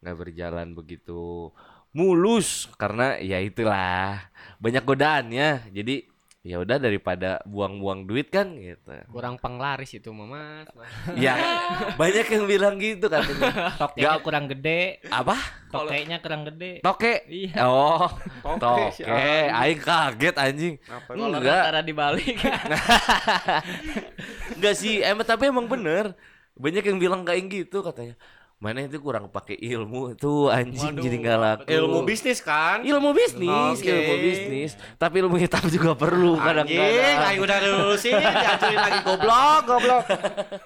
nggak 0.00 0.16
berjalan 0.20 0.68
begitu 0.76 1.52
mulus. 1.96 2.68
Karena 2.76 3.16
ya 3.16 3.40
itulah 3.40 4.20
banyak 4.60 4.84
godaannya. 4.84 5.72
Jadi 5.72 6.04
ya 6.46 6.62
udah 6.62 6.78
daripada 6.78 7.42
buang-buang 7.42 8.06
duit 8.06 8.30
kan 8.30 8.54
gitu. 8.54 8.94
Kurang 9.10 9.34
penglaris 9.34 9.90
itu 9.90 10.14
Mas. 10.14 10.70
ya 11.18 11.34
banyak 11.98 12.22
yang 12.30 12.44
bilang 12.46 12.78
gitu 12.78 13.10
katanya. 13.10 13.74
Tokenya 13.74 13.98
Nggak- 13.98 14.22
kurang 14.22 14.44
gede, 14.46 15.02
apa? 15.10 15.34
Tokenya 15.74 16.22
kurang 16.22 16.46
gede. 16.46 16.78
toke? 16.86 17.26
Iya. 17.26 17.66
oh 17.66 18.06
Toke, 18.62 19.10
aing 19.50 19.82
kaget 19.82 20.36
anjing. 20.38 20.74
Apa? 20.86 21.10
Enggak. 21.18 21.62
Antara 21.66 21.82
dibalik 21.82 22.38
enggak 24.56 24.74
sih 24.78 25.02
emang 25.02 25.26
tapi 25.26 25.50
emang 25.50 25.66
bener. 25.66 26.14
Banyak 26.56 26.88
yang 26.88 26.96
bilang 26.96 27.20
kayak 27.26 27.42
gitu 27.52 27.84
katanya 27.84 28.16
mana 28.56 28.80
itu 28.82 28.96
kurang 28.96 29.28
pakai 29.28 29.60
ilmu 29.60 30.16
tuh 30.16 30.48
anjing 30.48 30.96
Waduh, 30.96 31.04
jadi 31.04 31.16
nggak 31.20 31.38
laku 31.38 31.68
Ilmu 31.68 31.98
bisnis 32.08 32.40
kan? 32.40 32.80
ilmu 32.80 33.12
bisnis 33.12 33.76
Oke. 33.76 33.92
ilmu 33.92 34.14
bisnis 34.18 34.70
tapi 34.96 35.20
ilmu 35.20 35.36
hitam 35.36 35.60
juga 35.68 35.92
perlu 35.92 36.34
Anjing, 36.34 36.64
kadang-kadang 36.64 37.20
aing 37.28 37.42
udah 37.44 37.58
lulusin, 37.60 38.12
dihancurin 38.16 38.80
lagi 38.80 39.00
goblok, 39.04 39.60
goblok. 39.66 40.04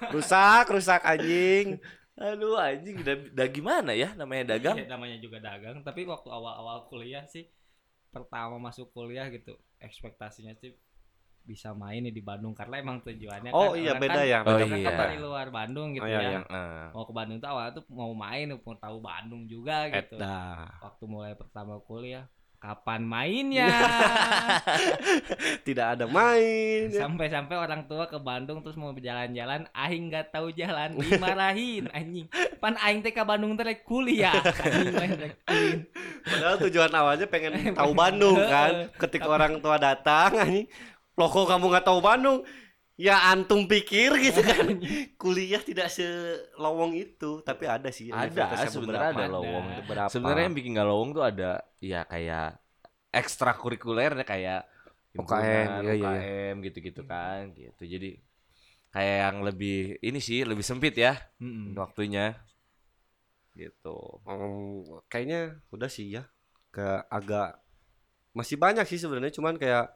Rusak, 0.09 0.65
rusak 0.71 1.01
anjing. 1.03 1.83
aduh 2.15 2.55
anjing 2.55 2.95
udah, 3.01 3.15
udah 3.33 3.47
gimana 3.49 3.91
ya 3.91 4.13
namanya 4.13 4.55
dagang 4.55 4.77
Iya, 4.77 4.87
namanya 4.87 5.17
juga 5.19 5.37
dagang, 5.41 5.81
tapi 5.81 6.07
waktu 6.07 6.29
awal-awal 6.29 6.87
kuliah 6.87 7.27
sih 7.27 7.49
pertama 8.07 8.55
masuk 8.55 8.87
kuliah 8.91 9.27
gitu, 9.27 9.51
ekspektasinya 9.79 10.55
sih 10.55 10.71
bisa 11.41 11.73
main 11.73 12.05
nih 12.05 12.13
di 12.13 12.21
Bandung 12.21 12.53
karena 12.53 12.79
emang 12.79 13.01
tujuannya 13.01 13.51
Oh 13.51 13.73
kan 13.73 13.81
iya 13.81 13.93
beda 13.97 14.21
kan, 14.21 14.29
ya, 14.29 14.39
Oh, 14.41 14.45
beda 14.45 14.63
orang 14.63 14.79
iya. 14.79 14.89
kan 14.89 14.99
dari 15.03 15.17
luar 15.17 15.47
Bandung 15.49 15.87
gitu 15.91 16.05
Oh, 16.05 16.09
iya, 16.09 16.19
ya. 16.21 16.29
iya. 16.29 16.39
Heeh. 16.45 16.85
Mau 16.93 17.03
ke 17.03 17.13
Bandung 17.13 17.37
tuh 17.41 17.49
awalnya 17.49 17.71
tuh 17.75 17.83
mau 17.89 18.11
main, 18.13 18.45
mau 18.47 18.75
tahu 18.77 18.97
Bandung 19.01 19.41
juga 19.45 19.89
gitu. 19.89 20.15
Eta. 20.21 20.39
Waktu 20.79 21.03
mulai 21.09 21.33
pertama 21.33 21.81
kuliah, 21.81 22.29
kapan 22.61 23.01
mainnya? 23.01 23.67
Tidak 25.67 25.87
ada 25.97 26.05
main. 26.05 26.93
Sampai-sampai 26.93 27.57
orang 27.57 27.89
tua 27.89 28.05
ke 28.05 28.21
Bandung 28.21 28.61
terus 28.61 28.77
mau 28.77 28.93
berjalan-jalan, 28.93 29.65
aing 29.73 30.13
nggak 30.13 30.29
tahu 30.29 30.53
jalan, 30.53 30.93
dimarahin 30.93 31.89
anjing. 31.97 32.29
Pan 32.61 32.77
aing 32.77 33.01
teh 33.01 33.11
ke 33.11 33.25
Bandung 33.25 33.57
teh. 33.57 33.65
Anjing 33.65 33.81
kuliah. 33.85 34.33
Padahal 36.21 36.55
tujuan 36.69 36.91
awalnya 36.93 37.25
pengen 37.25 37.73
tahu 37.73 37.91
Bandung 37.97 38.37
kan. 38.37 38.93
Ketika 38.93 39.25
orang 39.25 39.57
tua 39.57 39.81
datang 39.81 40.37
anjing, 40.37 40.69
loh 41.21 41.29
kok 41.29 41.45
kamu 41.45 41.65
nggak 41.69 41.85
tahu 41.85 41.99
Bandung? 42.01 42.41
Ya 42.97 43.17
antum 43.33 43.65
pikir 43.69 44.13
gitu 44.25 44.41
kan. 44.41 44.77
Kuliah 45.21 45.61
tidak 45.61 45.89
selowong 45.93 46.93
itu, 46.97 47.41
tapi 47.45 47.65
ada 47.65 47.89
sih 47.93 48.09
Ada, 48.09 48.69
sebenarnya 48.69 49.09
ada 49.13 49.25
lowong. 49.29 49.65
Sebenarnya 50.09 50.43
yang 50.49 50.57
bikin 50.57 50.71
nggak 50.73 50.89
lowong 50.89 51.09
tuh 51.13 51.23
ada 51.25 51.61
ya 51.81 52.05
kayak 52.09 52.57
ekstrakurikulernya 53.13 54.25
kayak 54.25 54.65
UKM, 55.11 55.69
iya. 55.83 55.91
UKM 55.91 56.55
gitu-gitu 56.63 57.01
kan 57.03 57.51
gitu 57.51 57.83
jadi 57.83 58.15
kayak 58.95 59.17
yang 59.27 59.37
lebih 59.43 59.99
ini 59.99 60.19
sih 60.23 60.47
lebih 60.47 60.63
sempit 60.63 60.95
ya 60.95 61.19
Mm-mm. 61.43 61.75
waktunya 61.75 62.39
gitu 63.59 64.23
Hmm, 64.23 65.03
kayaknya 65.11 65.59
udah 65.75 65.89
sih 65.91 66.15
ya. 66.15 66.23
Ke 66.71 67.03
agak 67.11 67.59
masih 68.31 68.55
banyak 68.55 68.87
sih 68.87 68.95
sebenarnya 68.95 69.35
cuman 69.35 69.59
kayak 69.59 69.91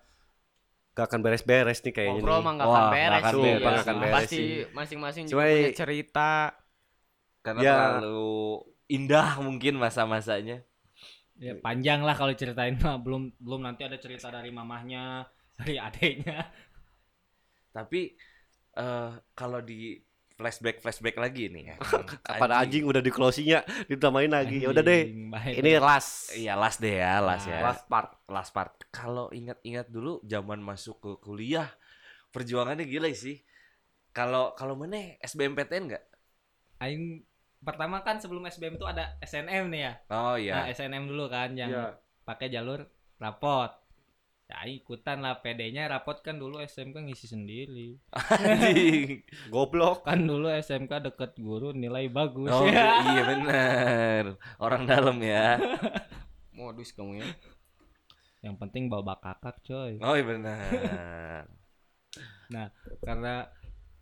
gak 0.95 1.05
akan 1.11 1.19
beres-beres 1.25 1.79
nih 1.85 1.93
kayaknya. 1.93 2.13
ngobrol 2.21 2.39
nih. 2.39 2.45
mah 2.47 2.53
Wah, 2.55 2.65
akan 2.65 2.83
beres 2.95 3.19
akan 3.21 3.33
sih. 3.33 3.41
beres. 3.43 3.61
Nggak 3.61 3.75
akan 3.85 3.95
beres 4.01 4.15
pasti 4.15 4.35
sih. 4.39 4.47
masing-masing 4.77 5.23
Cuma 5.27 5.43
juga 5.43 5.51
punya 5.51 5.71
cerita 5.75 6.29
karena 7.45 7.61
Ya. 7.61 7.73
terlalu 7.73 8.25
indah 8.87 9.29
mungkin 9.41 9.73
masa-masanya 9.77 10.57
Ya, 11.35 11.51
panjang 11.59 11.99
lah 12.07 12.15
kalau 12.15 12.31
ceritain 12.31 12.79
mah 12.79 12.95
belum 12.95 13.35
belum 13.43 13.59
nanti 13.67 13.83
ada 13.83 13.99
cerita 13.99 14.31
dari 14.31 14.55
mamahnya, 14.55 15.27
dari 15.59 15.75
adeknya. 15.75 16.47
tapi 17.75 18.15
eh 18.75 19.09
kalau 19.35 19.59
di 19.59 19.99
flashback 20.35 20.83
flashback 20.83 21.15
lagi 21.15 21.47
nih 21.47 21.71
ya 21.71 21.75
Pada 22.43 22.59
anjing 22.59 22.83
udah 22.83 22.99
di 22.99 23.07
closingnya 23.07 23.63
ditambahin 23.87 24.29
lagi. 24.29 24.59
Ya 24.59 24.69
udah 24.69 24.83
deh. 24.83 25.07
Anjing. 25.07 25.55
Ini 25.63 25.71
last. 25.79 26.35
iya 26.35 26.53
last 26.53 26.79
deh 26.79 26.99
ya 26.99 27.19
last 27.19 27.47
ya 27.47 27.63
Last 27.63 27.87
part. 27.87 28.19
last 28.27 28.51
part. 28.51 28.75
Kalau 28.91 29.31
ingat-ingat 29.31 29.87
dulu 29.87 30.19
zaman 30.21 30.59
masuk 30.59 30.99
ke 30.99 31.11
kuliah, 31.19 31.71
perjuangannya 32.29 32.83
gila 32.83 33.07
sih. 33.11 33.39
Kalau 34.11 34.51
kalau 34.53 34.75
mana 34.75 35.15
SBMPTN 35.19 35.83
enggak? 35.87 36.03
aing 36.75 37.23
pertama 37.59 38.03
kan 38.03 38.19
sebelum 38.19 38.43
SBM 38.43 38.75
itu 38.75 38.83
ada 38.83 39.15
SNM 39.19 39.71
nih 39.71 39.81
ya. 39.81 39.93
Oh 40.11 40.35
Nah, 40.35 40.67
iya. 40.67 40.67
SNM 40.69 41.07
dulu 41.07 41.25
kan 41.27 41.55
yang 41.55 41.71
Iya. 41.71 41.95
pakai 42.23 42.51
jalur 42.51 42.83
rapot. 43.15 43.71
Ya 44.45 44.61
ikutan 44.69 45.25
lah 45.25 45.41
PD-nya 45.41 45.89
rapot 45.89 46.21
kan 46.21 46.37
dulu 46.37 46.61
SMK 46.61 47.09
ngisi 47.09 47.25
sendiri. 47.25 47.97
Anjing. 48.13 49.25
Goblok. 49.53 50.05
Kan 50.05 50.29
dulu 50.29 50.53
SMK 50.53 51.01
deket 51.01 51.33
guru 51.41 51.73
nilai 51.73 52.05
bagus. 52.13 52.53
Oh 52.53 52.69
ya. 52.69 53.01
iya 53.09 53.21
benar. 53.25 54.23
Orang 54.61 54.85
dalam 54.85 55.17
ya. 55.17 55.57
modus 56.55 56.95
kamu 56.95 57.19
ya 57.19 57.27
Yang 58.45 58.55
penting 58.61 58.85
bawa 58.85 59.17
kakak 59.17 59.65
coy. 59.65 59.97
Oh 60.05 60.13
iya 60.13 60.25
benar. 60.29 61.41
Karena 63.01 63.49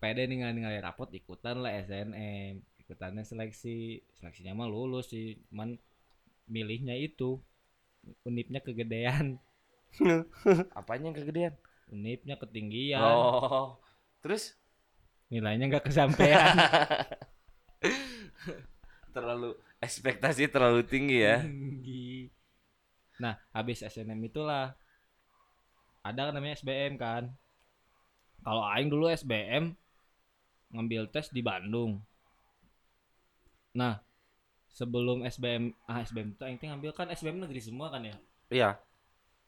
PD 0.04 0.28
nih 0.28 0.36
nggak 0.44 0.54
nilai 0.60 0.80
rapot 0.84 1.08
ikutan 1.16 1.64
lah 1.64 1.72
SNM. 1.88 2.60
Ikutannya 2.84 3.24
seleksi. 3.24 4.04
Seleksinya 4.20 4.60
mah 4.60 4.68
lulus 4.68 5.08
sih. 5.08 5.40
Cuman 5.48 5.80
milihnya 6.52 7.00
itu 7.00 7.40
unipnya 8.28 8.60
kegedean. 8.60 9.40
Apanya 10.80 11.12
yang 11.12 11.18
kegedean? 11.18 11.54
Unipnya 11.94 12.36
ketinggian. 12.40 13.02
Oh. 13.02 13.78
Terus 14.24 14.58
Nilainya 15.34 15.66
nggak 15.66 15.90
kesampaian. 15.90 16.54
terlalu 19.18 19.58
ekspektasi 19.82 20.46
terlalu 20.50 20.86
tinggi 20.86 21.26
ya. 21.26 21.42
tinggi. 21.42 22.30
Nah, 23.18 23.38
habis 23.50 23.82
SNM 23.82 24.30
itulah 24.30 24.78
ada 26.06 26.30
kan 26.30 26.34
namanya 26.38 26.58
SBM 26.62 27.02
kan. 27.02 27.34
Kalau 28.46 28.62
aing 28.62 28.94
dulu 28.94 29.10
SBM 29.10 29.74
ngambil 30.70 31.10
tes 31.10 31.34
di 31.34 31.42
Bandung. 31.42 32.02
Nah, 33.74 34.06
sebelum 34.70 35.26
SBM 35.26 35.74
ah 35.90 36.06
SBM 36.06 36.38
itu 36.38 36.42
aing 36.46 36.58
teh 36.62 36.70
ngambil 36.70 36.94
kan 36.94 37.10
SBM 37.10 37.42
negeri 37.42 37.62
semua 37.62 37.90
kan 37.90 38.06
ya. 38.06 38.18
Iya. 38.54 38.70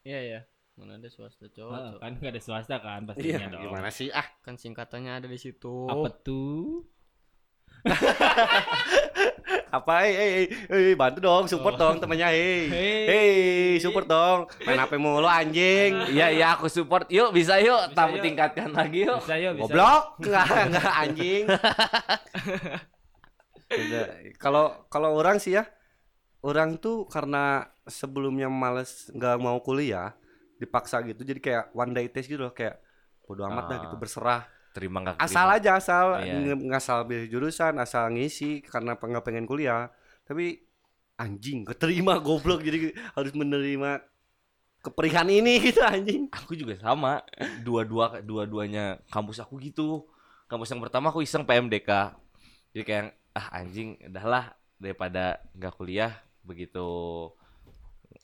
Iya 0.06 0.20
ya 0.22 0.39
mana 0.76 0.95
ada 0.95 1.08
swasta 1.08 1.47
cowok 1.47 1.72
Ah, 1.72 1.82
cowok. 1.89 1.99
kan 1.99 2.12
nggak 2.16 2.32
ada 2.32 2.41
swasta 2.41 2.76
kan 2.78 3.01
Iya, 3.01 3.08
pastinya 3.10 3.47
dong. 3.49 3.62
gimana 3.64 3.89
sih? 3.89 4.08
Ah, 4.12 4.28
kan 4.39 4.56
singkatannya 4.56 5.12
ada 5.14 5.26
di 5.26 5.36
situ 5.36 5.88
Apa 5.88 6.08
tuh? 6.14 6.84
apa 9.70 9.93
eh 10.03 10.14
eh 10.16 10.30
eh, 10.41 10.47
eh, 10.72 10.95
bantu 10.95 11.20
dong, 11.22 11.45
support 11.45 11.76
dong 11.76 11.99
temannya, 11.99 12.32
hei. 12.32 12.66
Hei. 13.06 13.34
Support 13.78 14.08
dong. 14.08 14.39
Main 14.64 14.80
HP 14.80 14.95
mulu 14.95 15.28
anjing. 15.28 15.91
Iya 16.10 16.32
iya 16.32 16.47
aku 16.56 16.66
support. 16.66 17.06
Yuk 17.12 17.30
bisa 17.30 17.60
yuk. 17.60 17.91
Bisa, 17.91 17.93
Tamu 17.93 18.18
yuk. 18.18 18.24
tingkatkan 18.24 18.72
lagi 18.72 19.06
yuk. 19.06 19.20
Bisa 19.22 19.36
yuk, 19.38 19.51
bisa. 19.53 19.64
Goblok. 19.68 20.03
Enggak, 20.18 20.47
enggak 20.72 20.93
anjing. 20.95 21.43
Kalau 24.38 24.88
kalau 24.88 25.18
orang 25.18 25.38
sih 25.38 25.53
ya, 25.53 25.66
orang 26.41 26.78
tuh 26.78 27.06
karena 27.06 27.66
sebelumnya 27.86 28.48
males 28.48 29.08
nggak 29.10 29.36
mau 29.38 29.58
kuliah, 29.60 30.14
dipaksa 30.56 31.02
gitu 31.02 31.22
jadi 31.22 31.40
kayak 31.40 31.64
one 31.72 31.92
day 31.92 32.08
test 32.08 32.26
gitu 32.26 32.42
loh 32.42 32.52
kayak 32.52 32.80
bodo 33.22 33.44
amat 33.44 33.64
dah 33.66 33.78
Ah. 33.78 33.84
gitu 33.84 33.96
berserah 33.96 34.42
Terima 34.72 35.00
nggak? 35.00 35.18
asal 35.18 35.48
aja 35.50 35.72
asal 35.76 36.06
Iya. 36.20 36.52
ngasal 36.54 37.04
pilih 37.04 37.28
jurusan 37.28 37.74
asal 37.76 38.12
ngisi 38.12 38.60
karena 38.62 38.94
nggak 38.94 39.24
pengen 39.24 39.46
kuliah 39.46 39.88
tapi 40.24 40.62
anjing 41.16 41.64
keterima 41.64 42.20
goblok 42.26 42.60
jadi 42.60 42.92
harus 43.14 43.32
menerima 43.32 44.04
keperihan 44.82 45.26
ini 45.26 45.58
gitu 45.66 45.82
anjing 45.82 46.30
Aku 46.30 46.54
juga 46.54 46.78
sama. 46.78 47.24
Dua-dua 47.62 48.22
dua-duanya 48.22 49.02
kampus 49.08 49.40
aku 49.40 49.58
gitu. 49.58 50.06
Kampus 50.46 50.70
yang 50.70 50.78
pertama 50.78 51.10
aku 51.10 51.26
iseng 51.26 51.42
PMDK. 51.42 52.14
Jadi 52.70 52.84
kayak 52.84 53.06
ah 53.34 53.50
anjing 53.56 53.98
udahlah 54.04 54.54
daripada 54.76 55.42
nggak 55.52 55.74
kuliah 55.74 56.14
begitu 56.44 56.86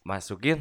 masukin 0.03 0.59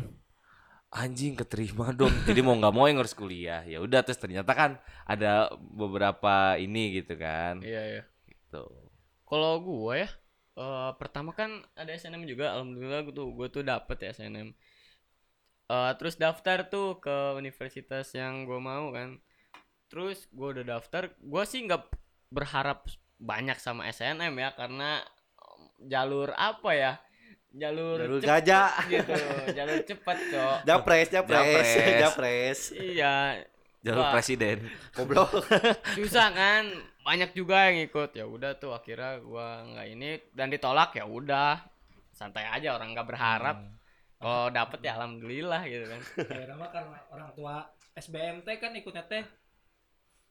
anjing 0.91 1.39
keterima 1.39 1.95
dong. 1.95 2.11
Jadi 2.29 2.41
mau 2.43 2.55
nggak 2.59 2.75
mau 2.75 2.87
yang 2.91 2.99
harus 3.03 3.15
kuliah. 3.15 3.63
Ya 3.67 3.79
udah 3.79 4.03
terus 4.03 4.19
ternyata 4.19 4.53
kan 4.57 4.71
ada 5.07 5.51
beberapa 5.59 6.59
ini 6.59 7.01
gitu 7.03 7.15
kan. 7.19 7.63
iya 7.63 7.83
iya 7.99 8.03
Gitu. 8.27 8.63
kalau 9.31 9.63
gua 9.63 9.95
ya 10.03 10.11
eh, 10.59 10.91
pertama 10.99 11.31
kan 11.31 11.63
ada 11.79 11.95
SNM 11.95 12.27
juga 12.27 12.51
alhamdulillah 12.59 13.07
gua 13.07 13.15
tuh 13.15 13.29
gua 13.31 13.47
tuh 13.47 13.63
dapet 13.63 13.97
ya 14.03 14.11
SNM 14.11 14.51
Eh, 15.71 15.93
terus 16.03 16.19
daftar 16.19 16.67
tuh 16.67 16.99
ke 16.99 17.39
universitas 17.39 18.11
yang 18.19 18.43
gua 18.43 18.59
mau 18.59 18.91
kan 18.91 19.23
terus 19.91 20.27
gue 20.31 20.49
udah 20.55 20.79
daftar 20.79 21.11
gue 21.19 21.43
sih 21.51 21.67
nggak 21.67 21.83
berharap 22.31 22.87
banyak 23.19 23.59
sama 23.59 23.91
SNM 23.91 24.35
ya 24.39 24.55
karena 24.55 25.03
jalur 25.83 26.31
apa 26.39 26.71
ya 26.75 26.93
jalur, 27.53 27.99
Jalur 27.99 28.19
cepet 28.19 28.31
gajah. 28.31 28.71
gitu 28.87 29.15
jalur 29.53 29.79
cepet 29.83 30.19
cok 30.31 30.57
Japres, 30.63 31.07
japres, 31.09 31.69
Japres. 31.99 32.59
iya 32.73 33.43
Jalur 33.81 34.05
Wah. 34.05 34.13
presiden. 34.13 34.61
Goblok. 34.93 35.41
susah 35.95 36.29
kan 36.31 36.69
banyak 37.01 37.33
juga 37.33 37.65
yang 37.67 37.81
ikut 37.83 38.13
ya 38.13 38.23
udah 38.23 38.53
tuh 38.55 38.71
akhirnya 38.71 39.17
gua 39.19 39.65
nggak 39.65 39.87
ini 39.89 40.09
dan 40.31 40.47
ditolak 40.47 40.93
ya 40.93 41.03
udah 41.03 41.65
santai 42.11 42.45
aja 42.45 42.77
orang 42.77 42.93
nggak 42.93 43.09
berharap 43.09 43.57
Hmm. 43.57 43.73
kalau 44.21 44.47
dapet 44.49 44.79
ya 44.81 44.95
alhamdulillah 44.95 45.65
gitu 45.65 45.85
kan 45.87 46.01
mah 46.53 46.69
karena 46.69 46.99
orang 47.09 47.31
tua 47.33 47.65
SBMT 47.95 48.49
kan 48.55 48.73
ikutnya 48.75 49.03
teh 49.03 49.25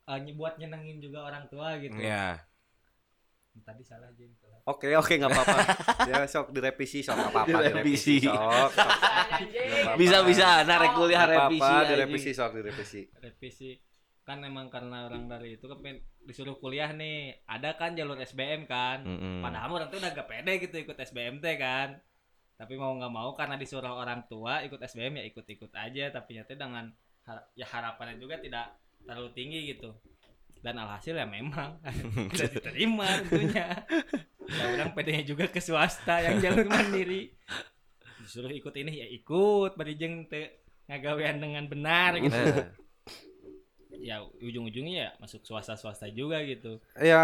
eh, 0.05 0.17
ny- 0.19 0.33
buat 0.33 0.55
nyenengin 0.55 0.97
juga 0.99 1.21
orang 1.23 1.45
tua 1.47 1.73
gitu. 1.77 1.97
Iya. 1.97 2.37
Tadi 3.61 3.83
salah 3.83 4.09
salah. 4.11 4.59
Oke, 4.65 4.91
oke 4.91 5.13
nggak 5.15 5.29
apa-apa. 5.29 5.57
Ya 6.09 6.25
sok 6.25 6.49
direvisi 6.49 6.99
sok 6.99 7.15
nggak 7.15 7.31
apa-apa 7.31 7.49
Direvisi. 7.49 8.17
direvisi 8.17 8.27
sok. 8.27 8.71
Bisa 9.95 10.17
bisa 10.23 10.47
narek 10.63 10.91
kuliah 10.93 11.23
revisi. 11.23 11.59
apa-apa 11.59 11.67
anjing. 11.75 11.89
direvisi 11.91 12.29
sok 12.31 12.51
direvisi. 12.55 13.01
Revisi 13.15 13.69
kan 14.21 14.41
emang 14.41 14.69
karena 14.69 15.05
orang 15.05 15.25
dari 15.25 15.57
itu 15.57 15.65
kan 15.65 15.81
disuruh 16.21 16.53
kuliah 16.55 16.93
nih 16.93 17.17
ada 17.43 17.73
kan 17.73 17.97
jalur 17.97 18.13
SBM 18.15 18.69
kan 18.69 19.01
Mm-mm. 19.01 19.41
padahal 19.41 19.73
orang 19.73 19.89
tuh 19.89 19.97
udah 19.97 20.13
gak 20.13 20.29
pede 20.29 20.61
gitu 20.61 20.77
ikut 20.77 20.93
SBMT 20.93 21.41
kan 21.57 21.97
tapi 22.53 22.77
mau 22.77 22.93
nggak 22.93 23.09
mau 23.09 23.33
karena 23.33 23.57
disuruh 23.57 23.89
orang 23.89 24.29
tua 24.29 24.61
ikut 24.61 24.77
SBM 24.77 25.17
ya 25.17 25.23
ikut-ikut 25.25 25.73
aja 25.73 26.13
tapi 26.13 26.37
nyata 26.37 26.53
dengan 26.53 26.85
har- 27.25 27.49
ya 27.57 27.65
harapannya 27.65 28.21
juga 28.21 28.37
tidak 28.37 28.69
terlalu 29.01 29.33
tinggi 29.33 29.59
gitu 29.67 29.97
dan 30.59 30.75
alhasil 30.75 31.15
ya 31.15 31.23
memang. 31.23 31.79
Tidak 32.35 32.59
diterima 32.59 33.07
tentunya. 33.23 33.87
Ya 34.49 34.63
orang 34.75 34.91
pedenya 34.97 35.23
juga 35.23 35.45
ke 35.47 35.61
swasta 35.63 36.19
yang 36.19 36.41
jalur 36.43 36.67
mandiri. 36.67 37.31
Disuruh 38.19 38.51
ikut 38.51 38.73
ini 38.75 39.03
ya 39.03 39.07
ikut. 39.07 39.79
Berijeng 39.79 40.27
te 40.27 40.65
ngagawean 40.89 41.39
dengan 41.39 41.63
benar 41.69 42.17
gitu. 42.19 42.37
Ya 43.99 44.23
ujung-ujungnya 44.39 44.95
ya 44.95 45.09
masuk 45.19 45.43
swasta-swasta 45.45 46.07
juga 46.11 46.41
gitu. 46.43 46.79
Ya 46.99 47.23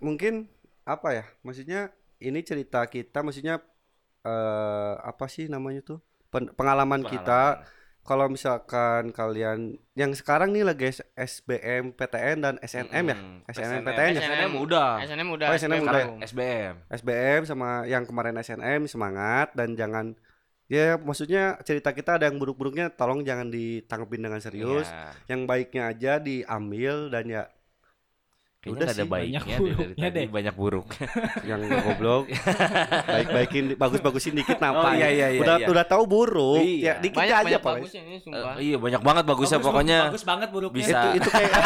mungkin 0.00 0.48
apa 0.84 1.14
ya? 1.14 1.24
Maksudnya 1.44 1.92
ini 2.18 2.40
cerita 2.42 2.84
kita 2.84 3.22
maksudnya 3.22 3.62
eh 4.26 4.94
apa 4.98 5.30
sih 5.30 5.46
namanya 5.46 5.80
tuh? 5.84 5.98
Pen- 6.28 6.52
pengalaman 6.52 7.00
kita 7.08 7.64
kalau 8.08 8.24
misalkan 8.26 9.12
kalian 9.12 9.76
yang 9.92 10.10
sekarang 10.10 10.48
nih 10.48 10.64
lagi 10.64 10.88
S- 10.88 11.04
SBM, 11.12 11.92
PTN 11.92 12.36
dan 12.40 12.54
SNM 12.58 13.04
ya? 13.04 13.16
SNM, 13.46 13.84
PTN 13.84 14.10
ya? 14.10 14.20
SNM 14.24 14.52
udah. 14.56 14.90
SNM 15.04 15.28
udah 15.28 15.46
Oh, 15.46 15.54
SNM 15.54 15.82
udah. 15.84 16.02
SBM. 16.24 16.74
SBM 16.88 17.40
sama 17.44 17.84
yang 17.84 18.02
kemarin 18.02 18.40
SNM 18.40 18.88
semangat 18.88 19.52
dan 19.52 19.76
jangan 19.76 20.16
ya 20.66 20.96
maksudnya 20.96 21.60
cerita 21.62 21.92
kita 21.92 22.16
ada 22.16 22.28
yang 22.28 22.36
buruk-buruknya 22.36 22.88
tolong 22.90 23.20
jangan 23.22 23.48
ditanggepin 23.48 24.24
dengan 24.24 24.40
serius. 24.40 24.88
Iya. 24.88 25.12
Yang 25.28 25.40
baiknya 25.44 25.82
aja 25.86 26.12
diambil 26.18 27.08
dan 27.08 27.24
ya 27.28 27.42
Kayaknya 28.58 28.74
Udah 28.74 28.88
ada 28.88 28.94
sih, 28.98 29.06
baiknya 29.06 29.38
banyak 29.38 29.46
deh 29.46 29.70
dari 29.70 29.94
tadi 29.94 30.10
deh. 30.10 30.26
banyak 30.28 30.54
buruk. 30.54 30.86
yang 31.48 31.60
goblok 31.62 32.24
baik-baikin 33.06 33.64
bagus-bagusin 33.74 34.34
dikit 34.34 34.58
Oh, 34.58 34.66
apa 34.74 34.88
iya, 34.92 35.08
iya, 35.08 35.26
iya, 35.30 35.40
udah 35.40 35.56
iya. 35.56 35.66
udah 35.70 35.84
tahu 35.86 36.02
buruk 36.04 36.58
Iya. 36.58 36.82
ya 36.84 36.92
dikit 36.98 37.18
banyak 37.18 37.32
aja 37.32 37.44
banyak 37.44 37.60
pokoknya. 37.60 37.78
bagusnya 37.78 38.02
ini 38.02 38.16
sumpah 38.18 38.54
iya 38.58 38.76
banyak 38.76 39.00
banget 39.00 39.24
bagusnya 39.24 39.58
Bagus, 39.58 39.68
pokoknya. 39.70 39.98
bagus 40.04 40.24
banget 40.26 40.48
buruknya 40.50 40.78
Bisa. 40.82 40.98
itu 40.98 41.08
itu 41.16 41.28
kayak 41.30 41.52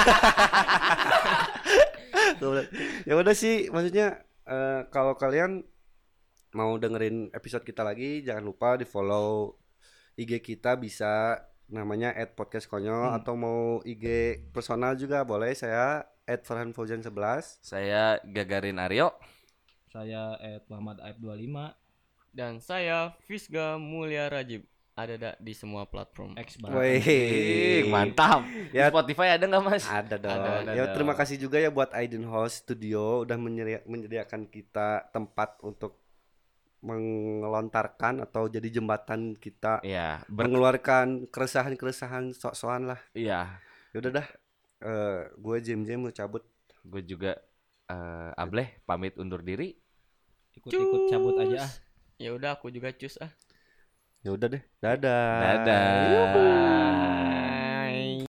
ya 3.09 3.15
udah 3.15 3.35
sih 3.35 3.57
maksudnya 3.69 4.07
eh, 4.45 4.81
kalau 4.89 5.15
kalian 5.15 5.63
mau 6.53 6.77
dengerin 6.77 7.33
episode 7.33 7.63
kita 7.63 7.81
lagi 7.81 8.21
jangan 8.21 8.45
lupa 8.45 8.77
di 8.77 8.85
follow 8.85 9.57
IG 10.15 10.45
kita 10.45 10.77
bisa 10.77 11.41
namanya 11.67 12.13
at 12.13 12.37
podcast 12.37 12.69
konyol 12.69 13.17
atau 13.17 13.33
mau 13.33 13.61
IG 13.81 14.05
personal 14.53 14.93
juga 14.93 15.25
boleh 15.25 15.57
saya 15.57 16.05
at 16.33 16.43
Farhan 16.43 16.71
Fauzan 16.71 17.01
11 17.01 17.13
Saya 17.61 18.17
Gagarin 18.25 18.77
Aryo. 18.77 19.13
saya 19.87 20.35
at 20.35 20.65
Muhammad 20.67 20.99
Aib 21.01 21.21
25 21.21 21.77
dan 22.31 22.57
saya 22.59 23.13
Fisga 23.21 23.77
Mulia 23.77 24.27
Rajib 24.27 24.65
ada 24.93 25.17
da- 25.17 25.39
di 25.39 25.53
semua 25.53 25.85
platform 25.85 26.33
X 26.35 26.57
banget 26.59 26.77
Wih, 27.01 27.89
mantap. 27.89 28.45
Ya. 28.71 28.89
Di 28.89 28.91
Spotify 28.91 29.29
ada 29.33 29.45
nggak 29.47 29.63
mas? 29.63 29.85
Ada 29.85 30.17
dong. 30.17 30.33
Ada, 30.35 30.51
ada 30.59 30.71
ya 30.71 30.85
dong. 30.85 30.95
terima 30.95 31.13
kasih 31.13 31.37
juga 31.39 31.57
ya 31.57 31.69
buat 31.69 31.93
Aiden 31.93 32.25
Host 32.25 32.65
Studio 32.65 33.25
udah 33.25 33.37
menyedia- 33.37 33.85
menyediakan 33.85 34.45
kita 34.47 35.09
tempat 35.09 35.57
untuk 35.61 35.97
mengelontarkan 36.83 38.21
atau 38.23 38.49
jadi 38.49 38.69
jembatan 38.71 39.33
kita 39.35 39.81
Iya. 39.83 40.25
Ber- 40.27 40.45
mengeluarkan 40.45 41.29
keresahan-keresahan 41.29 42.33
sok-sokan 42.33 42.91
lah. 42.91 43.01
Iya. 43.13 43.61
Ya 43.93 43.99
udah 43.99 44.13
dah. 44.15 44.27
Eh 44.83 45.21
gue 45.39 45.57
Jim 45.63 45.81
Jim 45.87 45.99
mau 46.03 46.13
cabut. 46.13 46.43
Gue 46.83 47.03
juga 47.07 47.39
eh, 47.87 48.31
Ableh 48.43 48.83
pamit 48.85 49.15
undur 49.19 49.41
diri. 49.43 49.79
ikut-ikut 50.53 51.09
cabut 51.09 51.33
aja 51.41 51.65
ah 51.65 51.73
ya 52.21 52.37
udah 52.37 52.61
aku 52.61 52.69
juga 52.69 52.93
cus 52.93 53.17
ah 53.25 53.33
Ya 54.23 54.31
udah 54.31 54.47
deh. 54.53 54.63
Dadah. 54.79 55.67
Dadah. 55.67 57.32